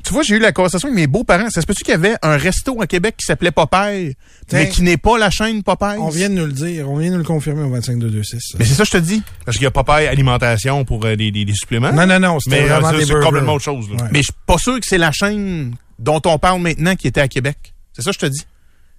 tu 0.03 0.13
vois, 0.13 0.23
j'ai 0.23 0.37
eu 0.37 0.39
la 0.39 0.53
conversation 0.53 0.89
avec 0.89 0.97
mes 0.99 1.07
beaux-parents. 1.07 1.51
Ça 1.51 1.61
se 1.61 1.67
peut-tu 1.67 1.83
qu'il 1.83 1.93
y 1.93 1.95
avait 1.95 2.17
un 2.23 2.37
resto 2.37 2.81
à 2.83 2.87
Québec 2.87 3.15
qui 3.19 3.25
s'appelait 3.25 3.51
Popeye, 3.51 4.17
Tiens. 4.49 4.59
mais 4.59 4.69
qui 4.69 4.83
n'est 4.83 4.97
pas 4.97 5.19
la 5.19 5.31
chaîne 5.31 5.63
Popeye? 5.63 5.97
On 5.99 6.09
vient 6.09 6.29
de 6.29 6.35
nous 6.35 6.47
le 6.47 6.53
dire. 6.53 6.91
On 6.91 6.97
vient 6.99 7.09
de 7.11 7.15
nous 7.15 7.21
le 7.21 7.25
confirmer 7.25 7.63
au 7.63 7.69
25226. 7.69 8.57
Mais 8.59 8.65
c'est 8.65 8.75
ça 8.75 8.85
je 8.85 8.91
te 8.91 8.97
dis. 8.99 9.23
Parce 9.45 9.57
qu'il 9.57 9.65
y 9.65 9.67
a 9.67 9.71
Popeye 9.71 10.07
Alimentation 10.07 10.85
pour 10.85 11.05
euh, 11.05 11.17
des, 11.17 11.31
des, 11.31 11.45
des 11.45 11.55
suppléments. 11.55 11.93
Non, 11.93 12.07
non, 12.07 12.19
non. 12.19 12.41
C'était 12.41 12.57
Mais 12.57 12.71
euh, 12.71 12.75
vraiment 12.75 12.91
ça, 12.91 12.97
des 12.99 13.05
c'est 13.07 13.21
complètement 13.21 13.55
autre 13.55 13.65
chose. 13.65 13.89
Là. 13.91 13.97
Ouais. 14.05 14.09
Mais 14.13 14.19
je 14.19 14.25
suis 14.25 14.33
pas 14.47 14.59
sûr 14.59 14.79
que 14.79 14.87
c'est 14.87 14.99
la 14.99 15.13
chaîne 15.13 15.75
dont 15.99 16.21
on 16.27 16.39
parle 16.39 16.61
maintenant 16.61 16.97
qui 16.97 17.07
était 17.07 17.21
à 17.21 17.29
Québec. 17.29 17.75
C'est 17.93 18.03
ça 18.03 18.13
je 18.13 18.19
te 18.19 18.27
dis. 18.27 18.45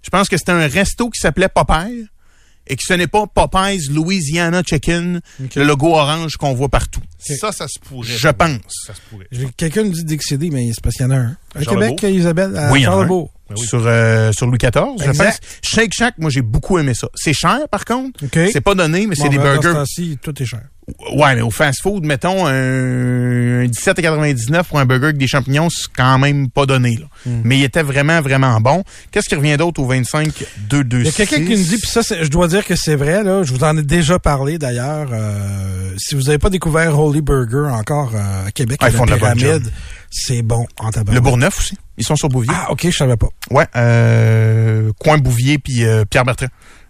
Je 0.02 0.10
pense 0.10 0.30
que 0.30 0.38
c'était 0.38 0.52
un 0.52 0.68
resto 0.68 1.10
qui 1.10 1.20
s'appelait 1.20 1.50
Popeye 1.50 2.08
et 2.68 2.76
que 2.76 2.82
ce 2.86 2.94
n'est 2.94 3.08
pas 3.08 3.26
Popeye's 3.28 3.90
Louisiana 3.90 4.62
Chicken, 4.66 5.22
le 5.56 5.64
logo 5.64 5.94
orange 5.94 6.38
qu'on 6.38 6.54
voit 6.54 6.70
partout. 6.70 7.02
Ça, 7.20 7.52
ça 7.52 7.68
se 7.68 7.80
pourrait. 7.80 8.08
Je 8.08 8.28
pense. 8.30 8.62
Ça 8.88 8.94
se 8.94 9.02
pourrait. 9.10 9.28
J'ai- 9.32 9.48
Quelqu'un 9.58 9.84
nous 9.84 9.92
dit 9.92 10.04
Dixie 10.04 10.38
mais 10.52 10.72
c'est 10.74 10.82
parce 10.82 10.96
qu'il 10.96 11.06
y 11.06 11.08
en 11.08 11.12
a 11.12 11.18
un. 11.18 11.38
À? 11.56 11.64
Québec, 11.66 12.04
Isabelle, 12.04 12.56
à 12.58 12.72
Oui. 12.72 12.84
Charlebourg. 12.84 13.32
Ben 13.50 13.56
oui. 13.60 13.68
Sur, 13.68 13.84
euh, 13.86 14.32
sur 14.32 14.48
Louis 14.48 14.58
XIV, 14.58 14.72
je 15.00 15.12
pense. 15.12 15.40
Shake 15.62 15.94
Shack, 15.94 16.16
moi, 16.18 16.32
j'ai 16.32 16.42
beaucoup 16.42 16.80
aimé 16.80 16.96
ça. 16.96 17.08
C'est 17.14 17.34
cher, 17.34 17.60
par 17.70 17.86
contre. 17.86 18.26
OK. 18.26 18.40
C'est 18.52 18.62
pas 18.62 18.74
donné, 18.74 19.06
mais 19.06 19.14
c'est 19.16 19.30
des 19.30 19.38
ben, 19.38 19.56
dans 19.60 19.86
ce 19.86 20.02
burgers. 20.02 20.18
tout 20.22 20.42
est 20.42 20.46
cher. 20.46 20.64
Ouais, 21.16 21.34
mais 21.36 21.42
au 21.42 21.50
fast-food, 21.50 22.06
mettons, 22.06 22.46
un, 22.46 22.52
un 23.64 23.66
17,99 23.66 24.64
pour 24.66 24.78
un 24.80 24.86
burger 24.86 25.06
avec 25.06 25.18
des 25.18 25.26
champignons, 25.28 25.68
c'est 25.72 25.88
quand 25.96 26.20
même 26.20 26.50
pas 26.50 26.68
donné. 26.68 26.96
Là. 27.00 27.08
Hmm. 27.26 27.42
Mais 27.44 27.58
il 27.58 27.64
était 27.64 27.82
vraiment, 27.82 28.22
vraiment 28.22 28.62
bon. 28.62 28.84
Qu'est-ce 29.12 29.28
qui 29.28 29.34
revient 29.36 29.58
d'autre 29.58 29.82
au 29.82 29.88
25 29.88 30.32
2 30.70 30.84
2 30.84 31.00
Il 31.00 31.06
y 31.06 31.08
a 31.08 31.12
quelqu'un 31.12 31.38
qui 31.44 31.58
nous 31.58 31.64
dit, 31.64 31.78
puis 31.80 31.90
ça, 31.90 32.02
je 32.02 32.28
dois 32.30 32.48
dire 32.48 32.64
que 32.66 32.76
c'est 32.76 32.96
vrai, 32.96 33.24
là, 33.24 33.42
je 33.44 33.52
vous 33.54 33.64
en 33.64 33.76
ai 33.78 33.82
déjà 33.82 34.20
parlé 34.20 34.60
d'ailleurs. 34.60 35.10
euh, 35.12 35.94
si 35.98 36.14
vous 36.14 36.22
n'avez 36.24 36.38
pas 36.38 36.52
découvert 36.52 37.00
Holy 37.00 37.22
Burger 37.22 37.68
encore 37.72 38.12
euh, 38.14 38.48
à 38.48 38.52
Québec, 38.52 38.78
Ah, 38.84 38.90
ils 38.90 38.96
font 38.96 39.06
la 39.06 39.18
pyramide, 39.18 39.72
c'est 40.12 40.44
bon 40.44 40.68
en 40.78 40.92
tabac. 40.92 41.14
Le 41.14 41.20
Bourgneuf 41.20 41.58
aussi. 41.60 41.78
Ils 41.98 42.06
sont 42.06 42.16
sur 42.18 42.30
Bouvier. 42.30 42.52
Ah, 42.54 42.72
ok, 42.72 42.82
je 42.92 42.96
savais 42.96 43.16
pas. 43.18 43.30
Ouais, 43.50 43.66
euh, 43.76 44.92
Coin 45.00 45.18
Bouvier 45.18 45.58
puis 45.58 45.84
euh, 45.86 46.04
Pierre 46.06 46.26
Bertrand. 46.26 46.48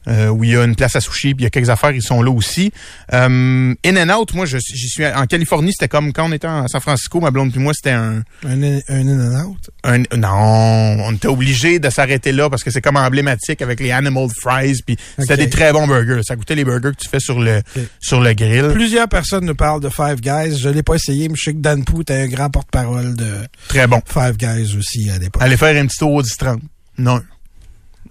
Euh, 0.08 0.28
où 0.28 0.44
il 0.44 0.52
y 0.52 0.56
a 0.56 0.64
une 0.64 0.76
place 0.76 0.96
à 0.96 1.02
sushi, 1.02 1.34
puis 1.34 1.42
il 1.42 1.44
y 1.46 1.48
a 1.48 1.50
quelques 1.50 1.70
affaires, 1.72 1.92
ils 1.92 2.02
sont 2.04 2.22
là 2.22 2.30
aussi. 2.32 2.72
Euh, 3.14 3.74
In 3.84 3.98
and 3.98 4.10
Out, 4.20 4.34
moi, 4.36 4.46
je- 4.46 4.58
j'y 4.60 4.88
suis 4.88 5.06
en 5.06 5.26
Californie, 5.26 5.72
c'était 5.72 5.88
comme 5.88 6.14
quand 6.14 6.30
on 6.30 6.32
était 6.32 6.46
à 6.48 6.66
San 6.68 6.80
Francisco, 6.82 7.20
ma 7.20 7.32
blonde 7.32 7.52
puis 7.52 7.60
moi, 7.60 7.74
c'était 7.74 7.92
un, 7.92 8.22
Un, 8.48 8.62
in- 8.62 8.80
un 8.88 9.08
in 9.08 9.20
and 9.36 9.46
out? 9.48 9.70
un 9.84 9.98
non, 10.16 11.06
on 11.06 11.12
était 11.14 11.28
obligé 11.28 11.80
de 11.80 11.90
s'arrêter 11.90 12.32
là 12.32 12.50
parce 12.50 12.64
que 12.64 12.72
c'est 12.72 12.82
comme 12.82 12.98
emblématique 12.98 13.62
avec 13.62 13.80
les 13.80 13.92
animal 13.92 14.28
fries, 14.40 14.82
puis 14.86 14.98
c'était 15.18 15.38
des 15.38 15.50
très 15.50 15.72
bons 15.74 15.88
burgers. 15.88 16.22
Ça 16.24 16.36
goûtait 16.36 16.56
les 16.56 16.66
burgers 16.66 16.92
que 16.92 17.04
tu 17.04 17.10
fais 17.10 17.20
sur 17.20 17.40
le 17.40 17.62
sur 18.00 18.22
le 18.22 18.34
grill. 18.34 18.70
Plusieurs 18.74 19.08
personnes 19.10 19.46
nous 19.46 19.56
parlent 19.56 19.82
de 19.82 19.90
Five 19.90 20.22
Guys. 20.22 20.58
Je 20.60 20.70
l'ai 20.70 20.84
pas 20.84 20.96
essayé, 20.96 21.30
mais 21.30 21.36
je 21.36 21.44
sais 21.46 21.54
que 21.54 21.60
Dan 21.62 21.84
Poo 21.84 22.02
était 22.02 22.14
un 22.22 22.28
grand 22.28 22.50
porte-parole 22.50 23.16
de 23.16 23.26
Très 23.70 23.88
bon. 23.88 24.02
Five 24.06 24.38
Guys 24.38 24.76
aussi 24.78 25.10
à 25.10 25.18
l'époque. 25.18 25.42
Allez 25.42 25.58
faire 25.58 25.76
un 25.82 25.88
petit 25.88 25.98
tour 25.98 26.14
au 26.14 26.22
10-30. 26.22 26.60
Non. 26.98 27.22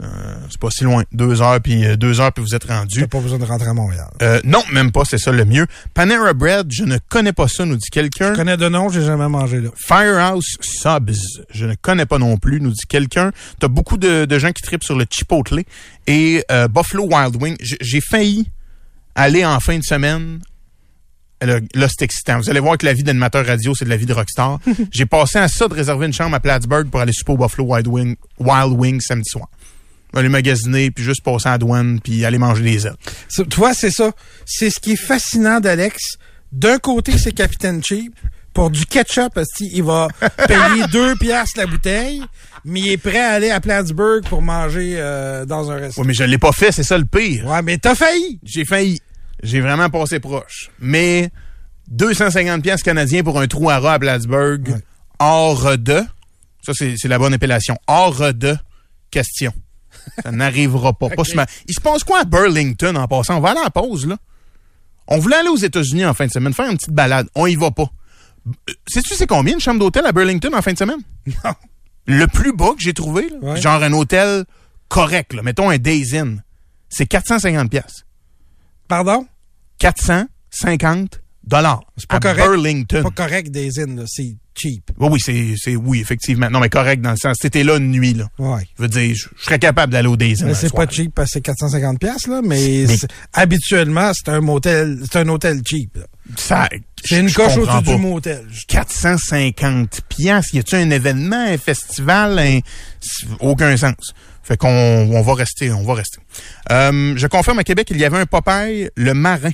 Euh, 0.03 0.35
C'est 0.51 0.61
pas 0.61 0.71
si 0.71 0.85
loin. 0.85 1.05
Deux 1.13 1.41
heures, 1.41 1.61
puis 1.61 1.85
euh, 1.85 1.97
deux 1.97 2.21
heures, 2.21 2.33
puis 2.33 2.43
vous 2.43 2.55
êtes 2.55 2.65
rendu. 2.65 3.01
T'as 3.01 3.07
pas 3.07 3.21
besoin 3.21 3.39
de 3.39 3.45
rentrer 3.45 3.69
à 3.69 3.75
Montréal. 3.75 4.11
Euh, 4.23 4.41
non, 4.45 4.63
même 4.73 4.91
pas, 4.91 5.03
c'est 5.05 5.19
ça 5.19 5.31
le 5.31 5.45
mieux. 5.45 5.67
Panera 5.95 6.33
Bread, 6.33 6.67
je 6.71 6.85
ne 6.85 6.99
connais 7.09 7.33
pas 7.33 7.47
ça, 7.49 7.65
nous 7.65 7.77
dit 7.77 7.91
quelqu'un. 7.91 8.33
Je 8.33 8.39
connais 8.39 8.57
de 8.57 8.69
nom, 8.69 8.89
j'ai 8.89 9.03
jamais 9.03 9.29
mangé 9.29 9.61
là. 9.61 9.71
Firehouse 9.77 10.57
Subs, 10.61 11.43
je 11.51 11.67
ne 11.67 11.75
connais 11.75 12.07
pas 12.07 12.19
non 12.19 12.37
plus, 12.39 12.61
nous 12.61 12.71
dit 12.71 12.87
quelqu'un. 12.89 13.31
T'as 13.61 13.69
beaucoup 13.69 13.97
de, 13.97 14.25
de 14.25 14.39
gens 14.39 14.53
qui 14.53 14.63
tripent 14.63 14.85
sur 14.85 14.97
le 14.97 15.07
Chipotle 15.09 15.63
et 16.07 16.45
Buffalo 16.71 17.07
Wild 17.07 17.41
Wing. 17.41 17.57
J'ai 17.61 18.01
failli 18.01 18.49
aller 19.15 19.45
en 19.45 19.61
fin 19.61 19.79
de 19.79 19.85
semaine. 19.85 20.41
Là, 21.41 21.89
c'est 21.89 22.05
excitant. 22.05 22.39
Vous 22.39 22.49
allez 22.49 22.61
voir 22.61 22.79
que 22.79 22.87
la 22.87 22.95
vie 22.95 23.03
d'animateur 23.03 23.45
radio, 23.45 23.75
c'est 23.75 23.85
de 23.85 23.91
la 23.91 23.97
vie 23.99 24.07
de 24.07 24.15
rockstar. 24.15 24.61
J'ai 24.91 25.05
passé 25.05 25.39
à 25.39 25.47
ça 25.47 25.69
de 25.69 25.75
réserver 25.75 26.07
une 26.07 26.13
chambre 26.13 26.35
à 26.35 26.41
Plattsburgh 26.41 26.89
pour 26.89 27.01
aller 27.01 27.13
super 27.13 27.35
au 27.35 27.37
Buffalo 27.37 27.69
Wild 27.69 27.87
Wing, 27.87 28.17
Wild 28.39 28.73
Wing 28.73 28.99
samedi 29.01 29.29
soir. 29.29 29.49
Aller 30.15 30.29
magasiner, 30.29 30.91
puis 30.91 31.05
juste 31.05 31.23
passer 31.23 31.49
à 31.49 31.53
la 31.53 31.59
douane, 31.59 32.01
puis 32.01 32.25
aller 32.25 32.39
manger 32.39 32.63
des 32.63 32.87
ailes. 32.87 32.95
Tu 33.29 33.45
vois, 33.57 33.75
c'est 33.75 33.91
ça. 33.91 34.13
C'est 34.47 34.71
ce 34.71 34.79
qui 34.81 34.93
est 34.93 34.97
fascinant 34.97 35.61
d'Alex. 35.61 36.17
D'un 36.53 36.79
côté, 36.79 37.19
c'est 37.19 37.33
Capitaine 37.33 37.83
Cheap. 37.83 38.15
Pour 38.53 38.71
du 38.71 38.87
ketchup, 38.87 39.35
parce 39.35 39.49
qu'il 39.49 39.83
va 39.83 40.07
payer 40.47 40.85
deux 40.93 41.17
piastres 41.17 41.59
la 41.59 41.67
bouteille, 41.67 42.23
mais 42.65 42.79
il 42.79 42.89
est 42.93 42.97
prêt 42.99 43.19
à 43.19 43.31
aller 43.31 43.51
à 43.51 43.59
Plattsburgh 43.61 44.23
pour 44.29 44.43
manger 44.43 44.95
euh, 44.97 45.45
dans 45.45 45.73
un 45.73 45.75
restaurant. 45.75 46.07
mais 46.07 46.15
je 46.15 46.23
l'ai 46.23 46.39
pas 46.39 46.53
fait, 46.53 46.71
c'est 46.71 46.85
ça 46.85 46.97
le 46.97 47.05
pire. 47.05 47.45
Ouais, 47.47 47.63
mais 47.63 47.79
t'as 47.79 47.97
failli. 47.97 48.39
J'ai 48.45 48.65
failli. 48.65 49.01
J'ai 49.43 49.61
vraiment 49.61 49.91
passé 49.91 50.21
proche. 50.21 50.71
Mais 50.79 51.31
250 51.89 52.63
pièces 52.63 52.85
canadiens 52.85 53.25
pour 53.25 53.41
un 53.41 53.49
trou 53.49 53.71
à 53.71 53.81
rat 53.81 53.95
à 53.95 53.99
Plattsburgh, 53.99 54.69
Ouais. 54.69 54.81
hors 55.19 55.77
de, 55.77 56.01
ça 56.63 56.73
c'est 56.75 57.09
la 57.09 57.19
bonne 57.19 57.35
appellation, 57.35 57.77
hors 57.89 58.33
de 58.33 58.57
question. 59.11 59.53
Ça 60.23 60.31
n'arrivera 60.33 60.93
pas. 60.93 61.09
Il 61.67 61.75
se 61.75 61.81
passe 61.81 62.05
quoi 62.05 62.21
à 62.21 62.25
Burlington 62.25 62.95
en 62.97 63.07
passant? 63.09 63.37
On 63.37 63.41
va 63.41 63.51
aller 63.51 63.61
à 63.61 63.65
la 63.65 63.71
pause, 63.71 64.07
là. 64.07 64.17
On 65.07 65.19
voulait 65.19 65.37
aller 65.37 65.49
aux 65.51 65.57
États-Unis 65.57 66.05
en 66.07 66.15
fin 66.15 66.27
de 66.27 66.31
semaine, 66.33 66.55
faire 66.55 66.71
une 66.71 66.77
petite 66.77 66.93
balade. 66.95 67.29
On 67.35 67.47
y 67.47 67.57
va 67.57 67.71
pas. 67.71 67.91
Euh, 68.47 68.73
Sais-tu 68.87 69.15
c'est 69.15 69.27
combien 69.27 69.55
une 69.55 69.61
chambre 69.61 69.81
d'hôtel 69.81 70.07
à 70.07 70.13
Burlington 70.13 70.51
en 70.55 70.63
fin 70.63 70.73
de 70.73 70.79
semaine? 70.79 71.01
Non. 71.45 71.53
Le 72.07 72.27
plus 72.27 72.55
bas 72.55 72.71
que 72.77 72.81
j'ai 72.83 72.93
trouvé, 72.95 73.29
là, 73.31 73.37
Ouais. 73.41 73.61
genre 73.61 73.83
un 73.83 73.93
hôtel 73.93 74.45
correct, 74.89 75.33
là, 75.35 75.43
mettons 75.43 75.71
un 75.71 75.79
Days 75.79 76.15
Inn, 76.17 76.43
c'est 76.89 77.07
450 77.07 77.71
pièces. 77.71 78.05
Pardon? 78.89 79.27
450 79.79 81.21
dollars. 81.47 81.83
C'est 81.97 82.09
pas 82.09 82.17
à 82.17 82.21
correct. 82.21 82.39
Burlington. 82.47 83.03
Pas 83.03 83.11
correct 83.25 83.51
des 83.51 83.79
innes, 83.79 83.97
là. 83.97 84.05
C'est 84.07 84.35
cheap. 84.57 84.91
Oui, 84.99 85.09
oui, 85.13 85.21
c'est, 85.21 85.55
c'est, 85.59 85.77
oui, 85.77 86.01
effectivement. 86.01 86.49
Non, 86.51 86.61
mais 86.61 86.69
correct 86.69 87.01
dans 87.01 87.11
le 87.11 87.17
sens, 87.17 87.37
c'était 87.41 87.65
là 87.65 87.77
une 87.77 87.91
nuit, 87.91 88.15
là. 88.15 88.29
Ouais. 88.39 88.63
Je 88.77 88.83
veux 88.83 88.89
dire, 88.89 89.15
je, 89.15 89.29
je 89.37 89.45
serais 89.45 89.59
capable 89.59 89.93
d'aller 89.93 90.09
au 90.09 90.17
Days 90.17 90.37
Mais 90.45 90.55
c'est 90.55 90.69
soir. 90.69 90.87
pas 90.87 90.93
cheap 90.93 91.15
parce 91.15 91.29
que 91.31 91.35
c'est 91.35 91.41
450 91.41 91.99
pièces 91.99 92.27
là, 92.27 92.41
mais, 92.45 92.87
habituellement, 93.33 94.13
c'est 94.15 94.31
un 94.31 94.41
motel, 94.41 95.01
c'est 95.11 95.19
un 95.19 95.29
hôtel 95.29 95.61
cheap. 95.67 95.97
là. 95.97 96.05
Ça, 96.37 96.69
C'est 97.05 97.21
une 97.21 97.31
coche 97.31 97.57
au-dessus 97.59 97.83
du 97.83 97.97
motel. 97.97 98.47
450 98.69 100.01
piastres. 100.09 100.55
Y 100.55 100.59
a-tu 100.61 100.75
un 100.77 100.91
événement, 100.91 101.37
un 101.49 101.59
festival? 101.59 102.39
Un... 102.39 102.61
Aucun 103.41 103.77
sens. 103.77 104.15
Fait 104.43 104.57
qu'on 104.57 104.69
on 104.69 105.23
va 105.23 105.35
rester, 105.35 105.71
on 105.73 105.83
va 105.85 105.95
rester. 105.95 106.19
Euh, 106.71 107.15
je 107.17 107.27
confirme 107.27 107.59
à 107.59 107.65
Québec, 107.65 107.89
il 107.91 107.97
y 107.99 108.05
avait 108.05 108.19
un 108.19 108.27
Popeye, 108.27 108.91
le 108.97 109.15
marin, 109.15 109.51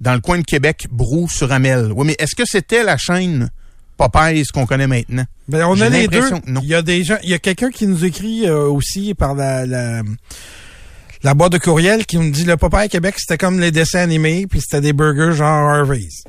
dans 0.00 0.14
le 0.14 0.20
coin 0.20 0.38
de 0.38 0.44
Québec, 0.44 0.86
Brou 0.90 1.28
sur 1.28 1.52
Amel. 1.52 1.92
Oui, 1.94 2.06
mais 2.06 2.16
est-ce 2.18 2.34
que 2.34 2.44
c'était 2.46 2.84
la 2.84 2.96
chaîne 2.96 3.50
Popeye, 3.96 4.44
ce 4.44 4.52
qu'on 4.52 4.66
connaît 4.66 4.86
maintenant? 4.86 5.24
Ben, 5.48 5.64
on 5.66 5.80
a 5.80 5.88
les 5.88 6.08
deux. 6.08 6.30
Il 6.46 6.68
y 6.68 6.74
a 6.74 6.82
des 6.82 7.04
gens, 7.04 7.18
il 7.22 7.30
y 7.30 7.34
a 7.34 7.38
quelqu'un 7.38 7.70
qui 7.70 7.86
nous 7.86 8.04
écrit 8.04 8.46
euh, 8.46 8.68
aussi 8.68 9.14
par 9.14 9.34
la, 9.34 9.66
la 9.66 10.02
la 11.22 11.34
boîte 11.34 11.52
de 11.52 11.58
courriel 11.58 12.06
qui 12.06 12.16
nous 12.16 12.30
dit 12.30 12.44
le 12.44 12.56
Popeye 12.56 12.88
Québec, 12.88 13.16
c'était 13.18 13.38
comme 13.38 13.58
les 13.58 13.70
dessins 13.70 14.00
animés, 14.00 14.46
puis 14.46 14.60
c'était 14.60 14.80
des 14.80 14.92
burgers 14.92 15.34
genre 15.34 15.68
Harvey's. 15.68 16.22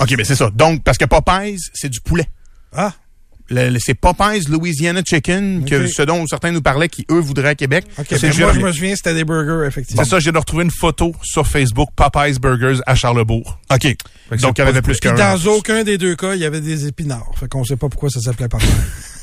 OK, 0.00 0.16
ben 0.16 0.24
c'est 0.24 0.36
ça. 0.36 0.50
Donc, 0.50 0.82
parce 0.82 0.98
que 0.98 1.04
Popeyes, 1.04 1.58
c'est 1.74 1.88
du 1.88 2.00
poulet. 2.00 2.26
Ah, 2.72 2.94
c'est 3.80 3.94
Popeyes 3.94 4.44
Louisiana 4.48 5.02
Chicken, 5.04 5.64
que 5.64 5.86
ce 5.86 6.02
dont 6.02 6.26
certains 6.26 6.52
nous 6.52 6.62
parlaient, 6.62 6.88
qui 6.88 7.06
eux 7.10 7.18
voudraient 7.18 7.50
à 7.50 7.54
Québec. 7.54 7.84
ok. 7.98 8.06
C'est 8.10 8.20
Ben, 8.20 8.38
moi, 8.38 8.52
je 8.52 8.60
me 8.60 8.72
souviens, 8.72 8.96
c'était 8.96 9.14
des 9.14 9.24
burgers, 9.24 9.66
effectivement. 9.66 10.04
C'est 10.04 10.10
ça, 10.10 10.20
j'ai 10.20 10.32
de 10.32 10.38
retrouver 10.38 10.64
une 10.64 10.70
photo 10.70 11.14
sur 11.22 11.46
Facebook, 11.46 11.90
Popeyes 11.94 12.38
Burgers 12.40 12.80
à 12.86 12.94
Charlebourg. 12.94 13.58
OK. 13.72 13.96
Donc, 14.40 14.58
il 14.58 14.64
y 14.64 14.68
avait 14.68 14.82
plus 14.82 14.98
qu'un. 15.00 15.14
dans 15.14 15.46
aucun 15.46 15.84
des 15.84 15.98
deux 15.98 16.16
cas, 16.16 16.34
il 16.34 16.40
y 16.40 16.44
avait 16.44 16.60
des 16.60 16.86
épinards. 16.86 17.32
Fait 17.38 17.48
qu'on 17.48 17.64
sait 17.64 17.76
pas 17.76 17.88
pourquoi 17.88 18.10
ça 18.10 18.20
s'appelait 18.20 18.48
Popeye. 18.48 18.68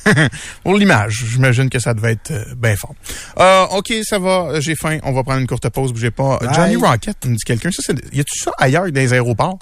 Pour 0.63 0.78
l'image, 0.78 1.26
j'imagine 1.32 1.70
que 1.70 1.80
ça 1.80 1.93
devait 1.93 2.13
être 2.13 2.32
euh, 2.32 2.55
bien 2.55 2.76
fort. 2.76 2.95
Euh, 3.39 3.65
OK, 3.78 3.93
ça 4.03 4.17
va, 4.17 4.59
j'ai 4.59 4.76
faim. 4.76 4.99
On 5.03 5.11
va 5.11 5.24
prendre 5.24 5.39
une 5.41 5.47
courte 5.47 5.67
pause, 5.70 5.91
bougez 5.93 6.11
pas. 6.11 6.38
Bye. 6.39 6.53
Johnny 6.53 6.76
Rocket, 6.76 7.26
me 7.26 7.36
dit 7.36 7.43
quelqu'un. 7.45 7.70
Ça, 7.72 7.84
c'est... 7.86 8.13
Y 8.13 8.22
a-tu 8.22 8.39
ça 8.39 8.51
ailleurs 8.57 8.86
dans 8.91 9.01
les 9.01 9.13
aéroports? 9.13 9.59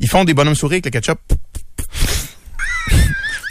Ils 0.00 0.08
font 0.08 0.24
des 0.24 0.34
bonhommes 0.34 0.54
souris 0.54 0.76
avec 0.76 0.86
le 0.86 0.90
ketchup. 0.92 1.18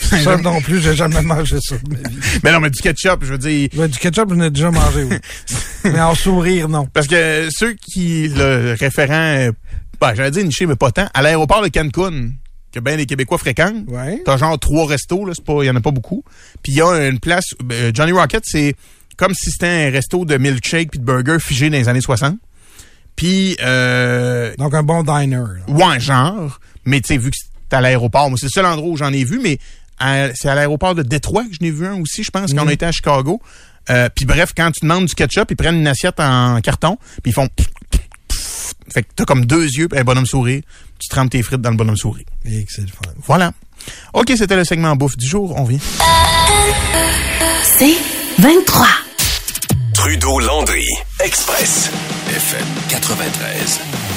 Ça 0.07 0.37
non 0.37 0.61
plus, 0.61 0.81
j'ai 0.81 0.95
jamais 0.95 1.21
mangé 1.21 1.57
ça 1.61 1.75
de 1.77 1.89
ma 1.93 2.09
vie. 2.09 2.17
Mais 2.43 2.51
non, 2.51 2.59
mais 2.59 2.69
du 2.69 2.81
ketchup, 2.81 3.19
je 3.23 3.31
veux 3.33 3.37
dire... 3.37 3.69
Ouais, 3.75 3.87
du 3.87 3.97
ketchup, 3.97 4.29
j'en 4.33 4.41
ai 4.41 4.49
déjà 4.49 4.71
mangé, 4.71 5.03
oui. 5.03 5.17
mais 5.85 5.99
en 6.01 6.15
sourire, 6.15 6.69
non. 6.69 6.85
Parce 6.87 7.07
que 7.07 7.47
ceux 7.51 7.73
qui, 7.73 8.27
le 8.29 8.75
référent, 8.79 9.13
euh, 9.13 9.51
ben, 9.99 10.13
j'allais 10.15 10.31
dire 10.31 10.43
niché, 10.45 10.65
mais 10.65 10.75
pas 10.75 10.91
tant, 10.91 11.07
à 11.13 11.21
l'aéroport 11.21 11.61
de 11.61 11.67
Cancun, 11.69 12.29
que 12.71 12.79
bien 12.79 12.97
des 12.97 13.05
Québécois 13.05 13.37
fréquentent, 13.37 13.87
Ouais. 13.87 14.21
t'as 14.25 14.37
genre 14.37 14.57
trois 14.59 14.87
restos, 14.87 15.25
là, 15.25 15.33
il 15.61 15.65
y 15.65 15.69
en 15.69 15.75
a 15.75 15.81
pas 15.81 15.91
beaucoup. 15.91 16.23
Puis 16.63 16.73
il 16.73 16.77
y 16.77 16.81
a 16.81 17.07
une 17.07 17.19
place, 17.19 17.45
euh, 17.71 17.91
Johnny 17.93 18.11
Rocket, 18.11 18.43
c'est 18.45 18.75
comme 19.17 19.33
si 19.33 19.49
c'était 19.51 19.87
un 19.87 19.91
resto 19.91 20.25
de 20.25 20.37
milkshake 20.37 20.91
puis 20.91 20.99
de 20.99 21.05
burger 21.05 21.37
figé 21.39 21.69
dans 21.69 21.77
les 21.77 21.89
années 21.89 22.01
60. 22.01 22.35
Puis, 23.15 23.57
euh, 23.61 24.53
Donc, 24.59 24.75
un 24.75 24.83
bon 24.83 25.01
diner. 25.01 25.37
là. 25.67 25.73
ouais, 25.73 25.99
genre, 25.99 26.59
mais 26.85 27.01
tu 27.01 27.07
sais, 27.07 27.17
vu 27.17 27.31
que 27.31 27.35
c'est 27.39 27.75
à 27.75 27.81
l'aéroport, 27.81 28.29
moi, 28.29 28.37
c'est 28.39 28.45
le 28.45 28.51
seul 28.51 28.65
endroit 28.65 28.89
où 28.91 28.95
j'en 28.95 29.11
ai 29.11 29.23
vu, 29.23 29.39
mais 29.41 29.57
c'est 29.99 30.49
à 30.49 30.55
l'aéroport 30.55 30.95
de 30.95 31.03
Détroit 31.03 31.43
que 31.43 31.53
je 31.53 31.59
n'ai 31.61 31.71
vu 31.71 31.85
un 31.85 31.99
aussi, 32.01 32.23
je 32.23 32.31
pense, 32.31 32.53
quand 32.53 32.65
on 32.65 32.69
était 32.69 32.85
à 32.85 32.91
Chicago. 32.91 33.41
Euh, 33.89 34.09
puis 34.13 34.25
bref, 34.25 34.51
quand 34.55 34.71
tu 34.71 34.81
demandes 34.81 35.05
du 35.05 35.15
ketchup, 35.15 35.49
ils 35.51 35.55
prennent 35.55 35.77
une 35.77 35.87
assiette 35.87 36.19
en 36.19 36.59
carton, 36.61 36.97
puis 37.23 37.31
ils 37.31 37.33
font... 37.33 37.47
Fait 38.89 39.03
que 39.03 39.09
t'as 39.15 39.25
comme 39.25 39.45
deux 39.45 39.65
yeux, 39.65 39.87
puis 39.87 39.99
un 39.99 40.03
bonhomme 40.03 40.25
sourire. 40.25 40.61
Tu 40.99 41.09
trempes 41.09 41.29
tes 41.29 41.43
frites 41.43 41.61
dans 41.61 41.71
le 41.71 41.75
bonhomme 41.77 41.97
sourire. 41.97 42.25
Fun. 42.45 43.11
Voilà. 43.25 43.51
OK, 44.13 44.31
c'était 44.37 44.55
le 44.55 44.63
segment 44.63 44.95
bouffe 44.95 45.17
du 45.17 45.27
jour. 45.27 45.53
On 45.57 45.63
vient. 45.63 45.79
C'est 47.63 47.97
23. 48.39 48.87
Trudeau-Landry, 49.93 50.87
Express, 51.19 51.89
FM 52.29 52.67
93. 52.89 54.16